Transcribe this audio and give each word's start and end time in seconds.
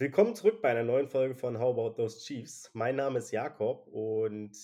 Willkommen 0.00 0.34
zurück 0.34 0.62
bei 0.62 0.70
einer 0.70 0.82
neuen 0.82 1.08
Folge 1.08 1.34
von 1.34 1.58
How 1.58 1.76
About 1.76 1.96
Those 1.96 2.20
Chiefs. 2.20 2.70
Mein 2.72 2.96
Name 2.96 3.18
ist 3.18 3.32
Jakob 3.32 3.86
und 3.86 4.56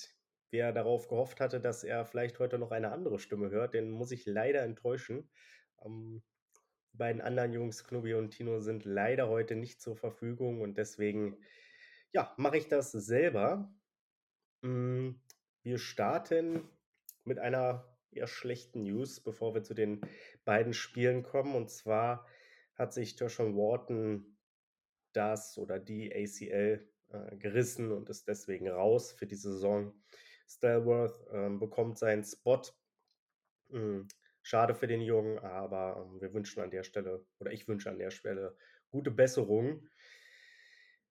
wer 0.51 0.73
darauf 0.73 1.09
gehofft 1.09 1.41
hatte, 1.41 1.61
dass 1.61 1.85
er 1.85 2.07
vielleicht 2.07 2.39
heute 2.39 2.59
noch 2.59 2.71
eine 2.71 2.91
andere 2.91 3.19
Stimme 3.19 3.51
hört, 3.51 3.75
den 3.75 3.91
muss 3.91 4.13
ich 4.13 4.25
leider 4.25 4.63
enttäuschen. 4.63 5.29
Ähm, 5.85 6.23
die 6.91 6.97
beiden 6.97 7.21
anderen 7.21 7.53
Jungs, 7.53 7.85
Knubi 7.85 8.15
und 8.15 8.31
Tino, 8.31 8.61
sind 8.61 8.87
leider 8.87 9.29
heute 9.29 9.57
nicht 9.57 9.83
zur 9.83 9.95
Verfügung 9.95 10.63
und 10.63 10.79
deswegen 10.79 11.37
ja, 12.13 12.33
mache 12.39 12.57
ich 12.57 12.69
das 12.69 12.93
selber. 12.93 13.71
Mm, 14.63 15.11
wir 15.63 15.77
starten 15.77 16.67
mit 17.25 17.39
einer 17.39 17.95
eher 18.11 18.27
schlechten 18.27 18.85
News, 18.85 19.21
bevor 19.21 19.55
wir 19.55 19.63
zu 19.63 19.75
den 19.75 20.01
beiden 20.47 20.73
Spielen 20.73 21.23
kommen. 21.23 21.55
Und 21.55 21.69
zwar 21.69 22.27
hat 22.75 22.95
sich 22.95 23.17
Tershon 23.17 23.55
Wharton 23.55 24.36
das 25.17 25.59
oder 25.59 25.79
die 25.79 26.13
ACL 26.13 26.87
äh, 27.09 27.37
gerissen 27.37 27.93
und 27.93 28.11
ist 28.11 28.29
deswegen 28.29 28.69
raus 28.69 29.13
für 29.13 29.27
die 29.27 29.37
Saison. 29.37 29.95
Stalworth 30.49 31.27
ähm, 31.33 31.59
bekommt 31.59 31.99
seinen 31.99 32.25
Spot. 32.25 32.63
Mhm. 33.69 34.09
Schade 34.43 34.75
für 34.75 34.87
den 34.87 35.01
Jungen, 35.01 35.39
aber 35.41 36.07
ähm, 36.07 36.21
wir 36.21 36.33
wünschen 36.33 36.63
an 36.63 36.71
der 36.71 36.85
Stelle, 36.85 37.27
oder 37.41 37.53
ich 37.53 37.67
wünsche 37.67 37.91
an 37.91 37.99
der 37.99 38.11
Stelle, 38.11 38.57
gute 38.91 39.11
Besserung. 39.11 39.89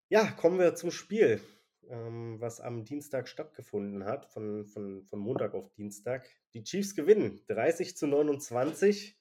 Ja, 0.07 0.31
kommen 0.31 0.59
wir 0.59 0.75
zum 0.75 0.91
Spiel, 0.91 1.41
ähm, 1.89 2.39
was 2.39 2.61
am 2.61 2.85
Dienstag 2.85 3.27
stattgefunden 3.27 4.05
hat, 4.05 4.25
von, 4.27 4.65
von, 4.65 5.03
von 5.03 5.19
Montag 5.19 5.53
auf 5.53 5.69
Dienstag. 5.73 6.29
Die 6.53 6.63
Chiefs 6.63 6.95
gewinnen 6.95 7.41
30 7.47 7.97
zu 7.97 8.07
29. 8.07 9.19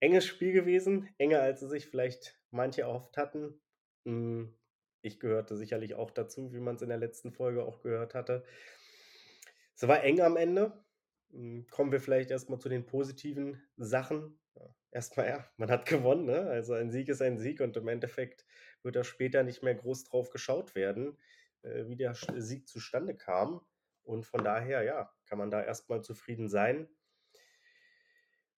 Enges 0.00 0.26
Spiel 0.26 0.52
gewesen, 0.52 1.08
enger 1.18 1.40
als 1.40 1.60
sie 1.60 1.68
sich 1.68 1.86
vielleicht 1.86 2.38
manche 2.50 2.82
erhofft 2.82 3.16
hatten. 3.16 3.60
Hm, 4.04 4.54
ich 5.02 5.20
gehörte 5.20 5.56
sicherlich 5.56 5.94
auch 5.94 6.10
dazu, 6.10 6.52
wie 6.52 6.60
man 6.60 6.76
es 6.76 6.82
in 6.82 6.88
der 6.88 6.98
letzten 6.98 7.32
Folge 7.32 7.62
auch 7.62 7.80
gehört 7.82 8.14
hatte. 8.14 8.44
Es 9.74 9.86
war 9.86 10.02
eng 10.02 10.20
am 10.20 10.36
Ende. 10.36 10.72
Hm, 11.30 11.66
kommen 11.70 11.92
wir 11.92 12.00
vielleicht 12.00 12.30
erstmal 12.30 12.58
zu 12.58 12.68
den 12.68 12.86
positiven 12.86 13.62
Sachen. 13.76 14.38
erstmal, 14.90 15.28
ja, 15.28 15.50
man 15.56 15.70
hat 15.70 15.86
gewonnen. 15.86 16.24
Ne? 16.24 16.48
Also 16.48 16.74
ein 16.74 16.90
Sieg 16.90 17.08
ist 17.08 17.22
ein 17.22 17.38
Sieg 17.38 17.60
und 17.60 17.76
im 17.76 17.88
Endeffekt 17.88 18.44
wird 18.82 18.96
da 18.96 19.04
später 19.04 19.42
nicht 19.42 19.62
mehr 19.62 19.74
groß 19.74 20.04
drauf 20.04 20.30
geschaut 20.30 20.74
werden, 20.74 21.16
äh, 21.62 21.86
wie 21.86 21.96
der 21.96 22.14
Sieg 22.14 22.68
zustande 22.68 23.16
kam. 23.16 23.60
Und 24.02 24.24
von 24.24 24.42
daher, 24.42 24.82
ja, 24.82 25.12
kann 25.26 25.38
man 25.38 25.50
da 25.50 25.62
erstmal 25.62 26.02
zufrieden 26.02 26.48
sein. 26.48 26.88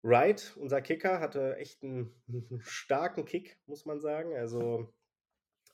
Wright, 0.03 0.55
unser 0.56 0.81
Kicker, 0.83 1.20
hatte 1.20 1.56
echt 1.56 1.83
einen, 1.83 2.14
einen 2.28 2.61
starken 2.64 3.25
Kick, 3.25 3.59
muss 3.66 3.84
man 3.84 4.00
sagen. 4.00 4.36
Also 4.36 4.94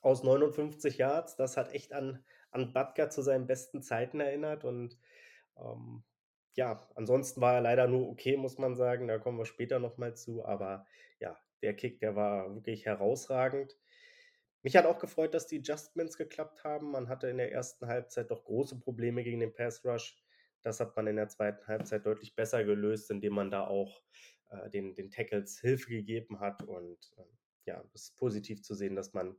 aus 0.05 0.23
59 0.23 0.97
Yards, 0.97 1.35
das 1.35 1.57
hat 1.57 1.73
echt 1.73 1.93
an, 1.93 2.23
an 2.51 2.73
Butker 2.73 3.09
zu 3.09 3.21
seinen 3.21 3.47
besten 3.47 3.81
Zeiten 3.81 4.19
erinnert 4.19 4.63
und 4.63 4.97
ähm, 5.57 6.03
ja, 6.55 6.87
ansonsten 6.95 7.41
war 7.41 7.55
er 7.55 7.61
leider 7.61 7.87
nur 7.87 8.09
okay, 8.09 8.37
muss 8.37 8.57
man 8.57 8.75
sagen. 8.75 9.07
Da 9.07 9.17
kommen 9.17 9.37
wir 9.37 9.45
später 9.45 9.79
nochmal 9.79 10.15
zu. 10.15 10.45
Aber 10.45 10.85
ja, 11.19 11.37
der 11.61 11.75
Kick, 11.75 11.99
der 11.99 12.15
war 12.15 12.53
wirklich 12.55 12.85
herausragend. 12.85 13.77
Mich 14.63 14.75
hat 14.75 14.85
auch 14.85 14.97
gefreut, 14.97 15.33
dass 15.33 15.47
die 15.47 15.59
Adjustments 15.59 16.17
geklappt 16.17 16.63
haben. 16.63 16.91
Man 16.91 17.09
hatte 17.09 17.27
in 17.27 17.37
der 17.37 17.51
ersten 17.51 17.87
Halbzeit 17.87 18.31
doch 18.31 18.45
große 18.45 18.79
Probleme 18.79 19.23
gegen 19.23 19.41
den 19.41 19.53
Pass 19.53 19.83
Rush. 19.85 20.17
Das 20.63 20.79
hat 20.79 20.95
man 20.95 21.07
in 21.07 21.17
der 21.17 21.27
zweiten 21.27 21.67
Halbzeit 21.67 22.05
deutlich 22.05 22.35
besser 22.35 22.63
gelöst, 22.63 23.11
indem 23.11 23.33
man 23.33 23.51
da 23.51 23.67
auch 23.67 24.01
äh, 24.49 24.69
den, 24.69 24.95
den 24.95 25.11
Tackles 25.11 25.59
Hilfe 25.59 25.89
gegeben 25.89 26.39
hat. 26.39 26.63
Und 26.63 27.11
äh, 27.17 27.23
ja, 27.65 27.83
es 27.93 28.03
ist 28.03 28.17
positiv 28.17 28.63
zu 28.63 28.73
sehen, 28.73 28.95
dass 28.95 29.13
man, 29.13 29.35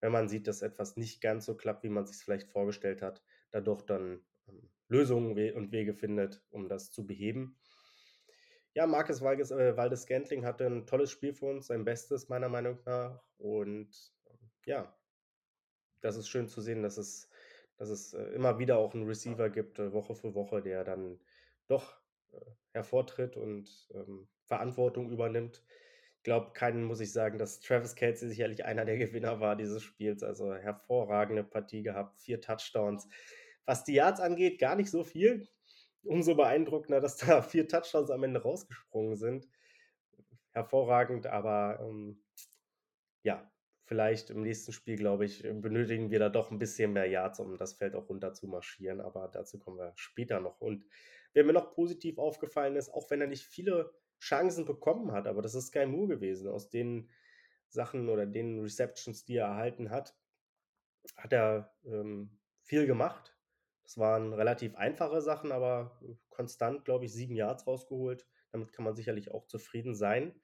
wenn 0.00 0.12
man 0.12 0.28
sieht, 0.28 0.46
dass 0.46 0.62
etwas 0.62 0.96
nicht 0.96 1.20
ganz 1.20 1.46
so 1.46 1.56
klappt, 1.56 1.84
wie 1.84 1.88
man 1.88 2.06
sich 2.06 2.16
vielleicht 2.16 2.48
vorgestellt 2.48 3.02
hat, 3.02 3.22
dadurch 3.50 3.82
dann 3.82 4.24
ähm, 4.48 4.70
Lösungen 4.88 5.54
und 5.54 5.72
Wege 5.72 5.94
findet, 5.94 6.42
um 6.50 6.68
das 6.68 6.90
zu 6.90 7.06
beheben. 7.06 7.58
Ja, 8.74 8.86
Marcus 8.86 9.20
Valdes, 9.22 9.50
äh, 9.50 9.76
Valdes 9.76 10.02
Scantling 10.02 10.44
hatte 10.44 10.66
ein 10.66 10.86
tolles 10.86 11.10
Spiel 11.10 11.32
für 11.34 11.46
uns, 11.46 11.66
sein 11.66 11.84
Bestes 11.84 12.28
meiner 12.28 12.48
Meinung 12.48 12.78
nach. 12.84 13.22
Und 13.38 14.14
ähm, 14.26 14.50
ja, 14.66 14.96
das 16.00 16.16
ist 16.16 16.28
schön 16.28 16.48
zu 16.48 16.60
sehen, 16.60 16.82
dass 16.82 16.96
es, 16.96 17.28
dass 17.76 17.88
es 17.88 18.14
äh, 18.14 18.22
immer 18.34 18.58
wieder 18.58 18.78
auch 18.78 18.94
einen 18.94 19.06
Receiver 19.06 19.50
gibt, 19.50 19.78
äh, 19.78 19.92
Woche 19.92 20.14
für 20.14 20.34
Woche, 20.34 20.62
der 20.62 20.84
dann 20.84 21.20
doch 21.66 22.00
äh, 22.32 22.40
hervortritt 22.72 23.36
und 23.36 23.88
ähm, 23.94 24.28
Verantwortung 24.44 25.10
übernimmt. 25.10 25.64
Glaube, 26.28 26.52
keinen 26.52 26.84
muss 26.84 27.00
ich 27.00 27.10
sagen, 27.10 27.38
dass 27.38 27.60
Travis 27.60 27.94
Kelsey 27.94 28.28
sicherlich 28.28 28.66
einer 28.66 28.84
der 28.84 28.98
Gewinner 28.98 29.40
war 29.40 29.56
dieses 29.56 29.82
Spiels. 29.82 30.22
Also 30.22 30.54
hervorragende 30.54 31.42
Partie 31.42 31.82
gehabt, 31.82 32.18
vier 32.20 32.42
Touchdowns. 32.42 33.08
Was 33.64 33.84
die 33.84 33.94
Yards 33.94 34.20
angeht, 34.20 34.58
gar 34.58 34.76
nicht 34.76 34.90
so 34.90 35.04
viel. 35.04 35.48
Umso 36.02 36.34
beeindruckender, 36.34 37.00
dass 37.00 37.16
da 37.16 37.40
vier 37.40 37.66
Touchdowns 37.66 38.10
am 38.10 38.24
Ende 38.24 38.42
rausgesprungen 38.42 39.16
sind. 39.16 39.48
Hervorragend, 40.52 41.26
aber 41.26 41.80
ähm, 41.80 42.22
ja, 43.22 43.50
vielleicht 43.86 44.28
im 44.28 44.42
nächsten 44.42 44.72
Spiel, 44.72 44.96
glaube 44.96 45.24
ich, 45.24 45.44
benötigen 45.44 46.10
wir 46.10 46.18
da 46.18 46.28
doch 46.28 46.50
ein 46.50 46.58
bisschen 46.58 46.92
mehr 46.92 47.06
Yards, 47.06 47.40
um 47.40 47.56
das 47.56 47.72
Feld 47.72 47.94
auch 47.94 48.10
runter 48.10 48.34
zu 48.34 48.48
marschieren. 48.48 49.00
Aber 49.00 49.28
dazu 49.28 49.58
kommen 49.58 49.78
wir 49.78 49.94
später 49.96 50.40
noch. 50.40 50.60
Und 50.60 50.84
wer 51.32 51.44
mir 51.44 51.54
noch 51.54 51.70
positiv 51.70 52.18
aufgefallen 52.18 52.76
ist, 52.76 52.92
auch 52.92 53.10
wenn 53.10 53.22
er 53.22 53.28
nicht 53.28 53.46
viele 53.46 53.94
Chancen 54.20 54.64
bekommen 54.64 55.12
hat, 55.12 55.26
aber 55.26 55.42
das 55.42 55.54
ist 55.54 55.72
kein 55.72 55.90
Moore 55.90 56.08
gewesen. 56.08 56.48
Aus 56.48 56.68
den 56.68 57.10
Sachen 57.68 58.08
oder 58.08 58.26
den 58.26 58.60
Receptions, 58.60 59.24
die 59.24 59.36
er 59.36 59.46
erhalten 59.46 59.90
hat, 59.90 60.16
hat 61.16 61.32
er 61.32 61.74
ähm, 61.84 62.38
viel 62.62 62.86
gemacht. 62.86 63.36
Das 63.84 63.98
waren 63.98 64.32
relativ 64.32 64.76
einfache 64.76 65.22
Sachen, 65.22 65.52
aber 65.52 66.00
konstant, 66.28 66.84
glaube 66.84 67.06
ich, 67.06 67.12
sieben 67.12 67.34
Yards 67.34 67.66
rausgeholt. 67.66 68.26
Damit 68.52 68.72
kann 68.72 68.84
man 68.84 68.94
sicherlich 68.94 69.30
auch 69.30 69.46
zufrieden 69.46 69.94
sein. 69.94 70.40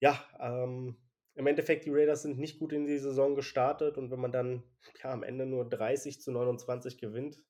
Ja, 0.00 0.22
ähm, 0.38 0.96
im 1.34 1.46
Endeffekt, 1.46 1.84
die 1.84 1.90
Raiders 1.90 2.22
sind 2.22 2.38
nicht 2.38 2.58
gut 2.58 2.72
in 2.72 2.86
die 2.86 2.98
Saison 2.98 3.34
gestartet 3.34 3.98
und 3.98 4.10
wenn 4.10 4.20
man 4.20 4.32
dann 4.32 4.62
ja, 5.02 5.10
am 5.10 5.22
Ende 5.22 5.46
nur 5.46 5.68
30 5.68 6.20
zu 6.20 6.30
29 6.30 6.98
gewinnt, 6.98 7.42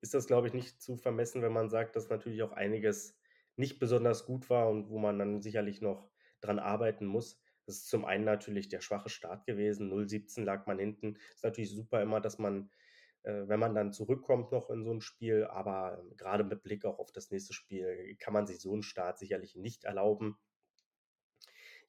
ist 0.00 0.14
das, 0.14 0.26
glaube 0.26 0.46
ich, 0.48 0.54
nicht 0.54 0.80
zu 0.80 0.96
vermessen, 0.96 1.42
wenn 1.42 1.52
man 1.52 1.70
sagt, 1.70 1.96
dass 1.96 2.08
natürlich 2.08 2.42
auch 2.42 2.52
einiges 2.52 3.17
nicht 3.58 3.78
besonders 3.78 4.26
gut 4.26 4.50
war 4.50 4.68
und 4.68 4.90
wo 4.90 4.98
man 4.98 5.18
dann 5.18 5.42
sicherlich 5.42 5.80
noch 5.80 6.10
dran 6.40 6.58
arbeiten 6.58 7.06
muss. 7.06 7.40
Das 7.66 7.76
ist 7.76 7.88
zum 7.88 8.04
einen 8.04 8.24
natürlich 8.24 8.68
der 8.68 8.80
schwache 8.80 9.08
Start 9.08 9.44
gewesen. 9.44 9.92
0-17 9.92 10.44
lag 10.44 10.66
man 10.66 10.78
hinten. 10.78 11.16
Ist 11.34 11.44
natürlich 11.44 11.70
super 11.74 12.00
immer, 12.00 12.20
dass 12.20 12.38
man 12.38 12.70
äh, 13.22 13.48
wenn 13.48 13.60
man 13.60 13.74
dann 13.74 13.92
zurückkommt 13.92 14.52
noch 14.52 14.70
in 14.70 14.84
so 14.84 14.92
ein 14.92 15.00
Spiel. 15.00 15.44
Aber 15.44 15.98
ähm, 16.00 16.16
gerade 16.16 16.44
mit 16.44 16.62
Blick 16.62 16.84
auch 16.84 16.98
auf 16.98 17.12
das 17.12 17.30
nächste 17.30 17.52
Spiel 17.52 18.16
kann 18.18 18.32
man 18.32 18.46
sich 18.46 18.60
so 18.60 18.72
einen 18.72 18.82
Start 18.82 19.18
sicherlich 19.18 19.54
nicht 19.56 19.84
erlauben. 19.84 20.38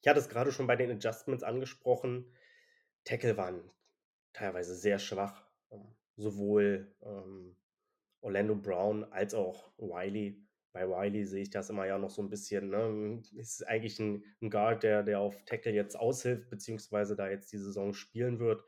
Ich 0.02 0.08
hatte 0.08 0.20
es 0.20 0.28
gerade 0.28 0.52
schon 0.52 0.66
bei 0.66 0.76
den 0.76 0.90
Adjustments 0.90 1.42
angesprochen. 1.42 2.34
Tackle 3.04 3.36
waren 3.36 3.70
teilweise 4.32 4.74
sehr 4.74 4.98
schwach. 4.98 5.46
Ähm, 5.70 5.94
sowohl 6.16 6.94
ähm, 7.02 7.56
Orlando 8.20 8.54
Brown 8.54 9.04
als 9.04 9.34
auch 9.34 9.72
Wiley. 9.78 10.46
Bei 10.72 10.88
Wiley 10.88 11.24
sehe 11.24 11.42
ich 11.42 11.50
das 11.50 11.70
immer 11.70 11.86
ja 11.86 11.98
noch 11.98 12.10
so 12.10 12.22
ein 12.22 12.28
bisschen. 12.28 12.70
Ne? 12.70 13.22
Ist 13.36 13.66
eigentlich 13.66 13.98
ein, 13.98 14.24
ein 14.40 14.50
Guard, 14.50 14.82
der, 14.82 15.02
der 15.02 15.20
auf 15.20 15.44
Tackle 15.44 15.72
jetzt 15.72 15.98
aushilft, 15.98 16.48
beziehungsweise 16.48 17.16
da 17.16 17.28
jetzt 17.28 17.52
die 17.52 17.58
Saison 17.58 17.92
spielen 17.92 18.38
wird. 18.38 18.64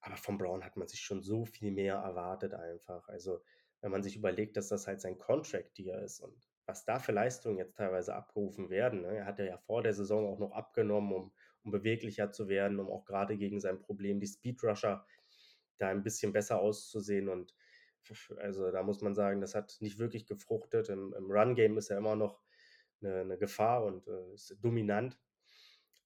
Aber 0.00 0.16
von 0.16 0.38
Brown 0.38 0.64
hat 0.64 0.76
man 0.76 0.86
sich 0.86 1.00
schon 1.00 1.22
so 1.22 1.44
viel 1.44 1.72
mehr 1.72 1.94
erwartet 1.94 2.54
einfach. 2.54 3.08
Also, 3.08 3.42
wenn 3.80 3.90
man 3.90 4.02
sich 4.02 4.16
überlegt, 4.16 4.56
dass 4.56 4.68
das 4.68 4.86
halt 4.86 5.00
sein 5.00 5.18
Contract 5.18 5.78
Year 5.78 6.00
ist 6.02 6.20
und 6.20 6.34
was 6.66 6.84
da 6.84 6.98
für 6.98 7.12
Leistungen 7.12 7.58
jetzt 7.58 7.76
teilweise 7.76 8.14
abgerufen 8.14 8.70
werden. 8.70 9.02
Ne? 9.02 9.16
Er 9.18 9.26
hatte 9.26 9.44
ja 9.44 9.58
vor 9.58 9.82
der 9.82 9.92
Saison 9.92 10.26
auch 10.26 10.38
noch 10.38 10.52
abgenommen, 10.52 11.12
um, 11.12 11.32
um 11.62 11.70
beweglicher 11.70 12.32
zu 12.32 12.48
werden, 12.48 12.80
um 12.80 12.88
auch 12.88 13.04
gerade 13.04 13.36
gegen 13.36 13.60
sein 13.60 13.80
Problem, 13.80 14.20
die 14.20 14.26
Speedrusher, 14.26 15.04
da 15.78 15.88
ein 15.88 16.02
bisschen 16.02 16.32
besser 16.32 16.60
auszusehen. 16.60 17.28
Und 17.28 17.54
also 18.38 18.70
da 18.70 18.82
muss 18.82 19.00
man 19.00 19.14
sagen, 19.14 19.40
das 19.40 19.54
hat 19.54 19.76
nicht 19.80 19.98
wirklich 19.98 20.26
gefruchtet. 20.26 20.88
Im, 20.88 21.14
im 21.14 21.30
Run-Game 21.30 21.76
ist 21.78 21.90
er 21.90 21.98
immer 21.98 22.16
noch 22.16 22.42
eine, 23.00 23.20
eine 23.20 23.38
Gefahr 23.38 23.84
und 23.84 24.06
äh, 24.06 24.32
ist 24.34 24.56
dominant. 24.60 25.18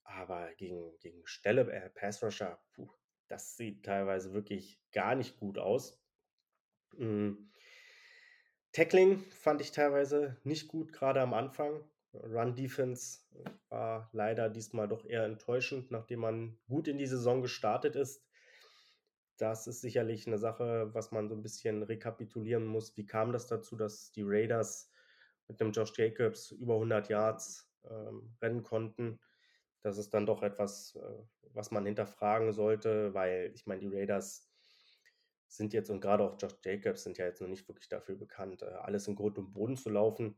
Aber 0.03 0.53
gegen, 0.55 0.97
gegen 0.99 1.25
Stelle, 1.25 1.71
äh, 1.71 1.89
Pass-Rusher, 1.89 2.59
das 3.27 3.55
sieht 3.55 3.85
teilweise 3.85 4.33
wirklich 4.33 4.81
gar 4.91 5.15
nicht 5.15 5.37
gut 5.37 5.57
aus. 5.57 6.01
Mhm. 6.97 7.51
Tackling 8.71 9.19
fand 9.31 9.61
ich 9.61 9.71
teilweise 9.71 10.37
nicht 10.43 10.67
gut, 10.67 10.93
gerade 10.93 11.21
am 11.21 11.33
Anfang. 11.33 11.83
Run 12.13 12.55
Defense 12.55 13.19
war 13.69 14.09
leider 14.13 14.49
diesmal 14.49 14.87
doch 14.87 15.05
eher 15.05 15.25
enttäuschend, 15.25 15.91
nachdem 15.91 16.21
man 16.21 16.57
gut 16.67 16.87
in 16.87 16.97
die 16.97 17.05
Saison 17.07 17.41
gestartet 17.41 17.95
ist. 17.95 18.23
Das 19.39 19.67
ist 19.67 19.81
sicherlich 19.81 20.27
eine 20.27 20.37
Sache, 20.37 20.93
was 20.93 21.11
man 21.11 21.29
so 21.29 21.35
ein 21.35 21.41
bisschen 21.41 21.83
rekapitulieren 21.83 22.65
muss. 22.65 22.97
Wie 22.97 23.05
kam 23.05 23.31
das 23.31 23.47
dazu, 23.47 23.75
dass 23.75 24.11
die 24.11 24.23
Raiders 24.25 24.91
mit 25.47 25.59
dem 25.59 25.71
Josh 25.71 25.97
Jacobs 25.97 26.51
über 26.51 26.75
100 26.75 27.09
Yards 27.09 27.71
ähm, 27.89 28.35
rennen 28.41 28.63
konnten? 28.63 29.19
Das 29.81 29.97
ist 29.97 30.13
dann 30.13 30.25
doch 30.25 30.43
etwas, 30.43 30.95
äh, 30.95 31.23
was 31.53 31.71
man 31.71 31.85
hinterfragen 31.85 32.51
sollte, 32.51 33.13
weil 33.13 33.51
ich 33.55 33.65
meine, 33.65 33.79
die 33.79 33.87
Raiders 33.87 34.49
sind 35.47 35.73
jetzt 35.73 35.89
und 35.89 36.01
gerade 36.01 36.23
auch 36.23 36.35
Josh 36.39 36.55
Jacobs 36.63 37.03
sind 37.03 37.17
ja 37.17 37.25
jetzt 37.25 37.41
noch 37.41 37.47
nicht 37.47 37.67
wirklich 37.67 37.87
dafür 37.87 38.15
bekannt, 38.15 38.61
äh, 38.61 38.65
alles 38.65 39.07
in 39.07 39.15
Grund 39.15 39.37
und 39.37 39.53
Boden 39.53 39.77
zu 39.77 39.89
laufen. 39.89 40.35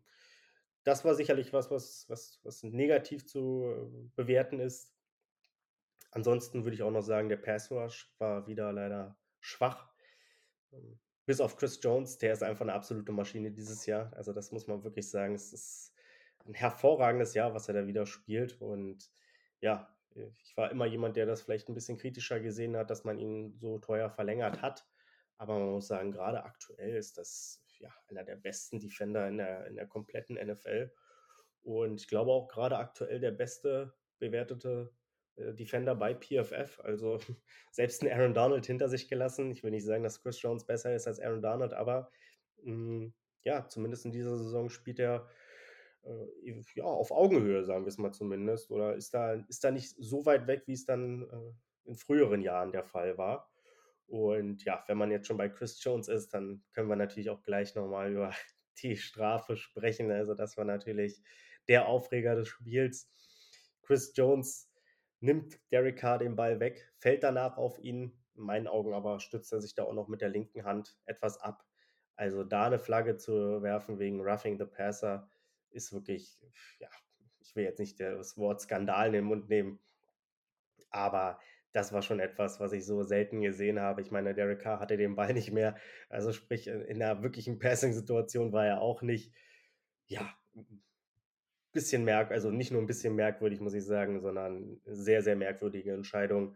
Das 0.83 1.03
war 1.05 1.15
sicherlich 1.15 1.53
was, 1.53 1.69
was, 1.69 2.05
was, 2.07 2.39
was 2.43 2.63
negativ 2.63 3.25
zu 3.25 3.65
äh, 3.65 4.09
bewerten 4.15 4.59
ist. 4.59 4.93
Ansonsten 6.11 6.63
würde 6.63 6.75
ich 6.75 6.83
auch 6.83 6.91
noch 6.91 7.01
sagen, 7.01 7.29
der 7.29 7.37
Pass 7.37 7.71
Rush 7.71 8.13
war 8.17 8.45
wieder 8.47 8.71
leider 8.73 9.17
schwach. 9.39 9.89
Ähm, 10.71 10.99
bis 11.25 11.39
auf 11.39 11.55
Chris 11.55 11.79
Jones, 11.81 12.17
der 12.17 12.33
ist 12.33 12.43
einfach 12.43 12.61
eine 12.61 12.73
absolute 12.73 13.11
Maschine 13.11 13.51
dieses 13.51 13.85
Jahr. 13.85 14.11
Also 14.15 14.33
das 14.33 14.51
muss 14.51 14.67
man 14.67 14.83
wirklich 14.83 15.09
sagen. 15.09 15.33
Es 15.33 15.53
ist 15.53 15.93
ein 16.45 16.53
hervorragendes 16.53 17.33
Jahr, 17.33 17.53
was 17.53 17.67
er 17.67 17.75
da 17.75 17.87
wieder 17.87 18.05
spielt. 18.05 18.59
Und 18.61 19.09
ja, 19.61 19.95
ich 20.43 20.57
war 20.57 20.71
immer 20.71 20.85
jemand, 20.85 21.15
der 21.15 21.25
das 21.25 21.41
vielleicht 21.41 21.69
ein 21.69 21.73
bisschen 21.75 21.97
kritischer 21.97 22.39
gesehen 22.39 22.75
hat, 22.75 22.89
dass 22.89 23.03
man 23.03 23.17
ihn 23.17 23.57
so 23.59 23.79
teuer 23.79 24.09
verlängert 24.09 24.61
hat. 24.61 24.85
Aber 25.37 25.57
man 25.57 25.71
muss 25.71 25.87
sagen, 25.87 26.11
gerade 26.11 26.43
aktuell 26.43 26.95
ist 26.95 27.17
das 27.17 27.63
ja 27.79 27.89
einer 28.09 28.23
der 28.23 28.35
besten 28.35 28.79
Defender 28.79 29.27
in 29.27 29.37
der, 29.37 29.67
in 29.67 29.75
der 29.75 29.87
kompletten 29.87 30.35
NFL. 30.35 30.91
Und 31.63 32.01
ich 32.01 32.07
glaube 32.07 32.31
auch 32.31 32.47
gerade 32.47 32.77
aktuell 32.77 33.19
der 33.19 33.31
beste 33.31 33.93
bewertete 34.19 34.93
Defender 35.37 35.95
bei 35.95 36.13
PFF. 36.13 36.79
Also 36.83 37.19
selbst 37.71 38.03
ein 38.03 38.11
Aaron 38.11 38.33
Donald 38.33 38.65
hinter 38.65 38.89
sich 38.89 39.07
gelassen. 39.07 39.51
Ich 39.51 39.63
will 39.63 39.71
nicht 39.71 39.85
sagen, 39.85 40.03
dass 40.03 40.21
Chris 40.21 40.41
Jones 40.41 40.65
besser 40.65 40.93
ist 40.95 41.07
als 41.07 41.19
Aaron 41.19 41.41
Donald, 41.41 41.73
aber 41.73 42.11
mh, 42.63 42.73
mm, 42.73 43.13
ja, 43.43 43.67
zumindest 43.67 44.05
in 44.05 44.11
dieser 44.11 44.37
Saison 44.37 44.69
spielt 44.69 44.99
er 44.99 45.27
äh, 46.03 46.61
ja, 46.75 46.83
auf 46.83 47.11
Augenhöhe, 47.11 47.63
sagen 47.63 47.85
wir 47.85 47.89
es 47.89 47.97
mal 47.97 48.11
zumindest. 48.11 48.71
Oder 48.71 48.95
ist 48.95 49.13
da, 49.13 49.33
ist 49.33 49.63
da 49.63 49.71
nicht 49.71 49.95
so 49.97 50.25
weit 50.25 50.47
weg, 50.47 50.63
wie 50.67 50.73
es 50.73 50.85
dann 50.85 51.23
äh, 51.23 51.89
in 51.89 51.95
früheren 51.95 52.41
Jahren 52.41 52.71
der 52.71 52.83
Fall 52.83 53.17
war. 53.17 53.51
Und 54.07 54.65
ja, 54.65 54.83
wenn 54.87 54.97
man 54.97 55.11
jetzt 55.11 55.27
schon 55.27 55.37
bei 55.37 55.49
Chris 55.49 55.81
Jones 55.83 56.07
ist, 56.07 56.33
dann 56.33 56.63
können 56.73 56.89
wir 56.89 56.95
natürlich 56.95 57.29
auch 57.29 57.41
gleich 57.43 57.75
nochmal 57.75 58.11
über 58.11 58.33
die 58.83 58.97
Strafe 58.97 59.55
sprechen. 59.55 60.11
Also 60.11 60.33
das 60.33 60.57
war 60.57 60.65
natürlich 60.65 61.21
der 61.67 61.87
Aufreger 61.87 62.35
des 62.35 62.47
Spiels. 62.47 63.09
Chris 63.83 64.11
Jones 64.15 64.70
nimmt 65.21 65.59
Derek 65.71 65.97
Carr 65.97 66.17
den 66.17 66.35
Ball 66.35 66.59
weg, 66.59 66.91
fällt 66.97 67.23
danach 67.23 67.57
auf 67.57 67.79
ihn. 67.79 68.17
In 68.35 68.43
meinen 68.43 68.67
Augen 68.67 68.93
aber 68.93 69.19
stützt 69.19 69.51
er 69.53 69.61
sich 69.61 69.75
da 69.75 69.83
auch 69.83 69.93
noch 69.93 70.07
mit 70.07 70.21
der 70.21 70.29
linken 70.29 70.63
Hand 70.63 70.97
etwas 71.05 71.39
ab. 71.39 71.65
Also 72.15 72.43
da 72.43 72.65
eine 72.65 72.79
Flagge 72.79 73.17
zu 73.17 73.61
werfen 73.61 73.99
wegen 73.99 74.21
Roughing 74.21 74.57
the 74.57 74.65
Passer 74.65 75.29
ist 75.69 75.93
wirklich, 75.93 76.39
ja, 76.79 76.89
ich 77.39 77.55
will 77.55 77.63
jetzt 77.63 77.79
nicht 77.79 77.99
das 77.99 78.37
Wort 78.37 78.61
Skandal 78.61 79.07
in 79.07 79.13
den 79.13 79.23
Mund 79.25 79.49
nehmen, 79.49 79.79
aber 80.89 81.39
das 81.73 81.93
war 81.93 82.01
schon 82.01 82.19
etwas, 82.19 82.59
was 82.59 82.73
ich 82.73 82.85
so 82.85 83.03
selten 83.03 83.41
gesehen 83.41 83.79
habe. 83.79 84.01
Ich 84.01 84.11
meine, 84.11 84.33
Derek 84.33 84.59
Carr 84.59 84.79
hatte 84.79 84.97
den 84.97 85.15
Ball 85.15 85.33
nicht 85.33 85.51
mehr. 85.51 85.75
Also 86.09 86.33
sprich, 86.33 86.67
in 86.67 87.01
einer 87.01 87.23
wirklichen 87.23 87.59
Passing-Situation 87.59 88.51
war 88.51 88.65
er 88.65 88.81
auch 88.81 89.01
nicht. 89.01 89.33
Ja, 90.07 90.35
bisschen 91.71 92.03
merk, 92.03 92.31
also 92.31 92.51
nicht 92.51 92.71
nur 92.71 92.81
ein 92.81 92.87
bisschen 92.87 93.15
merkwürdig, 93.15 93.59
muss 93.59 93.73
ich 93.73 93.85
sagen, 93.85 94.21
sondern 94.21 94.81
sehr, 94.85 95.21
sehr 95.21 95.35
merkwürdige 95.35 95.93
Entscheidung. 95.93 96.55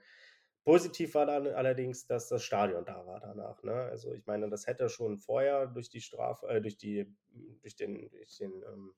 Positiv 0.64 1.14
war 1.14 1.26
dann 1.28 1.48
allerdings, 1.48 2.08
dass 2.08 2.28
das 2.28 2.44
Stadion 2.44 2.86
da 2.86 3.06
war 3.06 3.20
danach. 3.20 3.62
Ne? 3.64 3.74
Also 3.74 4.14
ich 4.14 4.26
meine, 4.26 4.50
das 4.50 4.66
hätte 4.66 4.90
schon 4.90 5.20
vorher 5.20 5.68
durch 5.68 5.90
die 5.90 6.02
Strafe, 6.02 6.48
äh, 6.48 6.62
durch 6.62 6.78
die, 6.78 7.14
durch 7.62 7.76
den, 7.76 8.10
durch 8.10 8.38
den 8.38 8.52
ähm, 8.64 8.94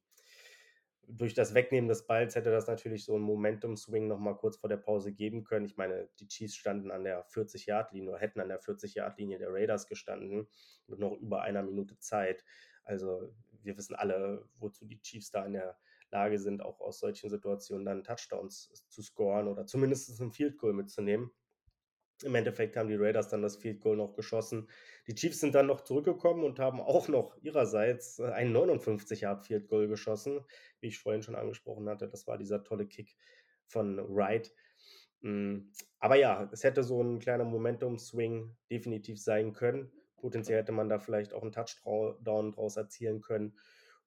durch 1.07 1.33
das 1.33 1.53
Wegnehmen 1.53 1.87
des 1.87 2.05
Balls 2.05 2.35
hätte 2.35 2.51
das 2.51 2.67
natürlich 2.67 3.05
so 3.05 3.15
ein 3.15 3.21
Momentum-Swing 3.21 4.07
nochmal 4.07 4.35
kurz 4.35 4.57
vor 4.57 4.69
der 4.69 4.77
Pause 4.77 5.13
geben 5.13 5.45
können. 5.45 5.65
Ich 5.65 5.77
meine, 5.77 6.09
die 6.19 6.27
Chiefs 6.27 6.55
standen 6.55 6.91
an 6.91 7.05
der 7.05 7.25
40-Yard-Linie 7.29 8.09
oder 8.09 8.19
hätten 8.19 8.41
an 8.41 8.49
der 8.49 8.61
40-Yard-Linie 8.61 9.39
der 9.39 9.53
Raiders 9.53 9.87
gestanden 9.87 10.47
mit 10.85 10.99
noch 10.99 11.13
über 11.13 11.43
einer 11.43 11.63
Minute 11.63 11.97
Zeit. 11.99 12.43
Also 12.83 13.33
wir 13.63 13.77
wissen 13.77 13.95
alle, 13.95 14.49
wozu 14.59 14.85
die 14.85 15.01
Chiefs 15.01 15.31
da 15.31 15.45
in 15.45 15.53
der 15.53 15.77
Lage 16.11 16.39
sind, 16.39 16.61
auch 16.61 16.79
aus 16.79 16.99
solchen 16.99 17.29
Situationen 17.29 17.85
dann 17.85 18.03
Touchdowns 18.03 18.71
zu 18.89 19.01
scoren 19.01 19.47
oder 19.47 19.65
zumindest 19.65 20.19
ein 20.19 20.31
Field 20.31 20.57
Goal 20.57 20.73
mitzunehmen. 20.73 21.31
Im 22.23 22.33
Endeffekt 22.33 22.75
haben 22.75 22.89
die 22.89 22.95
Raiders 22.95 23.29
dann 23.29 23.43
das 23.43 23.57
Field 23.57 23.79
Goal 23.79 23.95
noch 23.95 24.15
geschossen. 24.15 24.67
Die 25.05 25.13
Chiefs 25.13 25.39
sind 25.39 25.53
dann 25.53 25.67
noch 25.67 25.81
zurückgekommen 25.81 26.43
und 26.43 26.59
haben 26.59 26.81
auch 26.81 27.07
noch 27.07 27.37
ihrerseits 27.43 28.19
ein 28.19 28.51
59 28.51 29.21
Yard 29.21 29.45
Field 29.45 29.67
Goal 29.67 29.87
geschossen, 29.87 30.41
wie 30.79 30.87
ich 30.87 30.97
vorhin 30.97 31.21
schon 31.21 31.35
angesprochen 31.35 31.87
hatte. 31.87 32.07
Das 32.07 32.25
war 32.25 32.37
dieser 32.39 32.63
tolle 32.63 32.87
Kick 32.87 33.15
von 33.67 33.97
Wright. 34.15 34.51
Mm, 35.21 35.69
aber 35.99 36.15
ja, 36.15 36.49
es 36.51 36.63
hätte 36.63 36.83
so 36.83 37.01
ein 37.03 37.19
kleiner 37.19 37.43
Momentum-Swing 37.43 38.55
definitiv 38.71 39.21
sein 39.21 39.53
können. 39.53 39.91
Potenziell 40.15 40.59
hätte 40.59 40.71
man 40.71 40.89
da 40.89 40.97
vielleicht 40.97 41.33
auch 41.33 41.43
einen 41.43 41.51
Touchdown 41.51 42.51
draus 42.51 42.77
erzielen 42.77 43.21
können. 43.21 43.55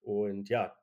Und 0.01 0.49
ja, 0.49 0.77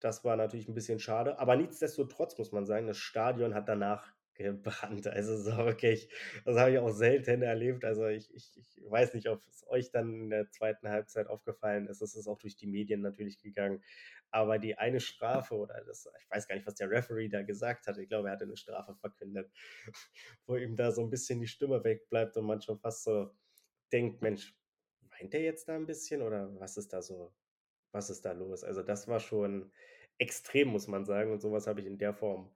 das 0.00 0.24
war 0.24 0.36
natürlich 0.36 0.68
ein 0.68 0.74
bisschen 0.74 1.00
schade. 1.00 1.38
Aber 1.38 1.56
nichtsdestotrotz 1.56 2.38
muss 2.38 2.52
man 2.52 2.66
sagen, 2.66 2.86
das 2.86 2.98
Stadion 2.98 3.54
hat 3.54 3.68
danach 3.68 4.12
gebrannt. 4.34 5.08
Also 5.08 5.36
so 5.36 5.56
wirklich, 5.56 6.08
das 6.44 6.56
habe 6.56 6.70
ich 6.70 6.78
auch 6.78 6.90
selten 6.90 7.42
erlebt. 7.42 7.84
Also 7.84 8.06
ich, 8.06 8.32
ich, 8.32 8.56
ich 8.56 8.80
weiß 8.88 9.14
nicht, 9.14 9.28
ob 9.28 9.44
es 9.48 9.66
euch 9.66 9.90
dann 9.90 10.14
in 10.14 10.30
der 10.30 10.48
zweiten 10.50 10.88
Halbzeit 10.88 11.26
aufgefallen 11.26 11.88
ist. 11.88 12.02
Es 12.02 12.14
ist 12.14 12.28
auch 12.28 12.38
durch 12.38 12.56
die 12.56 12.68
Medien 12.68 13.00
natürlich 13.00 13.40
gegangen. 13.40 13.82
Aber 14.30 14.58
die 14.60 14.78
eine 14.78 15.00
Strafe 15.00 15.56
oder 15.56 15.82
das, 15.84 16.08
ich 16.20 16.30
weiß 16.30 16.46
gar 16.46 16.54
nicht, 16.54 16.66
was 16.66 16.76
der 16.76 16.90
Referee 16.90 17.28
da 17.28 17.42
gesagt 17.42 17.88
hat. 17.88 17.98
Ich 17.98 18.08
glaube, 18.08 18.28
er 18.28 18.32
hatte 18.34 18.44
eine 18.44 18.56
Strafe 18.56 18.94
verkündet, 18.94 19.50
wo 20.46 20.54
ihm 20.54 20.76
da 20.76 20.92
so 20.92 21.02
ein 21.02 21.10
bisschen 21.10 21.40
die 21.40 21.48
Stimme 21.48 21.82
wegbleibt 21.82 22.36
und 22.36 22.44
man 22.46 22.60
schon 22.60 22.78
fast 22.78 23.02
so 23.02 23.32
denkt, 23.90 24.22
Mensch, 24.22 24.54
weint 25.18 25.34
er 25.34 25.40
jetzt 25.40 25.68
da 25.68 25.74
ein 25.74 25.86
bisschen 25.86 26.22
oder 26.22 26.54
was 26.60 26.76
ist 26.76 26.92
da 26.92 27.02
so 27.02 27.34
was 27.92 28.10
ist 28.10 28.24
da 28.24 28.32
los? 28.32 28.64
Also 28.64 28.82
das 28.82 29.08
war 29.08 29.20
schon 29.20 29.70
extrem, 30.18 30.68
muss 30.68 30.88
man 30.88 31.04
sagen. 31.04 31.32
Und 31.32 31.40
sowas 31.40 31.66
habe 31.66 31.80
ich 31.80 31.86
in 31.86 31.98
der 31.98 32.14
Form 32.14 32.50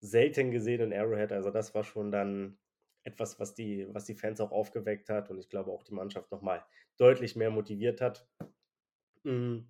selten 0.00 0.50
gesehen 0.50 0.80
in 0.80 0.92
Arrowhead. 0.92 1.32
Also 1.32 1.50
das 1.50 1.74
war 1.74 1.84
schon 1.84 2.10
dann 2.10 2.58
etwas, 3.02 3.38
was 3.40 3.54
die, 3.54 3.86
was 3.92 4.04
die 4.04 4.14
Fans 4.14 4.40
auch 4.40 4.52
aufgeweckt 4.52 5.08
hat 5.08 5.30
und 5.30 5.38
ich 5.38 5.48
glaube 5.48 5.70
auch 5.70 5.82
die 5.82 5.94
Mannschaft 5.94 6.30
nochmal 6.30 6.64
deutlich 6.96 7.36
mehr 7.36 7.50
motiviert 7.50 8.00
hat. 8.00 8.26
Hm. 9.24 9.68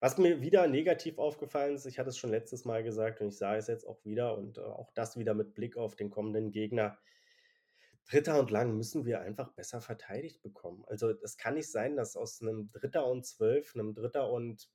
Was 0.00 0.16
mir 0.16 0.40
wieder 0.40 0.66
negativ 0.66 1.18
aufgefallen 1.18 1.74
ist, 1.74 1.84
ich 1.84 1.98
hatte 1.98 2.08
es 2.08 2.16
schon 2.16 2.30
letztes 2.30 2.64
Mal 2.64 2.82
gesagt 2.82 3.20
und 3.20 3.28
ich 3.28 3.36
sage 3.36 3.58
es 3.58 3.66
jetzt 3.66 3.86
auch 3.86 4.02
wieder 4.04 4.36
und 4.36 4.56
äh, 4.56 4.62
auch 4.62 4.90
das 4.94 5.18
wieder 5.18 5.34
mit 5.34 5.54
Blick 5.54 5.76
auf 5.76 5.94
den 5.94 6.10
kommenden 6.10 6.52
Gegner. 6.52 6.98
Dritter 8.08 8.40
und 8.40 8.50
lang 8.50 8.76
müssen 8.76 9.04
wir 9.04 9.20
einfach 9.20 9.52
besser 9.52 9.80
verteidigt 9.80 10.42
bekommen. 10.42 10.84
Also 10.88 11.10
es 11.10 11.36
kann 11.36 11.54
nicht 11.54 11.70
sein, 11.70 11.96
dass 11.96 12.16
aus 12.16 12.40
einem 12.40 12.70
Dritter 12.72 13.06
und 13.06 13.26
zwölf, 13.26 13.74
einem 13.74 13.94
Dritter 13.94 14.30
und 14.30 14.70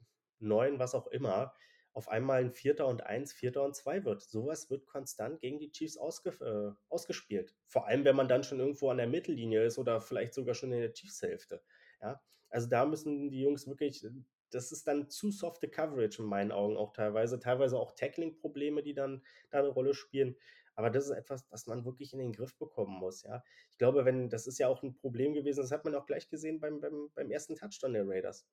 neun, 0.45 0.79
was 0.79 0.95
auch 0.95 1.07
immer, 1.07 1.53
auf 1.95 2.09
einmal 2.09 2.41
ein 2.41 2.51
Vierter 2.51 2.87
und 2.87 3.03
eins, 3.03 3.31
Vierter 3.31 3.63
und 3.63 3.73
zwei 3.75 4.03
wird. 4.03 4.21
Sowas 4.21 4.69
wird 4.69 4.85
konstant 4.85 5.39
gegen 5.39 5.59
die 5.59 5.71
Chiefs 5.71 5.97
ausge 5.97 6.31
äh, 6.41 6.75
ausgespielt. 6.89 7.55
Vor 7.67 7.87
allem, 7.87 8.03
wenn 8.03 8.17
man 8.17 8.27
dann 8.27 8.43
schon 8.43 8.59
irgendwo 8.59 8.89
an 8.89 8.97
der 8.97 9.07
Mittellinie 9.07 9.63
ist 9.63 9.77
oder 9.77 10.01
vielleicht 10.01 10.33
sogar 10.33 10.55
schon 10.55 10.73
in 10.73 10.81
der 10.81 10.91
Chiefs-Hälfte. 10.91 11.63
Ja? 12.01 12.21
Also 12.49 12.67
da 12.67 12.85
müssen 12.85 13.29
die 13.29 13.41
Jungs 13.41 13.65
wirklich, 13.65 14.05
das 14.51 14.73
ist 14.73 14.85
dann 14.87 15.09
zu 15.09 15.31
softe 15.31 15.69
Coverage 15.69 16.21
in 16.21 16.27
meinen 16.27 16.51
Augen 16.51 16.75
auch 16.75 16.91
teilweise. 16.91 17.39
Teilweise 17.39 17.79
auch 17.79 17.95
Tackling-Probleme, 17.95 18.83
die 18.83 18.93
dann 18.93 19.23
da 19.49 19.59
eine 19.59 19.69
Rolle 19.69 19.93
spielen. 19.93 20.35
Aber 20.75 20.89
das 20.89 21.05
ist 21.05 21.11
etwas, 21.11 21.47
das 21.47 21.67
man 21.67 21.85
wirklich 21.85 22.11
in 22.11 22.19
den 22.19 22.33
Griff 22.33 22.57
bekommen 22.57 22.99
muss, 22.99 23.23
ja. 23.23 23.41
Ich 23.71 23.77
glaube, 23.77 24.03
wenn, 24.03 24.29
das 24.29 24.45
ist 24.45 24.57
ja 24.57 24.67
auch 24.67 24.83
ein 24.83 24.93
Problem 24.93 25.33
gewesen, 25.33 25.61
das 25.61 25.71
hat 25.71 25.85
man 25.85 25.95
auch 25.95 26.05
gleich 26.05 26.27
gesehen 26.27 26.59
beim, 26.59 26.81
beim, 26.81 27.09
beim 27.15 27.31
ersten 27.31 27.55
Touchdown 27.55 27.93
der 27.93 28.05
Raiders. 28.05 28.45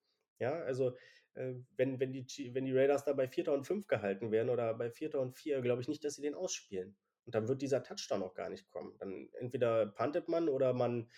Ja, 0.42 0.54
also 0.54 0.96
äh, 1.34 1.54
wenn, 1.76 2.00
wenn, 2.00 2.12
die, 2.12 2.50
wenn 2.52 2.64
die 2.64 2.76
Raiders 2.76 3.04
da 3.04 3.12
bei 3.12 3.28
Vierter 3.28 3.52
und 3.52 3.64
Fünf 3.64 3.86
gehalten 3.86 4.32
werden 4.32 4.50
oder 4.50 4.74
bei 4.74 4.90
Vierter 4.90 5.20
und 5.20 5.36
Vier, 5.36 5.60
glaube 5.62 5.80
ich 5.80 5.88
nicht, 5.88 6.02
dass 6.04 6.16
sie 6.16 6.22
den 6.22 6.34
ausspielen. 6.34 6.96
Und 7.24 7.36
dann 7.36 7.46
wird 7.46 7.62
dieser 7.62 7.84
Touchdown 7.84 8.24
auch 8.24 8.34
gar 8.34 8.50
nicht 8.50 8.68
kommen. 8.68 8.96
Dann 8.98 9.28
entweder 9.38 9.86
puntet 9.86 10.28
man 10.28 10.48
oder 10.48 10.72
man 10.72 11.08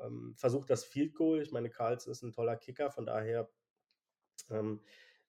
ähm, 0.00 0.34
versucht 0.36 0.68
das 0.68 0.84
Field 0.84 1.14
Goal. 1.14 1.40
Ich 1.40 1.52
meine, 1.52 1.70
Karls 1.70 2.08
ist 2.08 2.22
ein 2.22 2.32
toller 2.32 2.56
Kicker, 2.56 2.90
von 2.90 3.06
daher 3.06 3.48
ähm, 4.50 4.80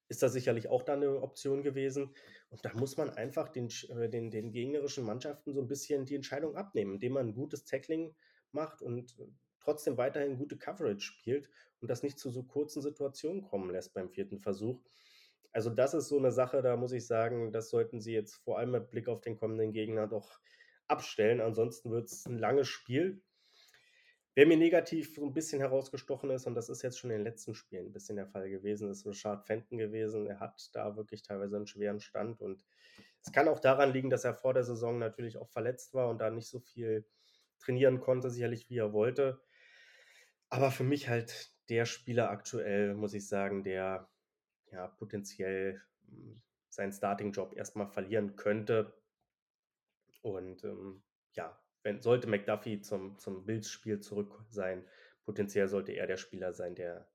ist 0.07 0.23
das 0.23 0.33
sicherlich 0.33 0.67
auch 0.67 0.81
da 0.81 0.93
eine 0.93 1.21
Option 1.21 1.61
gewesen. 1.61 2.15
Und 2.49 2.65
da 2.65 2.73
muss 2.73 2.97
man 2.97 3.11
einfach 3.11 3.49
den, 3.49 3.69
äh, 3.89 4.09
den, 4.09 4.31
den 4.31 4.51
gegnerischen 4.51 5.05
Mannschaften 5.05 5.53
so 5.53 5.61
ein 5.61 5.67
bisschen 5.67 6.05
die 6.05 6.15
Entscheidung 6.15 6.55
abnehmen, 6.55 6.95
indem 6.95 7.13
man 7.13 7.27
ein 7.27 7.35
gutes 7.35 7.65
Tackling 7.65 8.15
macht 8.51 8.81
und 8.81 9.15
äh, 9.19 9.27
trotzdem 9.63 9.97
weiterhin 9.97 10.37
gute 10.37 10.57
Coverage 10.57 11.01
spielt 11.01 11.49
und 11.81 11.89
das 11.89 12.03
nicht 12.03 12.19
zu 12.19 12.29
so 12.29 12.43
kurzen 12.43 12.81
Situationen 12.81 13.41
kommen 13.43 13.71
lässt 13.71 13.93
beim 13.93 14.09
vierten 14.09 14.39
Versuch. 14.39 14.81
Also 15.51 15.69
das 15.69 15.93
ist 15.93 16.07
so 16.07 16.17
eine 16.17 16.31
Sache, 16.31 16.61
da 16.61 16.75
muss 16.75 16.91
ich 16.91 17.05
sagen, 17.05 17.51
das 17.51 17.69
sollten 17.69 18.01
sie 18.01 18.13
jetzt 18.13 18.35
vor 18.35 18.57
allem 18.57 18.71
mit 18.71 18.89
Blick 18.89 19.07
auf 19.07 19.21
den 19.21 19.37
kommenden 19.37 19.71
Gegner 19.71 20.07
doch 20.07 20.39
abstellen. 20.87 21.41
Ansonsten 21.41 21.91
wird 21.91 22.05
es 22.05 22.25
ein 22.25 22.39
langes 22.39 22.67
Spiel. 22.67 23.21
Wer 24.35 24.47
mir 24.47 24.57
negativ 24.57 25.13
so 25.13 25.23
ein 25.23 25.33
bisschen 25.33 25.59
herausgestochen 25.59 26.31
ist, 26.31 26.47
und 26.47 26.55
das 26.55 26.69
ist 26.69 26.81
jetzt 26.81 26.97
schon 26.97 27.11
in 27.11 27.17
den 27.17 27.23
letzten 27.23 27.53
Spielen 27.53 27.87
ein 27.87 27.91
bisschen 27.93 28.15
der 28.15 28.25
Fall 28.25 28.49
gewesen, 28.49 28.89
ist 28.89 29.05
Richard 29.05 29.45
Fenton 29.45 29.77
gewesen. 29.77 30.25
Er 30.25 30.39
hat 30.39 30.69
da 30.73 30.95
wirklich 30.95 31.21
teilweise 31.21 31.55
einen 31.55 31.67
schweren 31.67 31.99
Stand 31.99 32.41
und 32.41 32.65
es 33.21 33.31
kann 33.31 33.47
auch 33.47 33.59
daran 33.59 33.93
liegen, 33.93 34.09
dass 34.09 34.25
er 34.25 34.33
vor 34.33 34.55
der 34.55 34.63
Saison 34.63 34.97
natürlich 34.97 35.37
auch 35.37 35.49
verletzt 35.49 35.93
war 35.93 36.09
und 36.09 36.19
da 36.19 36.31
nicht 36.31 36.47
so 36.47 36.59
viel 36.59 37.05
trainieren 37.59 37.99
konnte, 37.99 38.31
sicherlich 38.31 38.71
wie 38.71 38.79
er 38.79 38.91
wollte. 38.91 39.39
Aber 40.53 40.69
für 40.69 40.83
mich 40.83 41.09
halt 41.09 41.51
der 41.69 41.87
Spieler 41.87 42.29
aktuell, 42.29 42.93
muss 42.93 43.15
ich 43.15 43.27
sagen, 43.27 43.63
der 43.63 44.07
ja 44.71 44.87
potenziell 44.87 45.81
hm, 46.05 46.43
seinen 46.69 46.91
Starting-Job 46.91 47.55
erstmal 47.55 47.87
verlieren 47.87 48.35
könnte. 48.35 48.93
Und 50.21 50.63
ähm, 50.63 51.01
ja, 51.31 51.59
wenn, 51.81 52.03
sollte 52.03 52.27
McDuffie 52.27 52.81
zum, 52.81 53.17
zum 53.17 53.47
Bills-Spiel 53.47 53.99
zurück 54.01 54.45
sein, 54.47 54.87
potenziell 55.25 55.67
sollte 55.67 55.93
er 55.93 56.05
der 56.05 56.17
Spieler 56.17 56.53
sein, 56.53 56.75
der, 56.75 57.09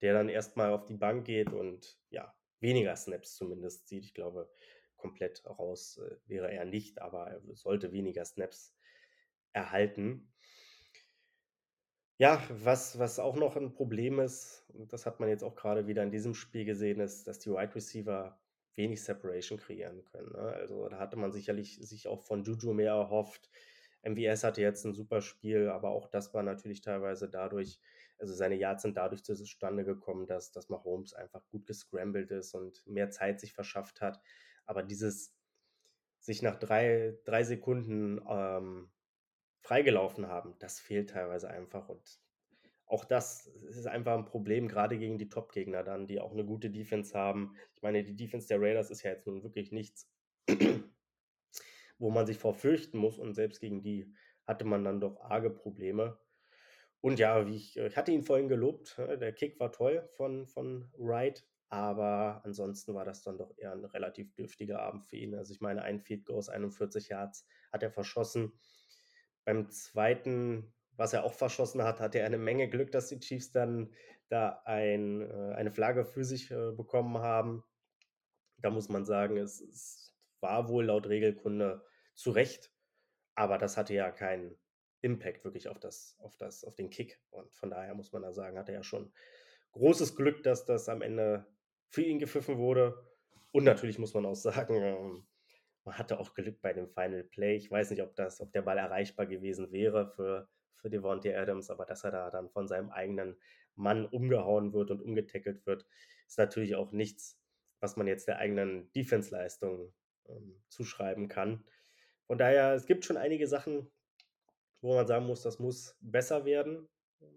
der 0.00 0.14
dann 0.14 0.30
erstmal 0.30 0.72
auf 0.72 0.86
die 0.86 0.96
Bank 0.96 1.26
geht 1.26 1.52
und 1.52 2.00
ja, 2.08 2.34
weniger 2.60 2.96
Snaps 2.96 3.36
zumindest 3.36 3.88
sieht. 3.88 4.06
Ich 4.06 4.14
glaube, 4.14 4.50
komplett 4.96 5.44
raus 5.44 5.98
äh, 5.98 6.16
wäre 6.24 6.50
er 6.50 6.64
nicht, 6.64 7.02
aber 7.02 7.26
er 7.26 7.42
sollte 7.56 7.92
weniger 7.92 8.24
Snaps 8.24 8.74
erhalten. 9.52 10.29
Ja, 12.20 12.42
was, 12.50 12.98
was 12.98 13.18
auch 13.18 13.34
noch 13.36 13.56
ein 13.56 13.72
Problem 13.72 14.20
ist, 14.20 14.66
und 14.74 14.92
das 14.92 15.06
hat 15.06 15.20
man 15.20 15.30
jetzt 15.30 15.42
auch 15.42 15.54
gerade 15.54 15.86
wieder 15.86 16.02
in 16.02 16.10
diesem 16.10 16.34
Spiel 16.34 16.66
gesehen, 16.66 17.00
ist, 17.00 17.26
dass 17.26 17.38
die 17.38 17.48
Wide 17.50 17.74
Receiver 17.74 18.38
wenig 18.74 19.02
Separation 19.02 19.58
kreieren 19.58 20.04
können. 20.04 20.30
Ne? 20.32 20.38
Also 20.38 20.86
da 20.90 20.98
hatte 20.98 21.16
man 21.16 21.32
sicherlich 21.32 21.76
sich 21.80 22.08
auch 22.08 22.20
von 22.22 22.44
Juju 22.44 22.74
mehr 22.74 22.92
erhofft. 22.92 23.48
MVS 24.02 24.44
hatte 24.44 24.60
jetzt 24.60 24.84
ein 24.84 24.92
super 24.92 25.22
Spiel, 25.22 25.70
aber 25.70 25.88
auch 25.92 26.08
das 26.08 26.34
war 26.34 26.42
natürlich 26.42 26.82
teilweise 26.82 27.26
dadurch, 27.30 27.80
also 28.18 28.34
seine 28.34 28.56
Yards 28.56 28.82
sind 28.82 28.98
dadurch 28.98 29.24
zustande 29.24 29.84
gekommen, 29.86 30.26
dass, 30.26 30.52
dass 30.52 30.68
Mahomes 30.68 31.14
einfach 31.14 31.46
gut 31.48 31.66
gescrambled 31.66 32.30
ist 32.32 32.54
und 32.54 32.86
mehr 32.86 33.08
Zeit 33.10 33.40
sich 33.40 33.54
verschafft 33.54 34.02
hat. 34.02 34.20
Aber 34.66 34.82
dieses 34.82 35.34
sich 36.18 36.42
nach 36.42 36.56
drei, 36.58 37.18
drei 37.24 37.44
Sekunden 37.44 38.20
ähm, 38.28 38.90
freigelaufen 39.70 40.26
haben, 40.26 40.56
das 40.58 40.80
fehlt 40.80 41.10
teilweise 41.10 41.48
einfach. 41.48 41.88
Und 41.88 42.18
auch 42.86 43.04
das 43.04 43.46
ist 43.46 43.86
einfach 43.86 44.18
ein 44.18 44.24
Problem, 44.24 44.66
gerade 44.66 44.98
gegen 44.98 45.16
die 45.16 45.28
Top-Gegner 45.28 45.84
dann, 45.84 46.08
die 46.08 46.18
auch 46.18 46.32
eine 46.32 46.44
gute 46.44 46.70
Defense 46.70 47.16
haben. 47.16 47.54
Ich 47.76 47.82
meine, 47.82 48.02
die 48.02 48.16
Defense 48.16 48.48
der 48.48 48.60
Raiders 48.60 48.90
ist 48.90 49.04
ja 49.04 49.12
jetzt 49.12 49.28
nun 49.28 49.44
wirklich 49.44 49.70
nichts, 49.70 50.10
wo 51.98 52.10
man 52.10 52.26
sich 52.26 52.36
vor 52.36 52.52
fürchten 52.52 52.98
muss. 52.98 53.16
Und 53.16 53.34
selbst 53.34 53.60
gegen 53.60 53.80
die 53.80 54.12
hatte 54.44 54.64
man 54.64 54.82
dann 54.82 55.00
doch 55.00 55.20
arge 55.20 55.50
Probleme. 55.50 56.18
Und 57.00 57.20
ja, 57.20 57.46
wie 57.46 57.54
ich, 57.54 57.76
ich 57.76 57.96
hatte 57.96 58.10
ihn 58.10 58.24
vorhin 58.24 58.48
gelobt, 58.48 58.98
ne, 58.98 59.18
der 59.18 59.32
Kick 59.32 59.60
war 59.60 59.70
toll 59.70 60.04
von, 60.16 60.48
von 60.48 60.90
Wright, 60.98 61.46
aber 61.68 62.40
ansonsten 62.44 62.92
war 62.94 63.04
das 63.04 63.22
dann 63.22 63.38
doch 63.38 63.56
eher 63.56 63.70
ein 63.70 63.84
relativ 63.84 64.34
dürftiger 64.34 64.82
Abend 64.82 65.06
für 65.06 65.16
ihn. 65.16 65.36
Also 65.36 65.54
ich 65.54 65.60
meine, 65.60 65.82
ein 65.82 66.00
Feed 66.00 66.26
Goal 66.26 66.38
aus 66.38 66.48
41 66.48 67.08
Yards 67.08 67.46
hat 67.72 67.84
er 67.84 67.92
verschossen. 67.92 68.52
Beim 69.44 69.68
zweiten, 69.70 70.72
was 70.96 71.12
er 71.12 71.24
auch 71.24 71.32
verschossen 71.32 71.82
hat, 71.82 72.00
hatte 72.00 72.18
er 72.18 72.26
eine 72.26 72.38
Menge 72.38 72.68
Glück, 72.68 72.90
dass 72.92 73.08
die 73.08 73.20
Chiefs 73.20 73.52
dann 73.52 73.92
da 74.28 74.62
ein, 74.64 75.22
äh, 75.22 75.54
eine 75.54 75.70
Flagge 75.70 76.04
für 76.04 76.24
sich 76.24 76.50
äh, 76.50 76.72
bekommen 76.72 77.18
haben. 77.18 77.64
Da 78.58 78.70
muss 78.70 78.88
man 78.88 79.04
sagen, 79.04 79.36
es, 79.36 79.60
es 79.60 80.14
war 80.40 80.68
wohl 80.68 80.86
laut 80.86 81.08
Regelkunde 81.08 81.84
zu 82.14 82.30
Recht, 82.30 82.72
aber 83.34 83.58
das 83.58 83.76
hatte 83.76 83.94
ja 83.94 84.10
keinen 84.10 84.56
Impact 85.00 85.44
wirklich 85.44 85.68
auf 85.68 85.80
das, 85.80 86.16
auf 86.20 86.36
das, 86.36 86.64
auf 86.64 86.74
den 86.74 86.90
Kick. 86.90 87.20
Und 87.30 87.52
von 87.54 87.70
daher 87.70 87.94
muss 87.94 88.12
man 88.12 88.22
da 88.22 88.32
sagen, 88.32 88.58
hat 88.58 88.68
er 88.68 88.76
ja 88.76 88.82
schon 88.82 89.12
großes 89.72 90.16
Glück, 90.16 90.42
dass 90.42 90.64
das 90.64 90.88
am 90.88 91.02
Ende 91.02 91.46
für 91.88 92.02
ihn 92.02 92.18
gepfiffen 92.18 92.58
wurde. 92.58 93.06
Und 93.52 93.64
natürlich 93.64 93.98
muss 93.98 94.14
man 94.14 94.26
auch 94.26 94.34
sagen, 94.34 94.74
ähm, 94.76 95.26
man 95.84 95.98
hatte 95.98 96.20
auch 96.20 96.34
Glück 96.34 96.60
bei 96.60 96.72
dem 96.72 96.88
Final 96.88 97.24
Play. 97.24 97.56
Ich 97.56 97.70
weiß 97.70 97.90
nicht, 97.90 98.02
ob, 98.02 98.14
das, 98.14 98.40
ob 98.40 98.52
der 98.52 98.62
Ball 98.62 98.78
erreichbar 98.78 99.26
gewesen 99.26 99.72
wäre 99.72 100.08
für, 100.08 100.48
für 100.76 100.90
Devontae 100.90 101.34
Adams, 101.34 101.70
aber 101.70 101.86
dass 101.86 102.04
er 102.04 102.10
da 102.10 102.30
dann 102.30 102.50
von 102.50 102.68
seinem 102.68 102.90
eigenen 102.90 103.36
Mann 103.74 104.06
umgehauen 104.06 104.72
wird 104.72 104.90
und 104.90 105.00
umgetackelt 105.00 105.64
wird, 105.66 105.86
ist 106.26 106.38
natürlich 106.38 106.74
auch 106.76 106.92
nichts, 106.92 107.40
was 107.80 107.96
man 107.96 108.06
jetzt 108.06 108.28
der 108.28 108.38
eigenen 108.38 108.92
Defense-Leistung 108.92 109.92
ähm, 110.28 110.62
zuschreiben 110.68 111.28
kann. 111.28 111.64
Von 112.26 112.38
daher, 112.38 112.74
es 112.74 112.86
gibt 112.86 113.04
schon 113.04 113.16
einige 113.16 113.46
Sachen, 113.46 113.90
wo 114.82 114.94
man 114.94 115.06
sagen 115.06 115.26
muss, 115.26 115.42
das 115.42 115.58
muss 115.58 115.96
besser 116.00 116.44
werden. 116.44 116.88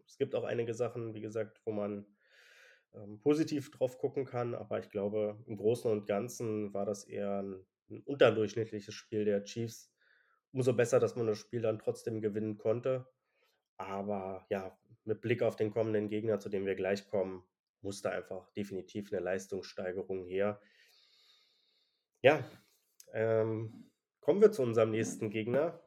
Es 0.06 0.18
gibt 0.18 0.36
auch 0.36 0.44
einige 0.44 0.74
Sachen, 0.74 1.14
wie 1.14 1.22
gesagt, 1.22 1.62
wo 1.66 1.72
man 1.72 2.06
ähm, 2.94 3.20
positiv 3.20 3.72
drauf 3.72 3.98
gucken 3.98 4.26
kann, 4.26 4.54
aber 4.54 4.80
ich 4.80 4.90
glaube, 4.90 5.42
im 5.48 5.58
Großen 5.58 5.90
und 5.90 6.06
Ganzen 6.06 6.74
war 6.74 6.86
das 6.86 7.06
eher 7.06 7.42
ein 7.42 7.66
ein 7.94 8.02
unterdurchschnittliches 8.02 8.94
Spiel 8.94 9.26
der 9.26 9.44
Chiefs. 9.44 9.92
Umso 10.52 10.74
besser, 10.74 11.00
dass 11.00 11.16
man 11.16 11.28
das 11.28 11.40
Spiel 11.40 11.62
dann 11.62 11.80
trotzdem 11.80 12.22
gewinnen 12.22 12.58
konnte. 12.58 13.08
Aber 13.78 14.46
ja, 14.50 14.78
mit 15.04 15.22
Blick 15.22 15.42
auf 15.42 15.56
den 15.56 15.72
kommenden 15.72 16.10
Gegner, 16.10 16.40
zu 16.40 16.50
dem 16.50 16.66
wir 16.66 16.76
gleich 16.76 17.08
kommen, 17.08 17.44
musste 17.82 18.12
einfach 18.12 18.50
definitiv 18.52 19.12
eine 19.12 19.22
Leistungssteigerung 19.22 20.26
her. 20.26 20.62
Ja, 22.22 22.44
ähm, 23.14 23.92
kommen 24.22 24.42
wir 24.42 24.52
zu 24.52 24.62
unserem 24.62 24.92
nächsten 24.92 25.30
Gegner. 25.30 25.82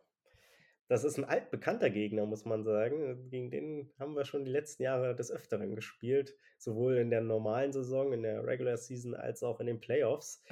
Das 0.89 1.03
ist 1.03 1.19
ein 1.19 1.25
altbekannter 1.25 1.91
Gegner, 1.91 2.27
muss 2.27 2.45
man 2.45 2.63
sagen. 2.63 3.29
Gegen 3.29 3.51
den 3.51 3.93
haben 3.99 4.15
wir 4.15 4.25
schon 4.25 4.45
die 4.45 4.53
letzten 4.53 4.85
Jahre 4.85 5.17
des 5.17 5.33
Öfteren 5.33 5.75
gespielt, 5.75 6.37
sowohl 6.59 6.99
in 6.99 7.11
der 7.11 7.23
normalen 7.23 7.73
Saison, 7.73 8.13
in 8.13 8.23
der 8.23 8.47
Regular 8.47 8.77
Season, 8.77 9.15
als 9.15 9.43
auch 9.43 9.59
in 9.59 9.67
den 9.67 9.81
Playoffs. 9.81 10.45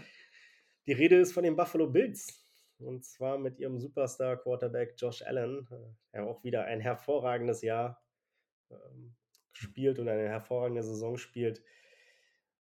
Die 0.87 0.93
Rede 0.93 1.19
ist 1.19 1.33
von 1.33 1.45
den 1.45 1.57
Buffalo 1.57 1.89
Bills. 1.89 2.45
Und 2.79 3.05
zwar 3.05 3.39
mit 3.39 3.59
ihrem 3.59 3.79
Superstar-Quarterback 3.79 4.95
Josh 4.99 5.23
Allen, 5.23 5.67
äh, 5.71 5.95
der 6.13 6.27
auch 6.27 6.43
wieder 6.45 6.65
ein 6.65 6.81
hervorragendes 6.81 7.63
Jahr 7.63 8.03
ähm, 8.71 9.15
spielt 9.53 9.99
und 9.99 10.09
eine 10.09 10.29
hervorragende 10.29 10.83
Saison 10.83 11.17
spielt. 11.17 11.63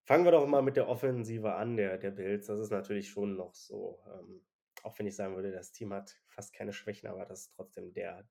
Fangen 0.04 0.24
wir 0.24 0.32
doch 0.32 0.46
mal 0.46 0.62
mit 0.62 0.76
der 0.76 0.88
Offensive 0.88 1.54
an, 1.54 1.76
der, 1.76 1.98
der 1.98 2.10
Bills. 2.10 2.46
Das 2.46 2.60
ist 2.60 2.70
natürlich 2.70 3.08
schon 3.08 3.36
noch 3.36 3.54
so, 3.54 4.00
ähm, 4.06 4.44
auch 4.82 4.98
wenn 4.98 5.06
ich 5.06 5.16
sagen 5.16 5.34
würde, 5.34 5.50
das 5.50 5.72
Team 5.72 5.92
hat 5.92 6.20
fast 6.26 6.52
keine 6.52 6.72
Schwächen, 6.72 7.08
aber 7.08 7.24
das 7.24 7.46
ist 7.46 7.54
trotzdem 7.56 7.92
der, 7.92 8.28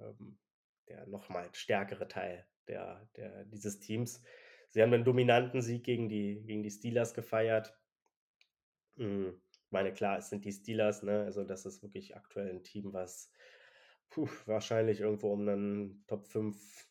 ähm, 0.00 0.38
der 0.88 1.06
nochmal 1.06 1.48
stärkere 1.52 2.08
Teil 2.08 2.46
der, 2.66 3.08
der, 3.16 3.44
dieses 3.44 3.78
Teams. 3.80 4.22
Sie 4.70 4.82
haben 4.82 4.92
einen 4.92 5.04
dominanten 5.04 5.62
Sieg 5.62 5.84
gegen 5.84 6.08
die, 6.08 6.42
gegen 6.44 6.62
die 6.62 6.70
Steelers 6.70 7.14
gefeiert. 7.14 7.74
Mhm. 8.98 9.40
Ich 9.50 9.70
meine, 9.72 9.92
klar, 9.92 10.18
es 10.18 10.30
sind 10.30 10.44
die 10.44 10.52
Steelers, 10.52 11.02
ne? 11.02 11.22
Also 11.24 11.44
das 11.44 11.66
ist 11.66 11.82
wirklich 11.82 12.16
aktuell 12.16 12.50
ein 12.50 12.64
Team, 12.64 12.92
was 12.92 13.30
puh, 14.10 14.28
wahrscheinlich 14.46 15.00
irgendwo 15.00 15.32
um 15.32 15.48
einen 15.48 16.04
Top 16.06 16.26
5, 16.26 16.88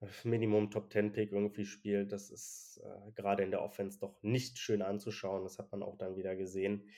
äh, 0.00 0.06
Minimum 0.24 0.70
Top 0.70 0.92
10 0.92 1.12
Pick 1.12 1.32
irgendwie 1.32 1.66
spielt. 1.66 2.12
Das 2.12 2.30
ist 2.30 2.80
äh, 2.84 3.12
gerade 3.12 3.42
in 3.44 3.50
der 3.50 3.62
Offense 3.62 3.98
doch 4.00 4.22
nicht 4.22 4.58
schön 4.58 4.82
anzuschauen. 4.82 5.44
Das 5.44 5.58
hat 5.58 5.72
man 5.72 5.82
auch 5.82 5.98
dann 5.98 6.16
wieder 6.16 6.36
gesehen. 6.36 6.88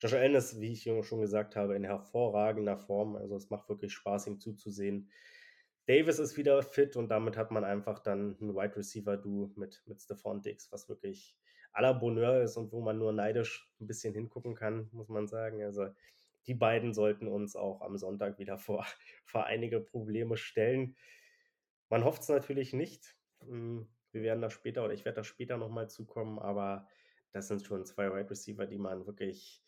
Josh 0.00 0.14
Allen 0.14 0.34
ist, 0.36 0.60
wie 0.60 0.72
ich 0.72 0.84
schon 0.84 1.20
gesagt 1.20 1.56
habe, 1.56 1.74
in 1.76 1.84
hervorragender 1.84 2.78
Form. 2.78 3.16
Also 3.16 3.36
es 3.36 3.50
macht 3.50 3.68
wirklich 3.68 3.92
Spaß, 3.92 4.28
ihm 4.28 4.40
zuzusehen. 4.40 5.10
Davis 5.86 6.18
ist 6.18 6.36
wieder 6.36 6.62
fit 6.62 6.96
und 6.96 7.08
damit 7.08 7.36
hat 7.36 7.50
man 7.50 7.64
einfach 7.64 7.98
dann 8.00 8.36
ein 8.40 8.54
Wide 8.54 8.76
Receiver 8.76 9.16
Du 9.16 9.52
mit, 9.56 9.82
mit 9.86 10.02
Stephon 10.02 10.42
Dix, 10.42 10.70
was 10.70 10.88
wirklich 10.88 11.36
la 11.74 11.92
Bonheur 11.92 12.42
ist 12.42 12.56
und 12.56 12.72
wo 12.72 12.80
man 12.80 12.98
nur 12.98 13.12
neidisch 13.12 13.70
ein 13.80 13.86
bisschen 13.86 14.14
hingucken 14.14 14.54
kann, 14.54 14.88
muss 14.92 15.08
man 15.08 15.26
sagen. 15.26 15.62
Also 15.62 15.88
die 16.46 16.54
beiden 16.54 16.94
sollten 16.94 17.28
uns 17.28 17.56
auch 17.56 17.80
am 17.82 17.96
Sonntag 17.96 18.38
wieder 18.38 18.58
vor, 18.58 18.86
vor 19.24 19.44
einige 19.44 19.80
Probleme 19.80 20.36
stellen. 20.36 20.96
Man 21.88 22.04
hofft 22.04 22.22
es 22.22 22.28
natürlich 22.28 22.72
nicht. 22.72 23.16
Hm, 23.40 23.88
wir 24.12 24.22
werden 24.22 24.42
da 24.42 24.50
später 24.50 24.84
oder 24.84 24.94
ich 24.94 25.04
werde 25.04 25.16
da 25.16 25.24
später 25.24 25.56
nochmal 25.56 25.88
zukommen, 25.88 26.38
aber 26.38 26.88
das 27.32 27.48
sind 27.48 27.64
schon 27.64 27.84
zwei 27.84 28.12
Wide 28.12 28.30
Receiver, 28.30 28.66
die 28.66 28.78
man 28.78 29.06
wirklich 29.06 29.62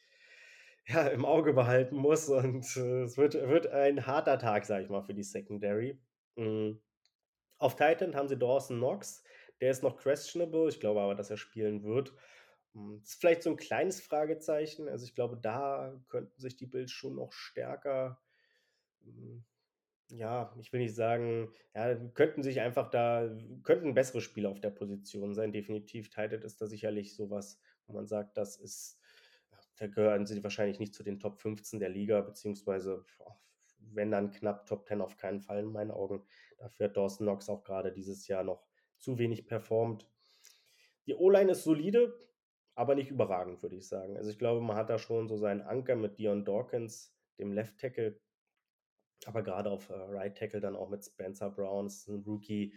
ja, 0.86 1.06
im 1.08 1.24
Auge 1.24 1.52
behalten 1.52 1.96
muss 1.96 2.28
und 2.28 2.64
äh, 2.76 3.02
es 3.02 3.16
wird, 3.16 3.34
wird 3.34 3.66
ein 3.68 4.06
harter 4.06 4.38
Tag, 4.38 4.64
sage 4.64 4.84
ich 4.84 4.90
mal, 4.90 5.02
für 5.02 5.14
die 5.14 5.22
Secondary. 5.22 5.98
Mhm. 6.36 6.80
Auf 7.58 7.76
Titan 7.76 8.16
haben 8.16 8.28
sie 8.28 8.38
Dawson 8.38 8.78
Knox, 8.78 9.22
der 9.60 9.70
ist 9.70 9.82
noch 9.82 9.96
questionable. 9.96 10.68
Ich 10.68 10.80
glaube 10.80 11.00
aber, 11.00 11.14
dass 11.14 11.30
er 11.30 11.36
spielen 11.36 11.82
wird. 11.82 12.14
Hm, 12.74 13.00
das 13.00 13.10
ist 13.10 13.20
vielleicht 13.20 13.42
so 13.42 13.50
ein 13.50 13.56
kleines 13.56 14.00
Fragezeichen. 14.00 14.88
Also 14.88 15.04
ich 15.04 15.14
glaube, 15.14 15.38
da 15.40 16.00
könnten 16.08 16.40
sich 16.40 16.56
die 16.56 16.66
Bills 16.66 16.90
schon 16.92 17.16
noch 17.16 17.32
stärker, 17.32 18.20
hm, 19.02 19.44
ja, 20.12 20.54
ich 20.58 20.72
will 20.72 20.80
nicht 20.80 20.94
sagen, 20.94 21.52
ja, 21.74 21.94
könnten 22.14 22.42
sich 22.42 22.60
einfach 22.60 22.90
da, 22.90 23.30
könnten 23.62 23.94
bessere 23.94 24.20
Spieler 24.20 24.50
auf 24.50 24.60
der 24.60 24.70
Position 24.70 25.34
sein. 25.34 25.52
Definitiv 25.52 26.10
Titan 26.10 26.42
ist 26.42 26.60
da 26.60 26.66
sicherlich 26.66 27.14
sowas, 27.14 27.60
wo 27.86 27.92
man 27.94 28.06
sagt, 28.06 28.36
das 28.36 28.56
ist, 28.56 28.98
da 29.76 29.86
gehören 29.86 30.26
sie 30.26 30.42
wahrscheinlich 30.42 30.80
nicht 30.80 30.94
zu 30.94 31.02
den 31.04 31.20
Top 31.20 31.40
15 31.40 31.80
der 31.80 31.90
Liga, 31.90 32.20
beziehungsweise 32.22 33.04
wenn 33.78 34.10
dann 34.10 34.30
knapp 34.30 34.66
Top 34.66 34.86
10 34.86 35.00
auf 35.00 35.16
keinen 35.16 35.40
Fall 35.40 35.60
in 35.60 35.72
meinen 35.72 35.90
Augen. 35.90 36.24
Dafür 36.58 36.86
hat 36.86 36.96
Dawson 36.96 37.26
Knox 37.26 37.48
auch 37.48 37.64
gerade 37.64 37.92
dieses 37.92 38.26
Jahr 38.26 38.44
noch 38.44 38.69
zu 39.00 39.18
wenig 39.18 39.46
performt. 39.46 40.08
Die 41.06 41.14
O-Line 41.14 41.52
ist 41.52 41.64
solide, 41.64 42.14
aber 42.74 42.94
nicht 42.94 43.10
überragend, 43.10 43.62
würde 43.62 43.76
ich 43.76 43.88
sagen. 43.88 44.16
Also 44.16 44.30
ich 44.30 44.38
glaube, 44.38 44.60
man 44.60 44.76
hat 44.76 44.90
da 44.90 44.98
schon 44.98 45.28
so 45.28 45.36
seinen 45.36 45.62
Anker 45.62 45.96
mit 45.96 46.18
Dion 46.18 46.44
Dawkins, 46.44 47.14
dem 47.38 47.52
Left 47.52 47.78
Tackle, 47.78 48.20
aber 49.26 49.42
gerade 49.42 49.70
auf 49.70 49.90
äh, 49.90 49.94
Right 49.94 50.36
Tackle 50.36 50.60
dann 50.60 50.76
auch 50.76 50.88
mit 50.88 51.04
Spencer 51.04 51.50
Brown, 51.50 51.86
ist 51.86 52.08
ein 52.08 52.22
Rookie, 52.22 52.74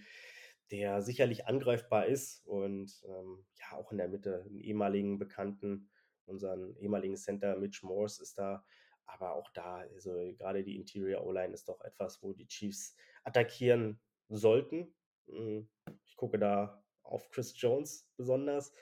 der 0.72 1.02
sicherlich 1.02 1.48
angreifbar 1.48 2.08
ist 2.08 2.46
und 2.46 3.04
ähm, 3.08 3.46
ja 3.56 3.78
auch 3.78 3.92
in 3.92 3.98
der 3.98 4.08
Mitte 4.08 4.44
einen 4.46 4.60
ehemaligen 4.60 5.20
Bekannten, 5.20 5.90
unseren 6.26 6.76
ehemaligen 6.78 7.16
Center 7.16 7.58
Mitch 7.58 7.86
Morse 7.86 8.22
ist 8.22 8.38
da, 8.38 8.66
aber 9.06 9.36
auch 9.36 9.50
da, 9.52 9.86
also 9.94 10.34
gerade 10.38 10.64
die 10.64 10.76
Interior 10.76 11.26
O-Line 11.26 11.54
ist 11.54 11.70
doch 11.70 11.82
etwas, 11.82 12.24
wo 12.24 12.34
die 12.34 12.48
Chiefs 12.48 12.96
attackieren 13.24 14.00
sollten. 14.30 14.94
Hm, 15.28 15.68
ich 16.06 16.16
gucke 16.16 16.40
da 16.40 16.84
auf 17.04 17.30
Chris 17.32 17.60
Jones 17.60 18.10
besonders, 18.18 18.74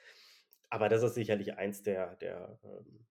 aber 0.69 0.89
das 0.89 1.03
ist 1.03 1.15
sicherlich 1.15 1.55
eins 1.55 1.83
der, 1.83 2.15
der 2.17 2.59
ähm, 2.63 3.05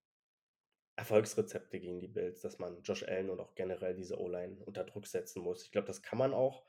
Erfolgsrezepte 0.97 1.81
gegen 1.81 2.01
die 2.01 2.09
Bills, 2.09 2.41
dass 2.43 2.59
man 2.59 2.83
Josh 2.83 3.03
Allen 3.05 3.31
und 3.31 3.41
auch 3.41 3.55
generell 3.55 3.95
diese 3.95 4.21
O-Line 4.21 4.63
unter 4.65 4.85
Druck 4.85 5.07
setzen 5.07 5.43
muss. 5.43 5.65
Ich 5.65 5.73
glaube, 5.73 5.87
das 5.87 6.03
kann 6.03 6.19
man 6.19 6.35
auch. 6.35 6.65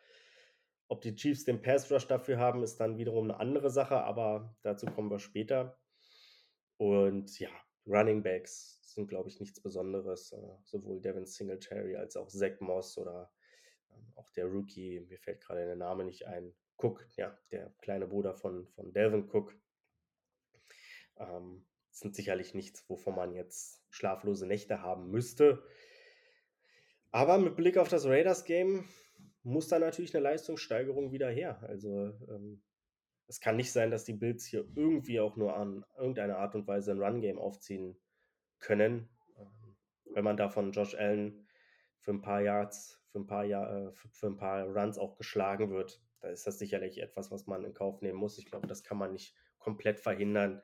Ob 0.88 1.02
die 1.02 1.16
Chiefs 1.16 1.46
den 1.46 1.62
Pass 1.62 1.92
Rush 1.92 2.08
dafür 2.08 2.38
haben, 2.38 2.64
ist 2.64 2.78
dann 2.80 2.98
wiederum 2.98 3.26
eine 3.26 3.40
andere 3.40 3.70
Sache, 3.70 4.04
aber 4.04 4.56
dazu 4.62 4.86
kommen 4.88 5.10
wir 5.10 5.20
später. 5.20 5.78
Und 6.78 7.40
ja, 7.40 7.50
Running 7.86 8.24
Backs 8.24 8.82
sind, 8.84 9.08
glaube 9.08 9.30
ich, 9.30 9.40
nichts 9.40 9.62
Besonderes. 9.62 10.32
Äh, 10.34 10.58
sowohl 10.64 11.02
Devin 11.02 11.26
Singletary 11.26 11.96
als 11.96 12.16
auch 12.16 12.28
Zach 12.28 12.60
Moss 12.60 12.98
oder 12.98 13.32
auch 14.16 14.30
der 14.32 14.46
Rookie, 14.46 15.00
mir 15.02 15.20
fällt 15.20 15.42
gerade 15.42 15.66
der 15.66 15.76
Name 15.76 16.04
nicht 16.06 16.28
ein, 16.28 16.54
Cook, 16.82 17.06
ja, 17.16 17.38
der 17.52 17.72
kleine 17.82 18.08
Bruder 18.08 18.34
von, 18.34 18.68
von 18.70 18.92
Delvin 18.92 19.30
Cook. 19.30 19.56
Ähm, 21.18 21.66
sind 21.92 22.16
sicherlich 22.16 22.54
nichts, 22.54 22.90
wovon 22.90 23.16
man 23.16 23.34
jetzt 23.34 23.84
schlaflose 23.90 24.48
Nächte 24.48 24.82
haben 24.82 25.12
müsste. 25.12 25.64
Aber 27.12 27.38
mit 27.38 27.56
Blick 27.56 27.78
auf 27.78 27.90
das 27.90 28.06
Raiders-Game 28.06 28.88
muss 29.44 29.68
da 29.68 29.80
natürlich 29.80 30.16
eine 30.16 30.24
Leistungssteigerung 30.24 31.12
wieder 31.12 31.30
her. 31.30 31.62
Also 31.64 32.18
ähm, 32.30 32.64
es 33.28 33.40
kann 33.40 33.58
nicht 33.58 33.72
sein, 33.72 33.92
dass 33.92 34.06
die 34.06 34.14
Bills 34.14 34.46
hier 34.46 34.66
irgendwie 34.76 35.20
auch 35.20 35.36
nur 35.36 35.56
an 35.56 35.86
irgendeine 35.98 36.38
Art 36.38 36.56
und 36.56 36.68
Weise 36.68 36.92
ein 36.92 37.02
Run-Game 37.02 37.38
aufziehen 37.38 38.00
können. 38.60 39.10
Ähm, 39.38 39.78
wenn 40.14 40.24
man 40.24 40.38
da 40.38 40.50
von 40.50 40.72
Josh 40.72 40.96
Allen 40.96 41.48
für 42.00 42.12
ein 42.12 42.22
paar 42.22 42.42
Yards, 42.42 43.01
für 43.12 43.20
ein 43.20 43.28
paar, 43.28 43.44
Jahr, 43.46 43.88
äh, 43.88 43.92
für 43.92 44.28
ein 44.28 44.38
paar 44.38 44.66
Runs 44.66 44.98
auch 44.98 45.18
geschlagen 45.18 45.70
wird, 45.72 46.02
da 46.22 46.30
ist 46.30 46.46
das 46.48 46.60
sicherlich 46.60 47.02
etwas, 47.02 47.32
was 47.32 47.48
man 47.48 47.66
in 47.66 47.74
Kauf 47.74 48.02
nehmen 48.02 48.20
muss. 48.20 48.38
Ich 48.38 48.46
glaube, 48.46 48.68
das 48.68 48.84
kann 48.84 48.98
man 48.98 49.12
nicht 49.12 49.36
komplett 49.58 50.00
verhindern. 50.00 50.62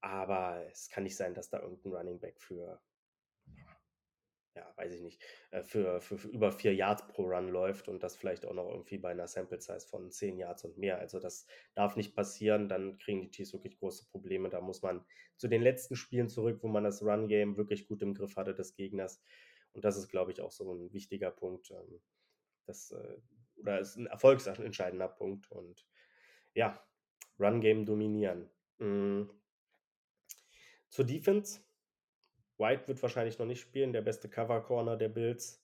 Aber 0.00 0.64
es 0.70 0.88
kann 0.88 1.04
nicht 1.04 1.16
sein, 1.16 1.34
dass 1.34 1.48
da 1.48 1.60
irgendein 1.60 1.92
Running 1.92 2.20
Back 2.20 2.40
für, 2.40 2.80
ja, 4.54 4.72
weiß 4.76 4.94
ich 4.94 5.00
nicht, 5.00 5.24
äh, 5.50 5.62
für, 5.62 6.00
für, 6.00 6.18
für, 6.18 6.28
über 6.28 6.52
vier 6.52 6.74
Yards 6.74 7.08
pro 7.08 7.22
Run 7.22 7.48
läuft 7.48 7.88
und 7.88 8.02
das 8.02 8.16
vielleicht 8.16 8.44
auch 8.44 8.52
noch 8.52 8.70
irgendwie 8.70 8.98
bei 8.98 9.10
einer 9.10 9.26
Sample 9.26 9.60
Size 9.60 9.86
von 9.88 10.10
zehn 10.10 10.38
Yards 10.38 10.64
und 10.64 10.76
mehr. 10.76 10.98
Also 10.98 11.18
das 11.18 11.46
darf 11.74 11.96
nicht 11.96 12.14
passieren, 12.14 12.68
dann 12.68 12.98
kriegen 12.98 13.22
die 13.22 13.30
Chiefs 13.30 13.54
wirklich 13.54 13.78
große 13.78 14.06
Probleme. 14.10 14.50
Da 14.50 14.60
muss 14.60 14.82
man 14.82 15.04
zu 15.36 15.48
den 15.48 15.62
letzten 15.62 15.96
Spielen 15.96 16.28
zurück, 16.28 16.58
wo 16.62 16.68
man 16.68 16.84
das 16.84 17.02
Run-Game 17.02 17.56
wirklich 17.56 17.88
gut 17.88 18.02
im 18.02 18.14
Griff 18.14 18.36
hatte 18.36 18.54
des 18.54 18.74
Gegners. 18.74 19.22
Und 19.76 19.84
das 19.84 19.98
ist, 19.98 20.08
glaube 20.08 20.32
ich, 20.32 20.40
auch 20.40 20.50
so 20.50 20.72
ein 20.72 20.90
wichtiger 20.94 21.30
Punkt. 21.30 21.70
Ähm, 21.70 22.00
das, 22.64 22.92
äh, 22.92 23.16
oder 23.58 23.78
ist 23.78 23.96
ein 23.96 24.06
erfolgsentscheidender 24.06 25.06
Punkt. 25.06 25.52
Und 25.52 25.86
ja, 26.54 26.82
Run-Game 27.38 27.84
dominieren. 27.84 28.48
Mhm. 28.78 29.30
Zur 30.88 31.04
Defense. 31.04 31.60
White 32.56 32.88
wird 32.88 33.02
wahrscheinlich 33.02 33.38
noch 33.38 33.44
nicht 33.44 33.60
spielen, 33.60 33.92
der 33.92 34.00
beste 34.00 34.30
Cover 34.30 34.62
Corner 34.62 34.96
der 34.96 35.10
Bills. 35.10 35.62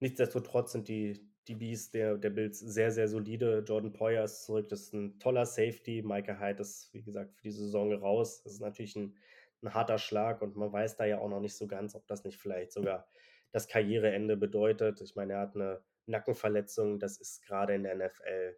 Nichtsdestotrotz 0.00 0.72
sind 0.72 0.88
die 0.88 1.26
DBs 1.48 1.90
der, 1.90 2.18
der 2.18 2.28
Bills 2.28 2.60
sehr, 2.60 2.90
sehr 2.90 3.08
solide. 3.08 3.64
Jordan 3.66 3.94
Poyer 3.94 4.24
ist 4.24 4.44
zurück, 4.44 4.68
das 4.68 4.82
ist 4.82 4.92
ein 4.92 5.18
toller 5.18 5.46
Safety. 5.46 6.02
Micah 6.02 6.38
Hyde 6.38 6.60
ist, 6.60 6.92
wie 6.92 7.02
gesagt, 7.02 7.34
für 7.34 7.44
die 7.44 7.50
Saison 7.50 7.94
raus. 7.94 8.42
Das 8.42 8.52
ist 8.52 8.60
natürlich 8.60 8.94
ein, 8.94 9.16
ein 9.62 9.72
harter 9.72 9.96
Schlag 9.96 10.42
und 10.42 10.54
man 10.54 10.70
weiß 10.70 10.98
da 10.98 11.06
ja 11.06 11.18
auch 11.18 11.30
noch 11.30 11.40
nicht 11.40 11.56
so 11.56 11.66
ganz, 11.66 11.94
ob 11.94 12.06
das 12.06 12.24
nicht 12.24 12.36
vielleicht 12.36 12.72
sogar 12.72 13.08
das 13.54 13.68
Karriereende 13.68 14.36
bedeutet. 14.36 15.00
Ich 15.00 15.14
meine, 15.14 15.34
er 15.34 15.38
hat 15.38 15.54
eine 15.54 15.80
Nackenverletzung, 16.06 16.98
das 16.98 17.18
ist 17.18 17.40
gerade 17.46 17.74
in 17.76 17.84
der 17.84 17.94
NFL 17.94 18.56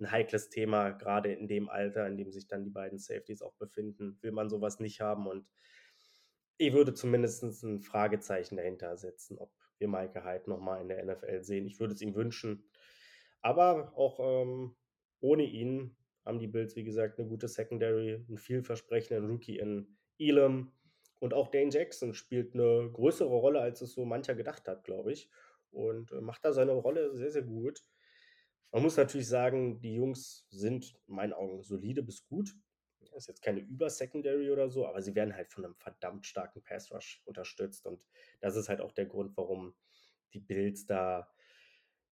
ein 0.00 0.10
heikles 0.10 0.48
Thema, 0.48 0.90
gerade 0.92 1.32
in 1.32 1.48
dem 1.48 1.68
Alter, 1.68 2.06
in 2.06 2.16
dem 2.16 2.32
sich 2.32 2.46
dann 2.46 2.64
die 2.64 2.70
beiden 2.70 2.98
Safeties 2.98 3.42
auch 3.42 3.54
befinden, 3.54 4.16
will 4.22 4.32
man 4.32 4.48
sowas 4.48 4.80
nicht 4.80 5.00
haben. 5.00 5.26
Und 5.26 5.46
ich 6.56 6.72
würde 6.72 6.94
zumindest 6.94 7.42
ein 7.42 7.82
Fragezeichen 7.82 8.56
dahinter 8.56 8.96
setzen, 8.96 9.38
ob 9.38 9.52
wir 9.78 9.88
Maike 9.88 10.24
Hyde 10.24 10.48
nochmal 10.48 10.80
in 10.80 10.88
der 10.88 11.04
NFL 11.04 11.42
sehen. 11.42 11.66
Ich 11.66 11.78
würde 11.78 11.92
es 11.92 12.00
ihm 12.00 12.14
wünschen. 12.14 12.64
Aber 13.42 13.92
auch 13.96 14.18
ähm, 14.20 14.76
ohne 15.20 15.44
ihn 15.44 15.94
haben 16.24 16.38
die 16.38 16.48
Bills, 16.48 16.74
wie 16.74 16.84
gesagt, 16.84 17.18
eine 17.18 17.28
gute 17.28 17.48
Secondary, 17.48 18.14
einen 18.14 18.38
vielversprechenden 18.38 19.26
Rookie 19.26 19.58
in 19.58 19.98
Elam. 20.18 20.72
Und 21.20 21.34
auch 21.34 21.48
Dane 21.48 21.70
Jackson 21.70 22.14
spielt 22.14 22.54
eine 22.54 22.90
größere 22.92 23.34
Rolle, 23.34 23.60
als 23.60 23.80
es 23.80 23.92
so 23.92 24.04
mancher 24.04 24.34
gedacht 24.34 24.68
hat, 24.68 24.84
glaube 24.84 25.12
ich. 25.12 25.28
Und 25.70 26.12
äh, 26.12 26.20
macht 26.20 26.44
da 26.44 26.52
seine 26.52 26.72
Rolle 26.72 27.14
sehr, 27.14 27.30
sehr 27.30 27.42
gut. 27.42 27.82
Man 28.70 28.82
muss 28.82 28.96
natürlich 28.96 29.28
sagen, 29.28 29.80
die 29.80 29.94
Jungs 29.94 30.46
sind 30.50 30.94
in 31.06 31.14
meinen 31.14 31.32
Augen 31.32 31.62
solide 31.62 32.02
bis 32.02 32.26
gut. 32.26 32.54
Das 33.00 33.10
ist 33.22 33.28
jetzt 33.28 33.42
keine 33.42 33.60
Über-Secondary 33.60 34.50
oder 34.50 34.68
so, 34.68 34.86
aber 34.86 35.00
sie 35.00 35.14
werden 35.14 35.34
halt 35.34 35.50
von 35.50 35.64
einem 35.64 35.74
verdammt 35.76 36.26
starken 36.26 36.62
Pass-Rush 36.62 37.22
unterstützt. 37.24 37.86
Und 37.86 38.04
das 38.40 38.56
ist 38.56 38.68
halt 38.68 38.80
auch 38.80 38.92
der 38.92 39.06
Grund, 39.06 39.36
warum 39.36 39.74
die 40.34 40.40
Bills 40.40 40.86
da 40.86 41.32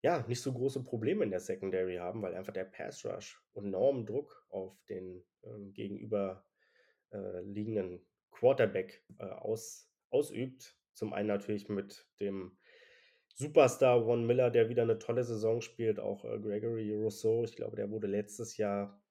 ja 0.01 0.25
nicht 0.27 0.41
so 0.41 0.51
große 0.51 0.83
Probleme 0.83 1.23
in 1.23 1.31
der 1.31 1.39
Secondary 1.39 1.97
haben, 1.97 2.21
weil 2.21 2.35
einfach 2.35 2.53
der 2.53 2.65
Pass-Rush 2.65 3.41
enormen 3.53 4.05
Druck 4.05 4.45
auf 4.49 4.83
den 4.85 5.23
ähm, 5.43 5.73
gegenüber 5.73 6.45
äh, 7.11 7.41
liegenden 7.41 8.05
Quarterback 8.37 9.03
äh, 9.19 9.25
aus, 9.25 9.91
ausübt. 10.09 10.75
Zum 10.93 11.13
einen 11.13 11.27
natürlich 11.27 11.69
mit 11.69 12.07
dem 12.19 12.57
Superstar 13.35 14.03
Von 14.03 14.25
Miller, 14.25 14.49
der 14.49 14.69
wieder 14.69 14.83
eine 14.83 14.97
tolle 14.97 15.23
Saison 15.23 15.61
spielt, 15.61 15.99
auch 15.99 16.25
äh, 16.25 16.39
Gregory 16.39 16.91
Rousseau, 16.91 17.43
ich 17.43 17.55
glaube, 17.55 17.75
der 17.75 17.91
wurde 17.91 18.07
letztes 18.07 18.57
Jahr 18.57 19.01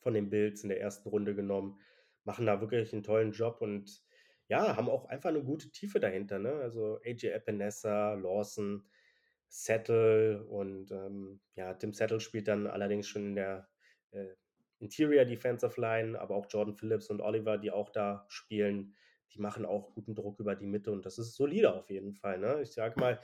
von 0.00 0.14
den 0.14 0.30
Bills 0.30 0.62
in 0.62 0.68
der 0.68 0.80
ersten 0.80 1.08
Runde 1.08 1.34
genommen, 1.34 1.80
machen 2.24 2.46
da 2.46 2.60
wirklich 2.60 2.92
einen 2.92 3.02
tollen 3.02 3.32
Job 3.32 3.60
und 3.60 4.02
ja, 4.48 4.76
haben 4.76 4.88
auch 4.88 5.06
einfach 5.06 5.30
eine 5.30 5.42
gute 5.42 5.70
Tiefe 5.70 5.98
dahinter. 5.98 6.38
Ne? 6.38 6.52
Also 6.52 7.00
AJ 7.04 7.28
Epinesa, 7.28 8.14
Lawson, 8.14 8.84
Settle 9.48 10.44
und 10.44 10.90
ähm, 10.92 11.40
ja, 11.56 11.74
Tim 11.74 11.92
Settle 11.92 12.20
spielt 12.20 12.48
dann 12.48 12.66
allerdings 12.66 13.08
schon 13.08 13.26
in 13.26 13.34
der 13.34 13.68
äh, 14.12 14.28
Interior 14.82 15.24
Defensive 15.24 15.80
Line, 15.80 16.20
aber 16.20 16.34
auch 16.34 16.46
Jordan 16.50 16.74
Phillips 16.74 17.08
und 17.08 17.20
Oliver, 17.20 17.56
die 17.56 17.70
auch 17.70 17.88
da 17.88 18.26
spielen, 18.28 18.94
die 19.32 19.40
machen 19.40 19.64
auch 19.64 19.94
guten 19.94 20.14
Druck 20.14 20.40
über 20.40 20.54
die 20.54 20.66
Mitte 20.66 20.90
und 20.90 21.06
das 21.06 21.18
ist 21.18 21.34
solide 21.34 21.72
auf 21.72 21.88
jeden 21.88 22.12
Fall. 22.12 22.38
Ne? 22.38 22.60
Ich 22.62 22.72
sage 22.72 22.98
mal, 23.00 23.20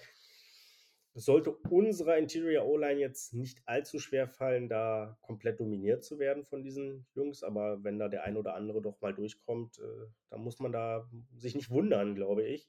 sollte 1.14 1.50
unserer 1.50 2.16
Interior 2.16 2.64
O-Line 2.64 3.00
jetzt 3.00 3.34
nicht 3.34 3.60
allzu 3.66 3.98
schwer 3.98 4.28
fallen, 4.28 4.68
da 4.68 5.18
komplett 5.20 5.58
dominiert 5.58 6.04
zu 6.04 6.20
werden 6.20 6.44
von 6.44 6.62
diesen 6.62 7.06
Jungs, 7.14 7.42
aber 7.42 7.82
wenn 7.82 7.98
da 7.98 8.08
der 8.08 8.22
ein 8.22 8.36
oder 8.36 8.54
andere 8.54 8.80
doch 8.80 9.00
mal 9.00 9.12
durchkommt, 9.12 9.78
äh, 9.78 10.06
dann 10.30 10.40
muss 10.40 10.60
man 10.60 10.70
da 10.70 11.10
sich 11.34 11.56
nicht 11.56 11.70
wundern, 11.70 12.14
glaube 12.14 12.44
ich. 12.44 12.68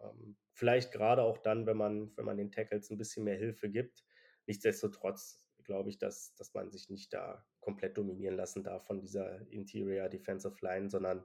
Ähm, 0.00 0.36
vielleicht 0.52 0.92
gerade 0.92 1.22
auch 1.22 1.38
dann, 1.38 1.66
wenn 1.66 1.76
man, 1.76 2.16
wenn 2.16 2.24
man 2.24 2.38
den 2.38 2.50
Tackles 2.50 2.90
ein 2.90 2.96
bisschen 2.96 3.24
mehr 3.24 3.36
Hilfe 3.36 3.68
gibt. 3.68 4.02
Nichtsdestotrotz 4.46 5.44
glaube 5.64 5.90
ich, 5.90 5.98
dass, 5.98 6.34
dass 6.36 6.54
man 6.54 6.70
sich 6.70 6.88
nicht 6.88 7.12
da 7.12 7.44
komplett 7.64 7.96
dominieren 7.96 8.36
lassen 8.36 8.62
darf 8.62 8.86
von 8.86 9.00
dieser 9.00 9.40
Interior 9.50 10.08
Defensive 10.08 10.56
Line, 10.60 10.90
sondern 10.90 11.24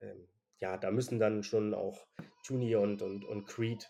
ähm, 0.00 0.28
ja, 0.58 0.76
da 0.76 0.90
müssen 0.90 1.18
dann 1.18 1.42
schon 1.44 1.72
auch 1.72 2.06
Tooney 2.44 2.74
und, 2.76 3.00
und, 3.00 3.24
und 3.24 3.46
Creed 3.46 3.88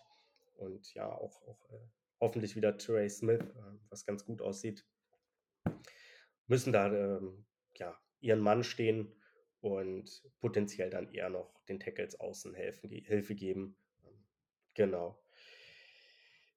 und 0.55 0.93
ja, 0.93 1.11
auch, 1.11 1.41
auch 1.47 1.69
äh, 1.71 1.79
hoffentlich 2.19 2.55
wieder 2.55 2.77
Trey 2.77 3.09
Smith, 3.09 3.41
äh, 3.41 3.77
was 3.89 4.05
ganz 4.05 4.23
gut 4.23 4.41
aussieht, 4.41 4.85
müssen 6.47 6.71
da 6.71 6.93
ähm, 6.93 7.45
ja, 7.75 7.97
ihren 8.19 8.39
Mann 8.39 8.63
stehen 8.63 9.11
und 9.61 10.23
potenziell 10.39 10.89
dann 10.89 11.11
eher 11.11 11.29
noch 11.29 11.63
den 11.65 11.79
Tackles 11.79 12.19
außen 12.19 12.53
helfen, 12.53 12.89
Hilfe 12.89 13.35
geben. 13.35 13.75
Ähm, 14.05 14.25
genau. 14.73 15.19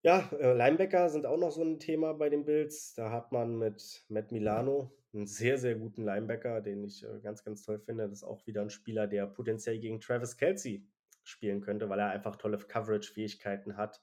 Ja, 0.04 0.28
äh, 0.32 0.52
Linebacker 0.52 1.08
sind 1.08 1.26
auch 1.26 1.36
noch 1.36 1.52
so 1.52 1.62
ein 1.62 1.78
Thema 1.78 2.12
bei 2.12 2.28
den 2.28 2.44
Bills. 2.44 2.94
Da 2.94 3.10
hat 3.10 3.30
man 3.30 3.56
mit 3.56 4.04
Matt 4.08 4.32
Milano 4.32 4.92
einen 5.14 5.28
sehr, 5.28 5.58
sehr 5.58 5.76
guten 5.76 6.04
Linebacker, 6.04 6.60
den 6.60 6.82
ich 6.82 7.04
äh, 7.04 7.20
ganz, 7.22 7.44
ganz 7.44 7.62
toll 7.62 7.78
finde. 7.78 8.08
Das 8.08 8.18
ist 8.18 8.24
auch 8.24 8.44
wieder 8.46 8.62
ein 8.62 8.70
Spieler, 8.70 9.06
der 9.06 9.26
potenziell 9.26 9.78
gegen 9.78 10.00
Travis 10.00 10.36
Kelsey 10.36 10.88
spielen 11.22 11.60
könnte, 11.60 11.88
weil 11.88 12.00
er 12.00 12.10
einfach 12.10 12.34
tolle 12.34 12.58
Coverage-Fähigkeiten 12.58 13.76
hat. 13.76 14.02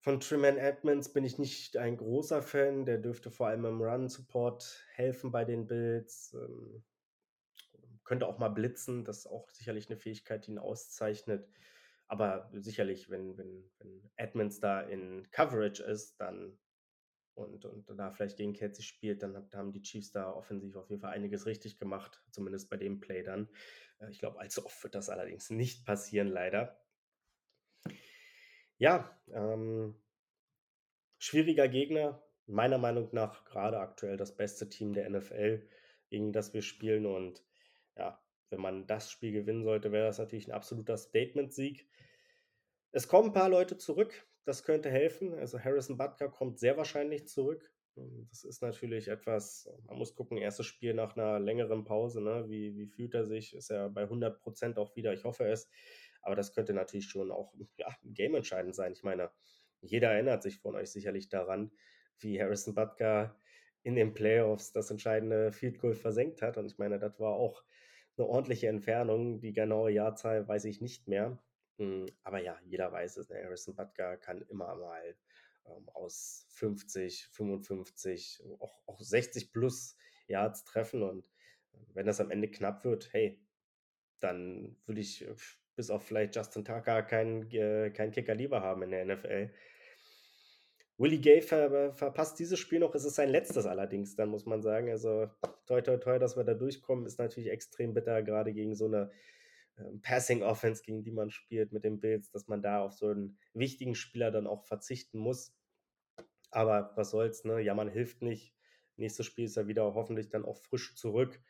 Von 0.00 0.18
Tremaine 0.18 0.58
Edmonds 0.58 1.12
bin 1.12 1.24
ich 1.24 1.38
nicht 1.38 1.76
ein 1.76 1.96
großer 1.96 2.42
Fan. 2.42 2.84
Der 2.84 2.98
dürfte 2.98 3.30
vor 3.30 3.46
allem 3.46 3.64
im 3.64 3.80
Run-Support 3.80 4.84
helfen 4.94 5.30
bei 5.30 5.44
den 5.44 5.68
Bills. 5.68 6.34
Ähm, 6.34 6.82
könnte 8.02 8.26
auch 8.26 8.38
mal 8.38 8.48
blitzen. 8.48 9.04
Das 9.04 9.18
ist 9.18 9.26
auch 9.26 9.48
sicherlich 9.50 9.88
eine 9.88 9.96
Fähigkeit, 9.96 10.44
die 10.44 10.50
ihn 10.50 10.58
auszeichnet. 10.58 11.48
Aber 12.12 12.50
sicherlich, 12.52 13.08
wenn, 13.08 13.38
wenn, 13.38 13.64
wenn 13.78 14.10
Edmonds 14.16 14.60
da 14.60 14.82
in 14.82 15.30
Coverage 15.30 15.82
ist, 15.82 16.20
dann 16.20 16.58
und, 17.32 17.64
und 17.64 17.88
da 17.96 18.10
vielleicht 18.10 18.36
gegen 18.36 18.52
Kelsey 18.52 18.84
spielt, 18.84 19.22
dann 19.22 19.48
haben 19.54 19.72
die 19.72 19.80
Chiefs 19.80 20.12
da 20.12 20.30
offensiv 20.30 20.76
auf 20.76 20.90
jeden 20.90 21.00
Fall 21.00 21.14
einiges 21.14 21.46
richtig 21.46 21.78
gemacht, 21.78 22.22
zumindest 22.30 22.68
bei 22.68 22.76
dem 22.76 23.00
Play 23.00 23.22
dann. 23.22 23.48
Äh, 23.98 24.10
ich 24.10 24.18
glaube, 24.18 24.38
allzu 24.38 24.66
oft 24.66 24.84
wird 24.84 24.94
das 24.94 25.08
allerdings 25.08 25.48
nicht 25.48 25.86
passieren, 25.86 26.28
leider. 26.28 26.78
Ja, 28.76 29.18
ähm, 29.32 29.98
schwieriger 31.16 31.66
Gegner, 31.66 32.22
meiner 32.44 32.76
Meinung 32.76 33.08
nach 33.12 33.46
gerade 33.46 33.78
aktuell 33.78 34.18
das 34.18 34.36
beste 34.36 34.68
Team 34.68 34.92
der 34.92 35.08
NFL, 35.08 35.66
gegen 36.10 36.34
das 36.34 36.52
wir 36.52 36.60
spielen. 36.60 37.06
Und 37.06 37.42
ja, 37.96 38.21
wenn 38.52 38.60
man 38.60 38.86
das 38.86 39.10
Spiel 39.10 39.32
gewinnen 39.32 39.64
sollte, 39.64 39.90
wäre 39.90 40.06
das 40.06 40.18
natürlich 40.18 40.46
ein 40.46 40.52
absoluter 40.52 40.96
Statement-Sieg. 40.96 41.88
Es 42.92 43.08
kommen 43.08 43.30
ein 43.30 43.32
paar 43.32 43.48
Leute 43.48 43.78
zurück, 43.78 44.26
das 44.44 44.62
könnte 44.62 44.90
helfen. 44.90 45.34
Also 45.34 45.58
Harrison 45.58 45.96
Butker 45.96 46.28
kommt 46.28 46.58
sehr 46.58 46.76
wahrscheinlich 46.76 47.26
zurück. 47.26 47.72
Das 48.30 48.44
ist 48.44 48.62
natürlich 48.62 49.08
etwas, 49.08 49.68
man 49.86 49.98
muss 49.98 50.14
gucken, 50.14 50.38
erstes 50.38 50.66
Spiel 50.66 50.94
nach 50.94 51.16
einer 51.16 51.38
längeren 51.38 51.84
Pause, 51.84 52.22
ne? 52.22 52.44
wie, 52.48 52.74
wie 52.74 52.86
fühlt 52.86 53.14
er 53.14 53.26
sich? 53.26 53.54
Ist 53.54 53.70
er 53.70 53.90
bei 53.90 54.02
100 54.02 54.40
Prozent 54.40 54.78
auch 54.78 54.96
wieder? 54.96 55.12
Ich 55.12 55.24
hoffe 55.24 55.44
es. 55.44 55.68
Aber 56.22 56.36
das 56.36 56.54
könnte 56.54 56.72
natürlich 56.72 57.08
schon 57.08 57.30
auch 57.30 57.52
ja, 57.76 57.88
Game 58.04 58.34
entscheidend 58.34 58.74
sein. 58.74 58.92
Ich 58.92 59.02
meine, 59.02 59.30
jeder 59.80 60.12
erinnert 60.12 60.42
sich 60.42 60.60
von 60.60 60.74
euch 60.76 60.90
sicherlich 60.90 61.28
daran, 61.28 61.72
wie 62.18 62.40
Harrison 62.40 62.74
Butker 62.74 63.36
in 63.82 63.96
den 63.96 64.14
Playoffs 64.14 64.72
das 64.72 64.90
entscheidende 64.90 65.52
Field 65.52 65.78
Goal 65.80 65.94
versenkt 65.94 66.40
hat. 66.40 66.56
Und 66.56 66.66
ich 66.66 66.78
meine, 66.78 66.98
das 66.98 67.18
war 67.18 67.32
auch 67.32 67.64
eine 68.16 68.26
ordentliche 68.26 68.68
Entfernung. 68.68 69.40
Die 69.40 69.52
genaue 69.52 69.90
Jahrzahl 69.90 70.46
weiß 70.46 70.64
ich 70.66 70.80
nicht 70.80 71.08
mehr. 71.08 71.38
Hm, 71.78 72.06
aber 72.22 72.40
ja, 72.40 72.58
jeder 72.64 72.92
weiß 72.92 73.16
es, 73.16 73.28
ne? 73.28 73.42
Harrison 73.42 73.74
Butker 73.74 74.16
kann 74.16 74.42
immer 74.42 74.74
mal 74.74 75.16
ähm, 75.66 75.88
aus 75.90 76.46
50, 76.50 77.28
55, 77.32 78.42
auch, 78.60 78.80
auch 78.86 79.00
60 79.00 79.52
plus 79.52 79.96
Yards 80.26 80.64
treffen. 80.64 81.02
Und 81.02 81.24
äh, 81.72 81.78
wenn 81.94 82.06
das 82.06 82.20
am 82.20 82.30
Ende 82.30 82.50
knapp 82.50 82.84
wird, 82.84 83.12
hey, 83.12 83.40
dann 84.20 84.76
würde 84.86 85.00
ich 85.00 85.26
äh, 85.26 85.34
bis 85.74 85.90
auf 85.90 86.04
vielleicht 86.04 86.36
Justin 86.36 86.64
Tucker 86.64 87.02
keinen 87.02 87.50
äh, 87.50 87.90
kein 87.90 88.10
Kicker 88.10 88.34
lieber 88.34 88.62
haben 88.62 88.82
in 88.82 88.90
der 88.90 89.04
NFL. 89.06 89.50
Willie 90.98 91.20
Gay 91.20 91.40
ver 91.40 91.92
verpasst 91.94 92.38
dieses 92.38 92.58
Spiel 92.58 92.78
noch. 92.78 92.94
Es 92.94 93.04
ist 93.04 93.16
sein 93.16 93.30
letztes 93.30 93.66
allerdings, 93.66 94.14
dann 94.14 94.28
muss 94.28 94.46
man 94.46 94.62
sagen. 94.62 94.90
Also 94.90 95.30
toi, 95.72 95.80
toi, 95.80 95.96
toi, 95.96 96.18
dass 96.18 96.36
wir 96.36 96.44
da 96.44 96.54
durchkommen, 96.54 97.06
ist 97.06 97.18
natürlich 97.18 97.50
extrem 97.50 97.94
bitter, 97.94 98.22
gerade 98.22 98.52
gegen 98.52 98.74
so 98.74 98.86
eine 98.86 99.10
ähm, 99.78 100.02
Passing 100.02 100.42
Offense, 100.42 100.82
gegen 100.82 101.02
die 101.02 101.12
man 101.12 101.30
spielt 101.30 101.72
mit 101.72 101.84
den 101.84 102.00
Bills, 102.00 102.30
dass 102.30 102.48
man 102.48 102.62
da 102.62 102.82
auf 102.82 102.92
so 102.92 103.08
einen 103.08 103.38
wichtigen 103.54 103.94
Spieler 103.94 104.30
dann 104.30 104.46
auch 104.46 104.64
verzichten 104.64 105.18
muss. 105.18 105.54
Aber 106.50 106.92
was 106.96 107.10
soll's, 107.10 107.44
ne? 107.44 107.60
Ja, 107.60 107.74
man 107.74 107.88
hilft 107.88 108.20
nicht. 108.20 108.54
Nächstes 108.96 109.24
Spiel 109.24 109.46
ist 109.46 109.56
er 109.56 109.68
wieder 109.68 109.94
hoffentlich 109.94 110.28
dann 110.28 110.44
auch 110.44 110.58
frisch 110.58 110.94
zurück. 110.96 111.40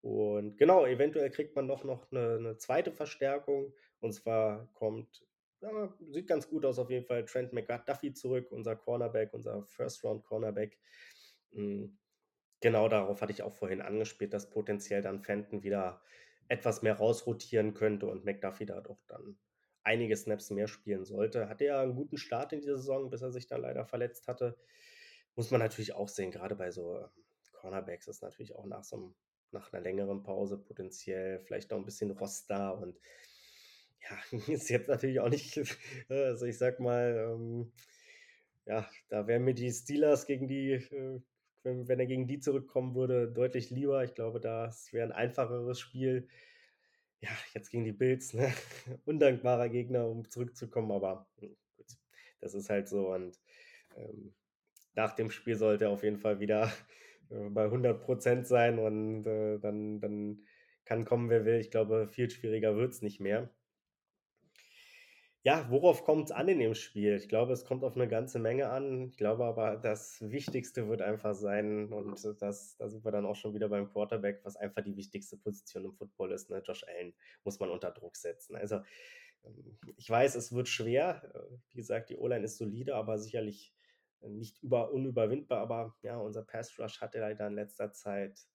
Und 0.00 0.56
genau, 0.56 0.86
eventuell 0.86 1.30
kriegt 1.30 1.56
man 1.56 1.66
doch 1.66 1.82
noch 1.82 2.10
eine, 2.12 2.36
eine 2.36 2.56
zweite 2.58 2.92
Verstärkung. 2.92 3.74
Und 3.98 4.12
zwar 4.12 4.68
kommt, 4.74 5.26
ja, 5.60 5.92
sieht 6.10 6.28
ganz 6.28 6.48
gut 6.48 6.64
aus 6.64 6.78
auf 6.78 6.90
jeden 6.90 7.06
Fall, 7.06 7.24
Trent 7.24 7.52
McDuffie 7.52 8.12
zurück, 8.12 8.52
unser 8.52 8.76
Cornerback, 8.76 9.32
unser 9.32 9.64
First-Round-Cornerback. 9.64 10.78
Genau 12.62 12.88
darauf 12.88 13.20
hatte 13.20 13.32
ich 13.32 13.42
auch 13.42 13.52
vorhin 13.52 13.82
angespielt, 13.82 14.32
dass 14.32 14.48
potenziell 14.48 15.02
dann 15.02 15.20
Fenton 15.20 15.64
wieder 15.64 16.00
etwas 16.48 16.80
mehr 16.80 16.94
rausrotieren 16.94 17.74
könnte 17.74 18.06
und 18.06 18.24
McDuffie 18.24 18.66
da 18.66 18.80
doch 18.80 19.02
dann 19.08 19.36
einige 19.82 20.16
Snaps 20.16 20.50
mehr 20.50 20.68
spielen 20.68 21.04
sollte. 21.04 21.48
Hatte 21.48 21.64
ja 21.64 21.82
einen 21.82 21.96
guten 21.96 22.18
Start 22.18 22.52
in 22.52 22.60
dieser 22.60 22.76
Saison, 22.76 23.10
bis 23.10 23.20
er 23.20 23.32
sich 23.32 23.48
dann 23.48 23.62
leider 23.62 23.84
verletzt 23.84 24.28
hatte. 24.28 24.56
Muss 25.34 25.50
man 25.50 25.60
natürlich 25.60 25.94
auch 25.94 26.08
sehen, 26.08 26.30
gerade 26.30 26.54
bei 26.54 26.70
so 26.70 26.98
ähm, 26.98 27.08
Cornerbacks 27.52 28.06
ist 28.06 28.22
natürlich 28.22 28.54
auch 28.54 28.66
nach 28.66 28.84
so 28.84 28.96
einem, 28.96 29.14
nach 29.50 29.72
einer 29.72 29.82
längeren 29.82 30.22
Pause 30.22 30.56
potenziell 30.56 31.40
vielleicht 31.40 31.70
noch 31.72 31.78
ein 31.78 31.84
bisschen 31.84 32.12
Rost 32.12 32.48
da 32.48 32.70
und 32.70 32.96
ja, 34.08 34.38
ist 34.48 34.70
jetzt 34.70 34.88
natürlich 34.88 35.18
auch 35.18 35.30
nicht, 35.30 35.58
also 36.08 36.46
ich 36.46 36.58
sag 36.58 36.78
mal, 36.78 37.32
ähm, 37.32 37.72
ja, 38.66 38.88
da 39.08 39.26
wären 39.26 39.42
mir 39.42 39.54
die 39.54 39.72
Steelers 39.72 40.26
gegen 40.26 40.46
die 40.46 40.72
äh, 40.74 41.20
wenn, 41.62 41.88
wenn 41.88 42.00
er 42.00 42.06
gegen 42.06 42.26
die 42.26 42.40
zurückkommen 42.40 42.94
würde, 42.94 43.30
deutlich 43.30 43.70
lieber. 43.70 44.04
Ich 44.04 44.14
glaube, 44.14 44.40
das 44.40 44.92
wäre 44.92 45.06
ein 45.06 45.12
einfacheres 45.12 45.80
Spiel. 45.80 46.28
Ja, 47.20 47.30
jetzt 47.54 47.70
gegen 47.70 47.84
die 47.84 47.92
Bills, 47.92 48.34
ne? 48.34 48.52
undankbarer 49.04 49.68
Gegner, 49.68 50.08
um 50.08 50.28
zurückzukommen, 50.28 50.90
aber 50.92 51.26
hm, 51.38 51.56
gut, 51.76 51.86
das 52.40 52.54
ist 52.54 52.70
halt 52.70 52.88
so. 52.88 53.12
Und 53.14 53.38
ähm, 53.96 54.34
nach 54.94 55.14
dem 55.14 55.30
Spiel 55.30 55.56
sollte 55.56 55.86
er 55.86 55.90
auf 55.90 56.02
jeden 56.02 56.18
Fall 56.18 56.40
wieder 56.40 56.72
äh, 57.30 57.48
bei 57.50 57.68
100% 57.68 58.46
sein 58.46 58.78
und 58.78 59.26
äh, 59.26 59.58
dann, 59.58 60.00
dann 60.00 60.42
kann 60.84 61.04
kommen, 61.04 61.30
wer 61.30 61.44
will. 61.44 61.60
Ich 61.60 61.70
glaube, 61.70 62.08
viel 62.08 62.30
schwieriger 62.30 62.76
wird 62.76 62.92
es 62.92 63.02
nicht 63.02 63.20
mehr. 63.20 63.50
Ja, 65.44 65.68
worauf 65.70 66.04
kommt 66.04 66.26
es 66.26 66.30
an 66.30 66.46
in 66.46 66.60
dem 66.60 66.74
Spiel? 66.74 67.16
Ich 67.16 67.28
glaube, 67.28 67.52
es 67.52 67.64
kommt 67.64 67.82
auf 67.82 67.96
eine 67.96 68.06
ganze 68.06 68.38
Menge 68.38 68.70
an. 68.70 69.08
Ich 69.08 69.16
glaube 69.16 69.44
aber, 69.44 69.76
das 69.76 70.20
Wichtigste 70.30 70.88
wird 70.88 71.02
einfach 71.02 71.34
sein, 71.34 71.92
und 71.92 72.24
das, 72.40 72.76
da 72.76 72.88
sind 72.88 73.04
wir 73.04 73.10
dann 73.10 73.26
auch 73.26 73.34
schon 73.34 73.52
wieder 73.52 73.68
beim 73.68 73.90
Quarterback, 73.90 74.44
was 74.44 74.54
einfach 74.56 74.82
die 74.82 74.96
wichtigste 74.96 75.36
Position 75.36 75.84
im 75.86 75.94
Football 75.94 76.30
ist. 76.30 76.48
Ne? 76.48 76.62
Josh 76.64 76.84
Allen 76.84 77.12
muss 77.42 77.58
man 77.58 77.70
unter 77.70 77.90
Druck 77.90 78.16
setzen. 78.16 78.54
Also, 78.54 78.82
ähm, 79.44 79.78
ich 79.96 80.08
weiß, 80.08 80.36
es 80.36 80.52
wird 80.52 80.68
schwer. 80.68 81.50
Wie 81.70 81.76
gesagt, 81.78 82.10
die 82.10 82.16
O-Line 82.16 82.44
ist 82.44 82.58
solide, 82.58 82.94
aber 82.94 83.18
sicherlich 83.18 83.74
nicht 84.20 84.62
über, 84.62 84.92
unüberwindbar. 84.92 85.58
Aber 85.58 85.96
ja, 86.02 86.18
unser 86.18 86.42
Pass 86.42 86.78
Rush 86.78 87.00
hat 87.00 87.16
leider 87.16 87.48
in 87.48 87.54
letzter 87.54 87.92
Zeit 87.92 88.46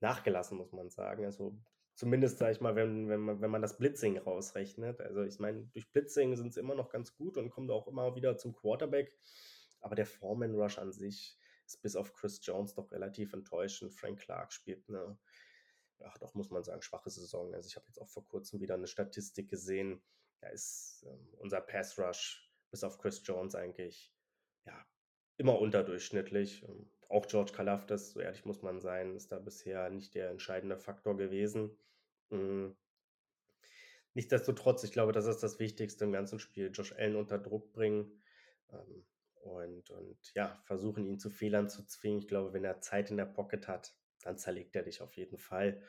nachgelassen, 0.00 0.56
muss 0.56 0.72
man 0.72 0.88
sagen. 0.88 1.26
Also 1.26 1.58
Zumindest, 1.94 2.38
sage 2.38 2.52
ich 2.52 2.60
mal, 2.60 2.74
wenn, 2.74 3.08
wenn, 3.08 3.20
man, 3.20 3.40
wenn 3.40 3.50
man 3.50 3.62
das 3.62 3.76
Blitzing 3.76 4.18
rausrechnet. 4.18 5.00
Also 5.00 5.22
ich 5.22 5.38
meine, 5.38 5.64
durch 5.72 5.90
Blitzing 5.90 6.36
sind 6.36 6.54
sie 6.54 6.60
immer 6.60 6.74
noch 6.74 6.90
ganz 6.90 7.14
gut 7.14 7.36
und 7.36 7.50
kommen 7.50 7.70
auch 7.70 7.86
immer 7.86 8.16
wieder 8.16 8.36
zum 8.38 8.54
Quarterback. 8.54 9.16
Aber 9.80 9.94
der 9.94 10.06
Foreman 10.06 10.54
Rush 10.54 10.78
an 10.78 10.92
sich 10.92 11.38
ist 11.66 11.82
bis 11.82 11.96
auf 11.96 12.14
Chris 12.14 12.40
Jones 12.42 12.74
doch 12.74 12.90
relativ 12.92 13.32
enttäuschend. 13.34 13.92
Frank 13.92 14.20
Clark 14.20 14.52
spielt 14.52 14.88
eine, 14.88 15.18
ach 16.00 16.16
doch, 16.18 16.34
muss 16.34 16.50
man 16.50 16.64
sagen, 16.64 16.82
schwache 16.82 17.10
Saison. 17.10 17.52
Also 17.54 17.68
ich 17.68 17.76
habe 17.76 17.86
jetzt 17.88 17.98
auch 17.98 18.08
vor 18.08 18.24
kurzem 18.26 18.60
wieder 18.60 18.74
eine 18.74 18.86
Statistik 18.86 19.50
gesehen. 19.50 20.02
Da 20.40 20.48
ist 20.48 21.04
ähm, 21.06 21.28
unser 21.38 21.60
Pass 21.60 21.98
Rush 21.98 22.50
bis 22.70 22.84
auf 22.84 22.98
Chris 22.98 23.22
Jones 23.24 23.54
eigentlich 23.54 24.14
ja, 24.64 24.86
immer 25.36 25.58
unterdurchschnittlich. 25.60 26.66
Auch 27.12 27.26
George 27.26 27.52
Kalafdis, 27.52 28.12
so 28.12 28.20
ehrlich 28.20 28.46
muss 28.46 28.62
man 28.62 28.80
sein, 28.80 29.14
ist 29.14 29.32
da 29.32 29.38
bisher 29.38 29.90
nicht 29.90 30.14
der 30.14 30.30
entscheidende 30.30 30.78
Faktor 30.78 31.14
gewesen. 31.14 31.76
Mhm. 32.30 32.74
Nichtsdestotrotz, 34.14 34.82
ich 34.84 34.92
glaube, 34.92 35.12
das 35.12 35.26
ist 35.26 35.42
das 35.42 35.58
Wichtigste 35.58 36.04
im 36.04 36.12
ganzen 36.12 36.38
Spiel. 36.38 36.70
Josh 36.72 36.94
Allen 36.94 37.16
unter 37.16 37.38
Druck 37.38 37.70
bringen 37.74 38.22
ähm, 38.70 39.04
und, 39.42 39.90
und 39.90 40.34
ja, 40.34 40.58
versuchen 40.64 41.04
ihn 41.04 41.18
zu 41.18 41.28
Fehlern 41.28 41.68
zu 41.68 41.84
zwingen. 41.84 42.20
Ich 42.20 42.28
glaube, 42.28 42.54
wenn 42.54 42.64
er 42.64 42.80
Zeit 42.80 43.10
in 43.10 43.18
der 43.18 43.26
Pocket 43.26 43.68
hat, 43.68 43.94
dann 44.22 44.38
zerlegt 44.38 44.74
er 44.74 44.82
dich 44.82 45.02
auf 45.02 45.12
jeden 45.14 45.36
Fall. 45.36 45.82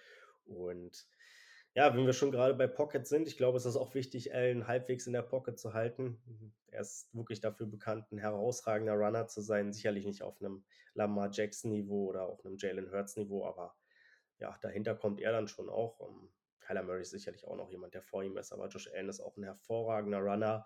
Und 0.43 1.07
ja, 1.75 1.95
wenn 1.95 2.05
wir 2.05 2.13
schon 2.13 2.31
gerade 2.31 2.53
bei 2.53 2.67
Pocket 2.67 3.07
sind, 3.07 3.27
ich 3.27 3.35
glaube, 3.35 3.57
es 3.57 3.65
ist 3.65 3.77
auch 3.77 3.95
wichtig, 3.95 4.33
Allen 4.33 4.67
halbwegs 4.67 5.07
in 5.07 5.13
der 5.13 5.23
Pocket 5.23 5.57
zu 5.57 5.73
halten. 5.73 6.21
Er 6.67 6.81
ist 6.81 7.13
wirklich 7.15 7.41
dafür 7.41 7.65
bekannt, 7.65 8.11
ein 8.11 8.19
herausragender 8.19 8.93
Runner 8.93 9.27
zu 9.27 9.41
sein. 9.41 9.73
Sicherlich 9.73 10.05
nicht 10.05 10.21
auf 10.21 10.39
einem 10.39 10.63
Lamar 10.93 11.29
Jackson-Niveau 11.31 12.09
oder 12.09 12.27
auf 12.27 12.45
einem 12.45 12.57
Jalen 12.57 12.91
Hurts-Niveau, 12.91 13.45
aber 13.45 13.75
ja, 14.37 14.55
dahinter 14.61 14.95
kommt 14.95 15.19
er 15.19 15.31
dann 15.31 15.47
schon 15.47 15.69
auch. 15.69 15.99
Um, 15.99 16.09
ähm, 16.09 16.29
Kyler 16.59 16.83
Murray 16.83 17.01
ist 17.01 17.09
sicherlich 17.09 17.45
auch 17.45 17.57
noch 17.57 17.69
jemand, 17.69 17.93
der 17.93 18.01
vor 18.01 18.23
ihm 18.23 18.37
ist, 18.37 18.53
aber 18.53 18.67
Josh 18.67 18.89
Allen 18.93 19.09
ist 19.09 19.19
auch 19.19 19.35
ein 19.35 19.43
hervorragender 19.43 20.19
Runner. 20.19 20.65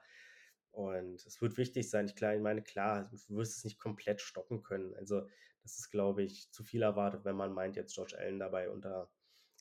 Und 0.72 1.26
es 1.26 1.42
wird 1.42 1.58
wichtig 1.58 1.90
sein. 1.90 2.06
Ich 2.06 2.22
meine, 2.22 2.62
klar, 2.62 3.10
du 3.10 3.36
wirst 3.36 3.58
es 3.58 3.64
nicht 3.64 3.80
komplett 3.80 4.22
stoppen 4.22 4.62
können. 4.62 4.94
Also, 4.96 5.28
das 5.64 5.80
ist, 5.80 5.90
glaube 5.90 6.22
ich, 6.22 6.52
zu 6.52 6.64
viel 6.64 6.84
erwartet, 6.84 7.26
wenn 7.26 7.36
man 7.36 7.52
meint, 7.52 7.76
jetzt 7.76 7.96
Josh 7.96 8.14
Allen 8.14 8.38
dabei 8.38 8.70
unter 8.70 9.10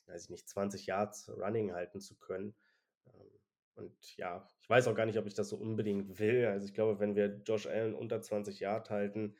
weiß 0.07 0.25
ich 0.25 0.29
nicht, 0.29 0.47
20 0.47 0.85
Yards 0.85 1.29
Running 1.29 1.73
halten 1.73 1.99
zu 1.99 2.15
können. 2.17 2.55
Ähm, 3.05 3.31
und 3.75 4.17
ja, 4.17 4.47
ich 4.61 4.69
weiß 4.69 4.87
auch 4.87 4.95
gar 4.95 5.05
nicht, 5.05 5.19
ob 5.19 5.27
ich 5.27 5.35
das 5.35 5.49
so 5.49 5.57
unbedingt 5.57 6.19
will. 6.19 6.45
Also 6.45 6.65
ich 6.65 6.73
glaube, 6.73 6.99
wenn 6.99 7.15
wir 7.15 7.41
Josh 7.45 7.67
Allen 7.67 7.93
unter 7.93 8.21
20 8.21 8.59
Yard 8.59 8.89
halten, 8.89 9.35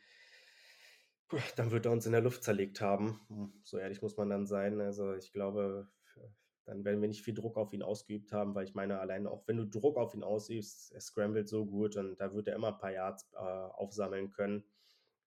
dann 1.55 1.71
wird 1.71 1.85
er 1.85 1.91
uns 1.91 2.05
in 2.05 2.11
der 2.11 2.21
Luft 2.21 2.43
zerlegt 2.43 2.81
haben. 2.81 3.59
So 3.63 3.77
ehrlich 3.77 4.01
muss 4.01 4.17
man 4.17 4.29
dann 4.29 4.45
sein. 4.45 4.79
Also 4.79 5.13
ich 5.15 5.33
glaube, 5.33 5.89
dann 6.67 6.83
werden 6.83 7.01
wir 7.01 7.07
nicht 7.07 7.23
viel 7.23 7.33
Druck 7.33 7.57
auf 7.57 7.71
ihn 7.71 7.81
ausgeübt 7.81 8.33
haben, 8.33 8.53
weil 8.53 8.65
ich 8.65 8.75
meine, 8.75 8.99
alleine 8.99 9.31
auch 9.31 9.47
wenn 9.47 9.55
du 9.55 9.65
Druck 9.65 9.95
auf 9.95 10.13
ihn 10.13 10.23
ausübst, 10.23 10.91
er 10.91 10.99
scrambled 10.99 11.47
so 11.47 11.65
gut 11.65 11.95
und 11.95 12.19
da 12.19 12.33
wird 12.33 12.49
er 12.49 12.55
immer 12.55 12.73
ein 12.73 12.77
paar 12.77 12.91
Yards 12.91 13.25
äh, 13.33 13.37
aufsammeln 13.37 14.29
können, 14.31 14.65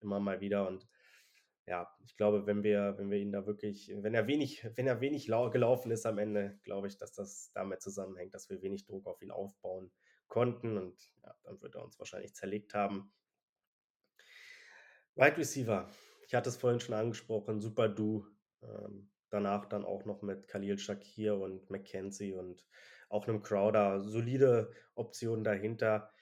immer 0.00 0.20
mal 0.20 0.40
wieder 0.40 0.68
und 0.68 0.87
ja, 1.66 1.88
ich 2.05 2.16
glaube, 2.16 2.46
wenn 2.46 2.62
wir, 2.62 2.94
wenn 2.99 3.11
wir 3.11 3.18
ihn 3.18 3.33
da 3.33 3.46
wirklich, 3.46 3.92
wenn 3.94 4.14
er 4.14 4.27
wenig, 4.27 4.66
wenn 4.77 4.87
er 4.87 5.01
wenig 5.01 5.27
gelaufen 5.27 5.90
ist 5.90 6.07
am 6.07 6.18
Ende, 6.18 6.59
glaube 6.62 6.88
ich, 6.88 6.99
dass 6.99 7.12
das 7.12 7.53
damit 7.53 7.83
zusammenhängt, 7.83 8.35
dass 8.35 8.51
wir 8.51 8.62
wenig 8.62 8.87
Druck 8.87 9.07
auf 9.07 9.23
ihn 9.23 9.31
aufbauen 9.31 9.92
konnten 10.29 10.79
und 10.79 11.12
ja, 11.23 11.35
dann 11.44 11.61
wird 11.61 11.75
er 11.75 11.85
uns 11.85 11.99
wahrscheinlich 11.99 12.35
zerlegt 12.35 12.75
haben. 12.75 13.12
Wide 15.14 15.37
Receiver, 15.37 15.88
ich 16.27 16.35
hatte 16.35 16.49
es 16.49 16.57
vorhin 16.57 16.81
schon 16.81 16.94
angesprochen, 16.94 17.61
super 17.61 17.88
Du. 17.88 18.27
Ähm, 18.62 19.11
danach 19.31 19.66
dann 19.66 19.85
auch 19.85 20.05
noch 20.05 20.23
mit 20.23 20.49
Khalil 20.49 20.79
Shakir 20.79 21.37
und 21.37 21.70
McKenzie 21.70 22.33
und 22.33 22.66
auch 23.09 23.27
einem 23.27 23.42
Crowder 23.42 24.01
solide 24.01 24.73
Optionen 24.94 25.44
dahinter 25.44 26.12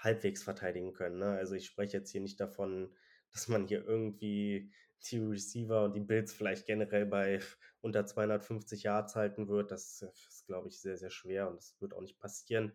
halbwegs 0.00 0.42
verteidigen 0.42 0.92
können. 0.92 1.18
Ne? 1.18 1.30
Also 1.30 1.54
ich 1.54 1.66
spreche 1.66 1.98
jetzt 1.98 2.10
hier 2.10 2.20
nicht 2.20 2.40
davon, 2.40 2.94
dass 3.36 3.48
man 3.48 3.66
hier 3.66 3.84
irgendwie 3.86 4.72
die 5.10 5.18
Receiver 5.18 5.84
und 5.84 5.94
die 5.94 6.00
Bills 6.00 6.32
vielleicht 6.32 6.64
generell 6.64 7.04
bei 7.04 7.40
unter 7.82 8.06
250 8.06 8.82
Yards 8.82 9.14
halten 9.14 9.46
wird. 9.48 9.70
Das 9.70 10.00
ist, 10.00 10.46
glaube 10.46 10.68
ich, 10.68 10.80
sehr, 10.80 10.96
sehr 10.96 11.10
schwer 11.10 11.48
und 11.48 11.56
das 11.56 11.76
wird 11.80 11.92
auch 11.92 12.00
nicht 12.00 12.18
passieren. 12.18 12.74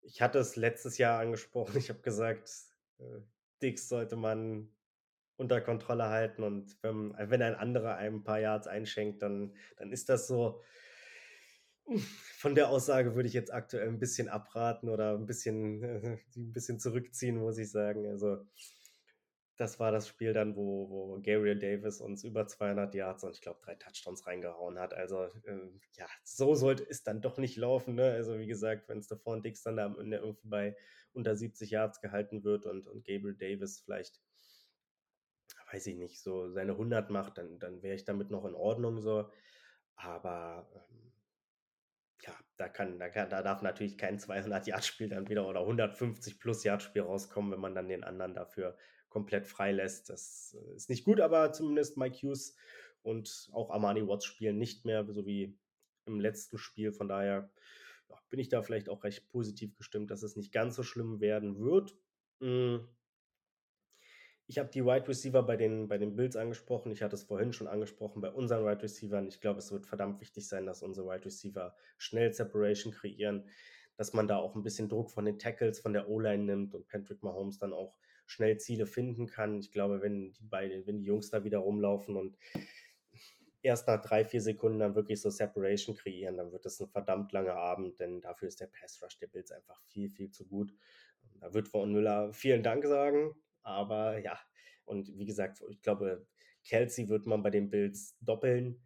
Ich 0.00 0.22
hatte 0.22 0.38
es 0.38 0.56
letztes 0.56 0.96
Jahr 0.96 1.20
angesprochen. 1.20 1.74
Ich 1.76 1.90
habe 1.90 2.00
gesagt, 2.00 2.50
äh, 2.98 3.20
Dix 3.62 3.90
sollte 3.90 4.16
man 4.16 4.72
unter 5.36 5.60
Kontrolle 5.60 6.08
halten 6.08 6.42
und 6.42 6.82
wenn, 6.82 7.12
wenn 7.18 7.42
ein 7.42 7.54
anderer 7.54 7.96
einem 7.96 8.16
ein 8.16 8.24
paar 8.24 8.40
Yards 8.40 8.66
einschenkt, 8.66 9.20
dann, 9.22 9.54
dann 9.76 9.92
ist 9.92 10.08
das 10.08 10.26
so. 10.26 10.62
Von 12.38 12.54
der 12.54 12.70
Aussage 12.70 13.14
würde 13.14 13.28
ich 13.28 13.34
jetzt 13.34 13.52
aktuell 13.52 13.88
ein 13.88 13.98
bisschen 13.98 14.28
abraten 14.28 14.88
oder 14.88 15.14
ein 15.14 15.26
bisschen, 15.26 15.82
ein 16.36 16.52
bisschen 16.52 16.78
zurückziehen, 16.78 17.36
muss 17.36 17.58
ich 17.58 17.70
sagen. 17.70 18.06
Also 18.06 18.46
das 19.60 19.78
war 19.78 19.92
das 19.92 20.08
Spiel 20.08 20.32
dann, 20.32 20.56
wo, 20.56 20.88
wo 20.88 21.14
Gabriel 21.16 21.58
Davis 21.58 22.00
uns 22.00 22.24
über 22.24 22.46
200 22.46 22.94
Yards 22.94 23.24
und 23.24 23.32
ich 23.32 23.42
glaube 23.42 23.60
drei 23.62 23.74
Touchdowns 23.74 24.26
reingehauen 24.26 24.78
hat. 24.78 24.94
Also 24.94 25.24
äh, 25.24 25.70
ja, 25.92 26.06
so 26.24 26.54
sollte 26.54 26.86
es 26.88 27.02
dann 27.02 27.20
doch 27.20 27.36
nicht 27.36 27.58
laufen. 27.58 27.94
Ne? 27.94 28.04
Also 28.10 28.38
wie 28.38 28.46
gesagt, 28.46 28.88
wenn 28.88 29.02
Stephon 29.02 29.42
Dix 29.42 29.62
dann 29.62 29.76
da 29.76 29.94
irgendwie 29.98 30.48
bei 30.48 30.76
unter 31.12 31.36
70 31.36 31.70
Yards 31.70 32.00
gehalten 32.00 32.42
wird 32.42 32.64
und, 32.64 32.88
und 32.88 33.04
Gabriel 33.04 33.36
Davis 33.36 33.80
vielleicht, 33.80 34.22
weiß 35.72 35.86
ich 35.88 35.96
nicht, 35.96 36.22
so 36.22 36.48
seine 36.48 36.72
100 36.72 37.10
macht, 37.10 37.36
dann, 37.36 37.58
dann 37.58 37.82
wäre 37.82 37.96
ich 37.96 38.04
damit 38.04 38.30
noch 38.30 38.46
in 38.46 38.54
Ordnung 38.54 39.02
so. 39.02 39.30
Aber 39.94 40.70
ähm, 40.74 41.12
ja, 42.22 42.32
da 42.56 42.70
kann, 42.70 42.98
da 42.98 43.10
kann, 43.10 43.28
da 43.28 43.42
darf 43.42 43.60
natürlich 43.60 43.98
kein 43.98 44.18
200-Yard-Spiel 44.18 45.10
dann 45.10 45.28
wieder 45.28 45.46
oder 45.46 45.60
150 45.60 46.40
plus 46.40 46.64
Yard-Spiel 46.64 47.02
rauskommen, 47.02 47.52
wenn 47.52 47.60
man 47.60 47.74
dann 47.74 47.88
den 47.88 48.04
anderen 48.04 48.32
dafür 48.32 48.78
komplett 49.10 49.46
freilässt. 49.46 50.08
Das 50.08 50.56
äh, 50.58 50.74
ist 50.74 50.88
nicht 50.88 51.04
gut, 51.04 51.20
aber 51.20 51.52
zumindest 51.52 51.98
Mike 51.98 52.16
Hughes 52.16 52.56
und 53.02 53.50
auch 53.52 53.70
Armani 53.70 54.06
Watts 54.06 54.24
spielen 54.24 54.58
nicht 54.58 54.84
mehr, 54.86 55.06
so 55.12 55.26
wie 55.26 55.58
im 56.06 56.20
letzten 56.20 56.56
Spiel. 56.56 56.92
Von 56.92 57.08
daher 57.08 57.50
ja, 58.08 58.18
bin 58.30 58.40
ich 58.40 58.48
da 58.48 58.62
vielleicht 58.62 58.88
auch 58.88 59.04
recht 59.04 59.28
positiv 59.28 59.76
gestimmt, 59.76 60.10
dass 60.10 60.22
es 60.22 60.36
nicht 60.36 60.52
ganz 60.52 60.76
so 60.76 60.82
schlimm 60.82 61.20
werden 61.20 61.58
wird. 61.58 61.96
Hm. 62.40 62.88
Ich 64.46 64.58
habe 64.58 64.68
die 64.68 64.84
Wide 64.84 65.06
Receiver 65.06 65.44
bei 65.44 65.56
den, 65.56 65.86
bei 65.86 65.96
den 65.96 66.16
Bills 66.16 66.34
angesprochen. 66.34 66.90
Ich 66.90 67.02
hatte 67.02 67.14
es 67.14 67.22
vorhin 67.22 67.52
schon 67.52 67.68
angesprochen 67.68 68.20
bei 68.20 68.32
unseren 68.32 68.64
Wide 68.64 68.82
Receivers. 68.82 69.34
Ich 69.34 69.40
glaube, 69.40 69.60
es 69.60 69.70
wird 69.70 69.86
verdammt 69.86 70.20
wichtig 70.20 70.48
sein, 70.48 70.66
dass 70.66 70.82
unsere 70.82 71.06
Wide 71.06 71.24
Receiver 71.24 71.76
schnell 71.98 72.32
Separation 72.32 72.92
kreieren, 72.92 73.48
dass 73.96 74.12
man 74.12 74.26
da 74.26 74.38
auch 74.38 74.56
ein 74.56 74.64
bisschen 74.64 74.88
Druck 74.88 75.12
von 75.12 75.24
den 75.24 75.38
Tackles, 75.38 75.78
von 75.78 75.92
der 75.92 76.08
O-Line 76.08 76.42
nimmt 76.42 76.74
und 76.74 76.88
Patrick 76.88 77.22
Mahomes 77.22 77.58
dann 77.58 77.72
auch 77.72 77.94
schnell 78.30 78.58
Ziele 78.58 78.86
finden 78.86 79.26
kann. 79.26 79.58
Ich 79.58 79.72
glaube, 79.72 80.02
wenn 80.02 80.32
die 80.32 80.44
beiden, 80.44 80.86
wenn 80.86 80.98
die 80.98 81.04
Jungs 81.04 81.30
da 81.30 81.42
wieder 81.42 81.58
rumlaufen 81.58 82.16
und 82.16 82.38
erst 83.60 83.88
nach 83.88 84.00
drei, 84.00 84.24
vier 84.24 84.40
Sekunden 84.40 84.78
dann 84.78 84.94
wirklich 84.94 85.20
so 85.20 85.30
Separation 85.30 85.96
kreieren, 85.96 86.36
dann 86.36 86.52
wird 86.52 86.64
das 86.64 86.80
ein 86.80 86.88
verdammt 86.88 87.32
langer 87.32 87.56
Abend, 87.56 87.98
denn 87.98 88.20
dafür 88.20 88.46
ist 88.46 88.60
der 88.60 88.68
Pass 88.68 89.02
Rush 89.02 89.18
der 89.18 89.26
Bills 89.26 89.50
einfach 89.50 89.82
viel, 89.88 90.08
viel 90.08 90.30
zu 90.30 90.46
gut. 90.46 90.72
Da 91.40 91.52
wird 91.52 91.68
Von 91.68 91.92
Müller 91.92 92.32
vielen 92.32 92.62
Dank 92.62 92.84
sagen, 92.84 93.34
aber 93.62 94.18
ja, 94.18 94.38
und 94.84 95.18
wie 95.18 95.26
gesagt, 95.26 95.62
ich 95.68 95.82
glaube, 95.82 96.24
Kelsey 96.64 97.08
wird 97.08 97.26
man 97.26 97.42
bei 97.42 97.50
den 97.50 97.68
Bills 97.68 98.16
doppeln. 98.20 98.80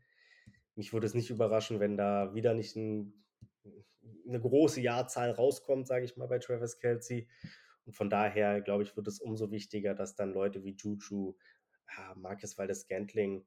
Mich 0.74 0.92
würde 0.92 1.06
es 1.06 1.14
nicht 1.14 1.30
überraschen, 1.30 1.80
wenn 1.80 1.96
da 1.98 2.34
wieder 2.34 2.54
nicht 2.54 2.76
ein, 2.76 3.12
eine 4.26 4.40
große 4.40 4.80
Jahrzahl 4.80 5.30
rauskommt, 5.32 5.86
sage 5.86 6.06
ich 6.06 6.16
mal, 6.16 6.28
bei 6.28 6.38
Travis 6.38 6.78
Kelsey. 6.78 7.28
Und 7.86 7.94
von 7.94 8.10
daher, 8.10 8.60
glaube 8.60 8.82
ich, 8.82 8.96
wird 8.96 9.06
es 9.08 9.20
umso 9.20 9.50
wichtiger, 9.50 9.94
dass 9.94 10.14
dann 10.14 10.32
Leute 10.32 10.64
wie 10.64 10.76
Juju, 10.76 11.34
ja, 11.96 12.14
Marcus 12.16 12.56
Waldes 12.56 12.86
Gantling 12.86 13.44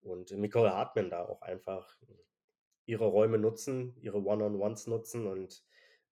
und 0.00 0.30
Nicole 0.32 0.72
Hartman 0.72 1.10
da 1.10 1.24
auch 1.24 1.42
einfach 1.42 1.96
ihre 2.86 3.06
Räume 3.06 3.38
nutzen, 3.38 3.96
ihre 4.00 4.22
One-on-Ones 4.24 4.86
nutzen 4.86 5.26
und 5.26 5.64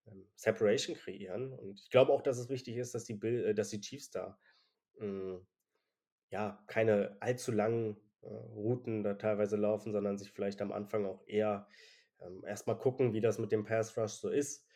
ähm, 0.07 0.29
Separation 0.37 0.97
kreieren. 0.97 1.53
Und 1.53 1.81
ich 1.81 1.91
glaube 1.91 2.13
auch, 2.13 2.23
dass 2.23 2.39
es 2.39 2.49
wichtig 2.49 2.77
ist, 2.77 2.95
dass 2.95 3.05
die, 3.05 3.15
Bill, 3.15 3.45
äh, 3.47 3.55
dass 3.55 3.71
die 3.71 3.81
Chiefs 3.81 4.11
da 4.11 4.39
mh, 4.99 5.07
hm, 5.07 5.47
ja 6.31 6.63
keine 6.67 7.17
allzu 7.21 7.53
langen 7.53 7.97
äh, 8.23 8.29
Routen 8.29 9.03
da 9.03 9.15
teilweise 9.15 9.57
laufen, 9.57 9.93
sondern 9.93 10.19
sich 10.19 10.31
vielleicht 10.31 10.63
am 10.63 10.73
Anfang 10.73 11.07
auch 11.07 11.27
eher 11.27 11.69
ähm, 12.21 12.45
erstmal 12.45 12.79
gucken, 12.79 13.13
wie 13.13 13.21
das 13.21 13.39
mit 13.39 13.53
dem 13.53 13.65
Pass 13.65 13.97
Rush 13.97 14.13
so 14.13 14.29
ist 14.29 14.67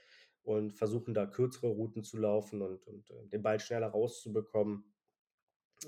und 0.45 0.73
versuchen 0.73 1.15
da 1.15 1.27
kürzere 1.27 1.69
Routen 1.69 2.05
zu 2.05 2.19
laufen 2.19 2.63
und, 2.63 2.87
und 2.87 3.11
äh, 3.11 3.27
den 3.29 3.43
Ball 3.43 3.59
schneller 3.59 3.89
rauszubekommen 3.89 4.85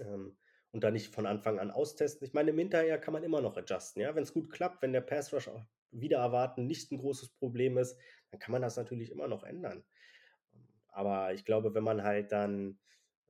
ähm, 0.00 0.36
und 0.72 0.82
da 0.82 0.90
nicht 0.90 1.14
von 1.14 1.26
Anfang 1.26 1.58
an 1.58 1.70
austesten. 1.70 2.26
Ich 2.26 2.32
meine, 2.32 2.50
im 2.50 2.58
Hinterher 2.58 2.98
kann 2.98 3.12
man 3.12 3.22
immer 3.22 3.40
noch 3.40 3.56
adjusten. 3.56 4.02
Ja? 4.02 4.14
Wenn 4.14 4.22
es 4.22 4.32
gut 4.32 4.50
klappt, 4.50 4.82
wenn 4.82 4.92
der 4.92 5.02
Pass 5.02 5.32
Rush 5.32 5.48
auch 5.48 5.62
wieder 5.90 6.18
erwarten 6.18 6.66
nicht 6.66 6.90
ein 6.90 6.98
großes 6.98 7.30
Problem 7.34 7.76
ist, 7.78 7.98
dann 8.30 8.40
kann 8.40 8.52
man 8.52 8.62
das 8.62 8.76
natürlich 8.76 9.10
immer 9.10 9.28
noch 9.28 9.44
ändern. 9.44 9.84
Aber 10.88 11.34
ich 11.34 11.44
glaube, 11.44 11.74
wenn 11.74 11.84
man 11.84 12.02
halt 12.02 12.32
dann, 12.32 12.78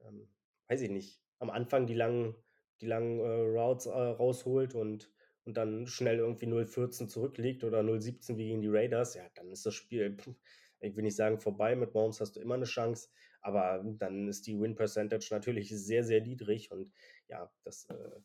ähm, 0.01 0.29
weiß 0.69 0.81
ich 0.83 0.91
nicht, 0.91 1.21
am 1.41 1.51
Anfang 1.51 1.87
die 1.87 1.95
langen, 1.95 2.37
die 2.81 2.87
langen 2.87 3.19
äh, 3.19 3.59
Routes 3.59 3.87
äh, 3.87 3.91
rausholt 3.91 4.75
und, 4.75 5.11
und 5.45 5.57
dann 5.57 5.89
schnell 5.89 6.19
irgendwie 6.19 6.47
0,14 6.47 7.09
zurückliegt 7.09 7.65
oder 7.65 7.81
0,17 7.81 8.37
wie 8.37 8.47
gegen 8.47 8.63
die 8.63 8.69
Raiders, 8.69 9.15
ja, 9.15 9.29
dann 9.35 9.51
ist 9.51 9.67
das 9.67 9.75
Spiel, 9.75 10.17
pff, 10.17 10.35
ich 10.81 10.97
will 10.97 11.03
nicht 11.03 11.17
sagen 11.17 11.41
vorbei, 11.41 11.75
mit 11.77 11.95
Mahomes 11.95 12.21
hast 12.21 12.37
du 12.37 12.41
immer 12.41 12.55
eine 12.55 12.65
Chance, 12.65 13.09
aber 13.41 13.83
dann 13.85 14.29
ist 14.29 14.47
die 14.47 14.59
Win-Percentage 14.59 15.29
natürlich 15.31 15.71
sehr, 15.71 16.05
sehr 16.05 16.21
niedrig 16.21 16.71
und 16.71 16.93
ja, 17.29 17.51
das 17.65 17.87
äh, 17.91 18.21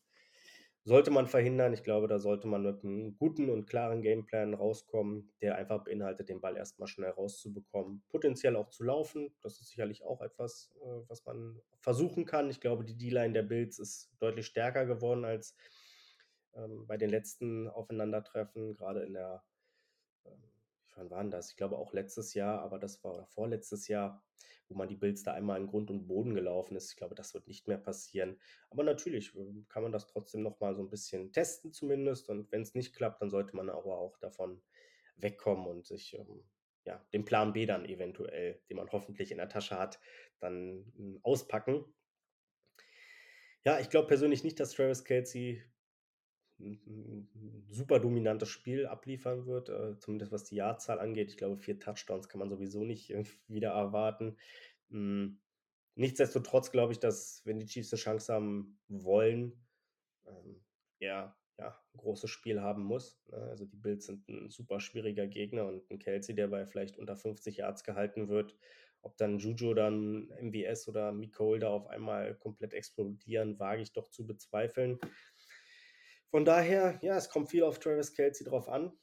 sollte 0.83 1.11
man 1.11 1.27
verhindern. 1.27 1.73
Ich 1.73 1.83
glaube, 1.83 2.07
da 2.07 2.19
sollte 2.19 2.47
man 2.47 2.63
mit 2.63 2.83
einem 2.83 3.15
guten 3.17 3.49
und 3.49 3.67
klaren 3.67 4.01
Gameplan 4.01 4.53
rauskommen, 4.53 5.31
der 5.41 5.55
einfach 5.55 5.83
beinhaltet, 5.83 6.29
den 6.29 6.41
Ball 6.41 6.57
erstmal 6.57 6.87
schnell 6.87 7.11
rauszubekommen, 7.11 8.03
potenziell 8.09 8.55
auch 8.55 8.69
zu 8.69 8.83
laufen. 8.83 9.33
Das 9.41 9.59
ist 9.59 9.69
sicherlich 9.69 10.03
auch 10.03 10.21
etwas, 10.21 10.71
äh, 10.81 11.07
was 11.07 11.23
man 11.25 11.61
versuchen 11.79 12.25
kann. 12.25 12.49
Ich 12.49 12.59
glaube, 12.59 12.83
die 12.83 12.97
D-Line 12.97 13.33
der 13.33 13.43
Bills 13.43 13.79
ist 13.79 14.11
deutlich 14.19 14.47
stärker 14.47 14.85
geworden 14.85 15.23
als 15.23 15.55
ähm, 16.55 16.87
bei 16.87 16.97
den 16.97 17.09
letzten 17.09 17.67
Aufeinandertreffen, 17.67 18.75
gerade 18.75 19.03
in 19.03 19.13
der 19.13 19.43
ähm, 20.25 20.43
wann 20.95 21.09
war 21.09 21.23
das? 21.25 21.51
Ich 21.51 21.57
glaube 21.57 21.77
auch 21.77 21.93
letztes 21.93 22.33
Jahr, 22.33 22.61
aber 22.61 22.79
das 22.79 23.03
war 23.03 23.25
vorletztes 23.27 23.87
Jahr, 23.87 24.23
wo 24.67 24.75
man 24.75 24.87
die 24.87 24.95
Bills 24.95 25.23
da 25.23 25.33
einmal 25.33 25.59
in 25.59 25.67
Grund 25.67 25.89
und 25.89 26.07
Boden 26.07 26.33
gelaufen 26.33 26.75
ist. 26.75 26.91
Ich 26.91 26.97
glaube, 26.97 27.15
das 27.15 27.33
wird 27.33 27.47
nicht 27.47 27.67
mehr 27.67 27.77
passieren. 27.77 28.39
Aber 28.69 28.83
natürlich 28.83 29.35
ähm, 29.35 29.65
kann 29.69 29.83
man 29.83 29.91
das 29.91 30.07
trotzdem 30.07 30.43
noch 30.43 30.59
mal 30.59 30.75
so 30.75 30.81
ein 30.81 30.89
bisschen 30.89 31.31
testen 31.31 31.73
zumindest. 31.73 32.29
Und 32.29 32.51
wenn 32.51 32.61
es 32.61 32.75
nicht 32.75 32.95
klappt, 32.95 33.21
dann 33.21 33.29
sollte 33.29 33.55
man 33.55 33.69
aber 33.69 33.97
auch 33.97 34.17
davon 34.17 34.61
wegkommen 35.17 35.67
und 35.67 35.85
sich 35.85 36.17
ähm, 36.17 36.43
ja, 36.85 37.05
den 37.13 37.25
Plan 37.25 37.53
B 37.53 37.65
dann 37.65 37.85
eventuell, 37.85 38.61
den 38.69 38.77
man 38.77 38.91
hoffentlich 38.91 39.31
in 39.31 39.37
der 39.37 39.49
Tasche 39.49 39.77
hat, 39.77 39.99
dann 40.39 40.91
hm, 40.95 41.19
auspacken. 41.23 41.85
Ja, 43.63 43.79
ich 43.79 43.89
glaube 43.89 44.07
persönlich 44.07 44.43
nicht, 44.43 44.59
dass 44.59 44.71
Travis 44.73 45.03
Kelsey 45.03 45.61
ein 46.61 47.65
super 47.69 47.99
dominantes 47.99 48.49
Spiel 48.49 48.85
abliefern 48.85 49.45
wird, 49.45 49.69
äh, 49.69 49.97
zumindest 49.97 50.31
was 50.31 50.43
die 50.43 50.55
Jahrzahl 50.55 50.99
angeht. 50.99 51.29
Ich 51.29 51.37
glaube, 51.37 51.57
vier 51.57 51.79
Touchdowns 51.79 52.29
kann 52.29 52.39
man 52.39 52.49
sowieso 52.49 52.83
nicht 52.83 53.09
äh, 53.11 53.23
wieder 53.47 53.71
erwarten. 53.71 54.37
Hm, 54.89 55.39
nichtsdestotrotz 55.95 56.71
glaube 56.71 56.93
ich, 56.93 56.99
dass, 56.99 57.41
wenn 57.45 57.59
die 57.59 57.65
Chiefs 57.65 57.93
eine 57.93 57.99
Chance 57.99 58.33
haben 58.33 58.79
wollen, 58.87 59.53
ähm, 60.25 60.63
er 60.99 61.35
ja, 61.61 61.79
ein 61.93 61.97
großes 61.97 62.29
Spiel 62.29 62.61
haben 62.61 62.83
muss. 62.83 63.21
Ne? 63.29 63.37
Also 63.37 63.65
die 63.65 63.77
Bills 63.77 64.05
sind 64.07 64.27
ein 64.27 64.49
super 64.49 64.79
schwieriger 64.79 65.27
Gegner 65.27 65.65
und 65.65 65.89
ein 65.89 65.99
Kelsey, 65.99 66.35
der 66.35 66.47
bei 66.47 66.65
vielleicht 66.65 66.97
unter 66.97 67.15
50 67.15 67.57
Yards 67.57 67.83
gehalten 67.83 68.29
wird, 68.29 68.57
ob 69.01 69.17
dann 69.17 69.39
Juju 69.39 69.73
dann 69.73 70.31
MVS 70.41 70.87
oder 70.87 71.11
Miko 71.11 71.57
da 71.57 71.69
auf 71.69 71.87
einmal 71.87 72.35
komplett 72.35 72.73
explodieren, 72.73 73.59
wage 73.59 73.81
ich 73.81 73.93
doch 73.93 74.09
zu 74.09 74.25
bezweifeln. 74.25 74.99
Von 76.31 76.45
daher, 76.45 76.97
ja, 77.01 77.17
es 77.17 77.29
kommt 77.29 77.49
viel 77.49 77.63
auf 77.63 77.79
Travis 77.79 78.13
Kelce 78.13 78.45
drauf 78.45 78.69
an. 78.69 78.93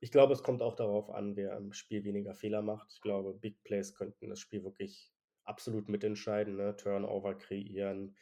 Ich 0.00 0.10
glaube, 0.10 0.32
es 0.32 0.42
kommt 0.42 0.60
auch 0.60 0.74
darauf 0.74 1.08
an, 1.08 1.36
wer 1.36 1.56
im 1.56 1.72
Spiel 1.72 2.02
weniger 2.02 2.34
Fehler 2.34 2.62
macht. 2.62 2.92
Ich 2.92 3.00
glaube, 3.00 3.32
Big 3.32 3.62
Plays 3.62 3.94
könnten 3.94 4.28
das 4.28 4.40
Spiel 4.40 4.64
wirklich 4.64 5.12
absolut 5.44 5.88
mitentscheiden, 5.88 6.56
ne? 6.56 6.74
Turnover 6.76 7.38
kreieren, 7.38 8.16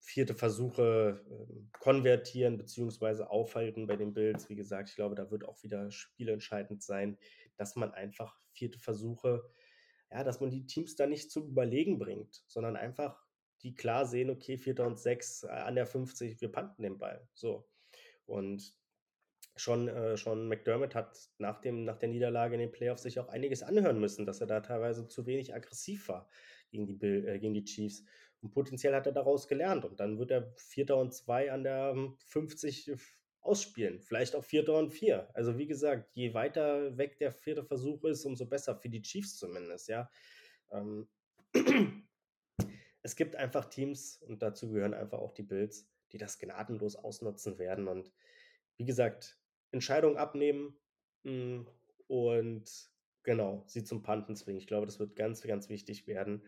vierte 0.00 0.34
Versuche 0.34 1.24
äh, 1.30 1.78
konvertieren 1.78 2.56
bzw. 2.58 3.22
aufhalten 3.22 3.86
bei 3.86 3.94
den 3.94 4.14
Bills. 4.14 4.48
Wie 4.48 4.56
gesagt, 4.56 4.90
ich 4.90 4.96
glaube, 4.96 5.14
da 5.14 5.30
wird 5.30 5.44
auch 5.44 5.62
wieder 5.62 5.88
spielentscheidend 5.92 6.82
sein, 6.82 7.16
dass 7.56 7.76
man 7.76 7.92
einfach 7.92 8.36
vierte 8.50 8.80
Versuche, 8.80 9.48
ja, 10.10 10.24
dass 10.24 10.40
man 10.40 10.50
die 10.50 10.66
Teams 10.66 10.96
da 10.96 11.06
nicht 11.06 11.30
zum 11.30 11.46
Überlegen 11.46 12.00
bringt, 12.00 12.42
sondern 12.48 12.74
einfach 12.74 13.24
die 13.62 13.74
klar 13.74 14.06
sehen, 14.06 14.28
okay, 14.28 14.58
vierter 14.58 14.86
und 14.88 14.98
sechs 14.98 15.44
äh, 15.44 15.48
an 15.48 15.76
der 15.76 15.86
50, 15.86 16.40
wir 16.40 16.50
panten 16.50 16.82
den 16.82 16.98
Ball. 16.98 17.28
So. 17.32 17.68
Und 18.26 18.76
schon, 19.56 19.88
äh, 19.88 20.16
schon 20.16 20.48
McDermott 20.48 20.94
hat 20.94 21.18
nach, 21.38 21.60
dem, 21.60 21.84
nach 21.84 21.96
der 21.96 22.08
Niederlage 22.08 22.54
in 22.54 22.60
den 22.60 22.72
Playoffs 22.72 23.02
sich 23.02 23.18
auch 23.18 23.28
einiges 23.28 23.62
anhören 23.62 23.98
müssen, 23.98 24.26
dass 24.26 24.40
er 24.40 24.46
da 24.46 24.60
teilweise 24.60 25.08
zu 25.08 25.26
wenig 25.26 25.54
aggressiv 25.54 26.08
war 26.08 26.28
gegen 26.70 26.86
die, 26.86 26.94
Bill, 26.94 27.26
äh, 27.26 27.38
gegen 27.38 27.54
die 27.54 27.64
Chiefs. 27.64 28.04
Und 28.42 28.52
potenziell 28.52 28.94
hat 28.94 29.06
er 29.06 29.12
daraus 29.12 29.48
gelernt. 29.48 29.84
Und 29.84 30.00
dann 30.00 30.18
wird 30.18 30.30
er 30.30 30.52
Vierter 30.56 30.96
und 30.98 31.14
zwei 31.14 31.50
an 31.50 31.64
der 31.64 31.94
50 32.18 32.88
ähm, 32.88 32.98
ausspielen. 33.40 34.00
Vielleicht 34.00 34.34
auch 34.34 34.44
Vierter 34.44 34.78
und 34.78 34.90
vier. 34.90 35.30
Also 35.34 35.56
wie 35.56 35.66
gesagt, 35.66 36.10
je 36.14 36.34
weiter 36.34 36.96
weg 36.98 37.18
der 37.18 37.32
vierte 37.32 37.64
Versuch 37.64 38.04
ist, 38.04 38.24
umso 38.24 38.46
besser 38.46 38.76
für 38.76 38.88
die 38.88 39.02
Chiefs 39.02 39.38
zumindest, 39.38 39.88
ja. 39.88 40.10
Ähm 40.70 41.08
es 43.02 43.16
gibt 43.16 43.36
einfach 43.36 43.66
Teams, 43.66 44.20
und 44.22 44.42
dazu 44.42 44.68
gehören 44.70 44.94
einfach 44.94 45.18
auch 45.18 45.32
die 45.32 45.44
Bills, 45.44 45.88
die 46.12 46.18
das 46.18 46.38
gnadenlos 46.38 46.96
ausnutzen 46.96 47.58
werden. 47.58 47.88
Und 47.88 48.12
wie 48.76 48.84
gesagt, 48.84 49.38
Entscheidung 49.70 50.16
abnehmen 50.16 50.78
mh, 51.24 51.32
mm, 51.32 51.66
und 52.08 52.90
genau, 53.22 53.64
sie 53.66 53.84
zum 53.84 54.02
Panten 54.02 54.36
zwingen. 54.36 54.60
Ich 54.60 54.66
glaube, 54.66 54.86
das 54.86 54.98
wird 54.98 55.16
ganz, 55.16 55.42
ganz 55.42 55.68
wichtig 55.68 56.06
werden. 56.06 56.44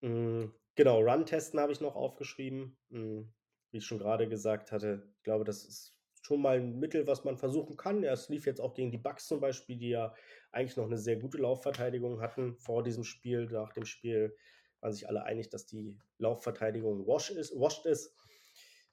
Mh, 0.00 0.10
mm, 0.10 0.54
genau, 0.74 1.00
Run-Testen 1.00 1.60
habe 1.60 1.72
ich 1.72 1.80
noch 1.80 1.94
aufgeschrieben. 1.94 2.76
Mh, 2.90 3.00
mm, 3.00 3.34
wie 3.70 3.78
ich 3.78 3.86
schon 3.86 3.98
gerade 3.98 4.28
gesagt 4.28 4.70
hatte, 4.70 5.02
ich 5.16 5.22
glaube, 5.22 5.44
das 5.44 5.64
ist 5.64 5.98
schon 6.20 6.42
mal 6.42 6.58
ein 6.58 6.78
Mittel, 6.78 7.06
was 7.06 7.24
man 7.24 7.38
versuchen 7.38 7.76
kann. 7.76 8.02
Ja, 8.02 8.12
es 8.12 8.28
lief 8.28 8.46
jetzt 8.46 8.60
auch 8.60 8.74
gegen 8.74 8.90
die 8.90 8.98
Bucks 8.98 9.26
zum 9.26 9.40
Beispiel, 9.40 9.76
die 9.76 9.88
ja 9.88 10.14
eigentlich 10.52 10.76
noch 10.76 10.84
eine 10.84 10.98
sehr 10.98 11.16
gute 11.16 11.38
Laufverteidigung 11.38 12.20
hatten 12.20 12.54
vor 12.58 12.82
diesem 12.82 13.02
Spiel. 13.02 13.46
Nach 13.46 13.72
dem 13.72 13.86
Spiel 13.86 14.36
waren 14.80 14.92
sich 14.92 15.08
alle 15.08 15.24
einig, 15.24 15.48
dass 15.48 15.66
die 15.66 15.98
Laufverteidigung 16.18 17.06
wash 17.06 17.30
ist, 17.30 17.58
washed 17.58 17.86
ist 17.86 18.14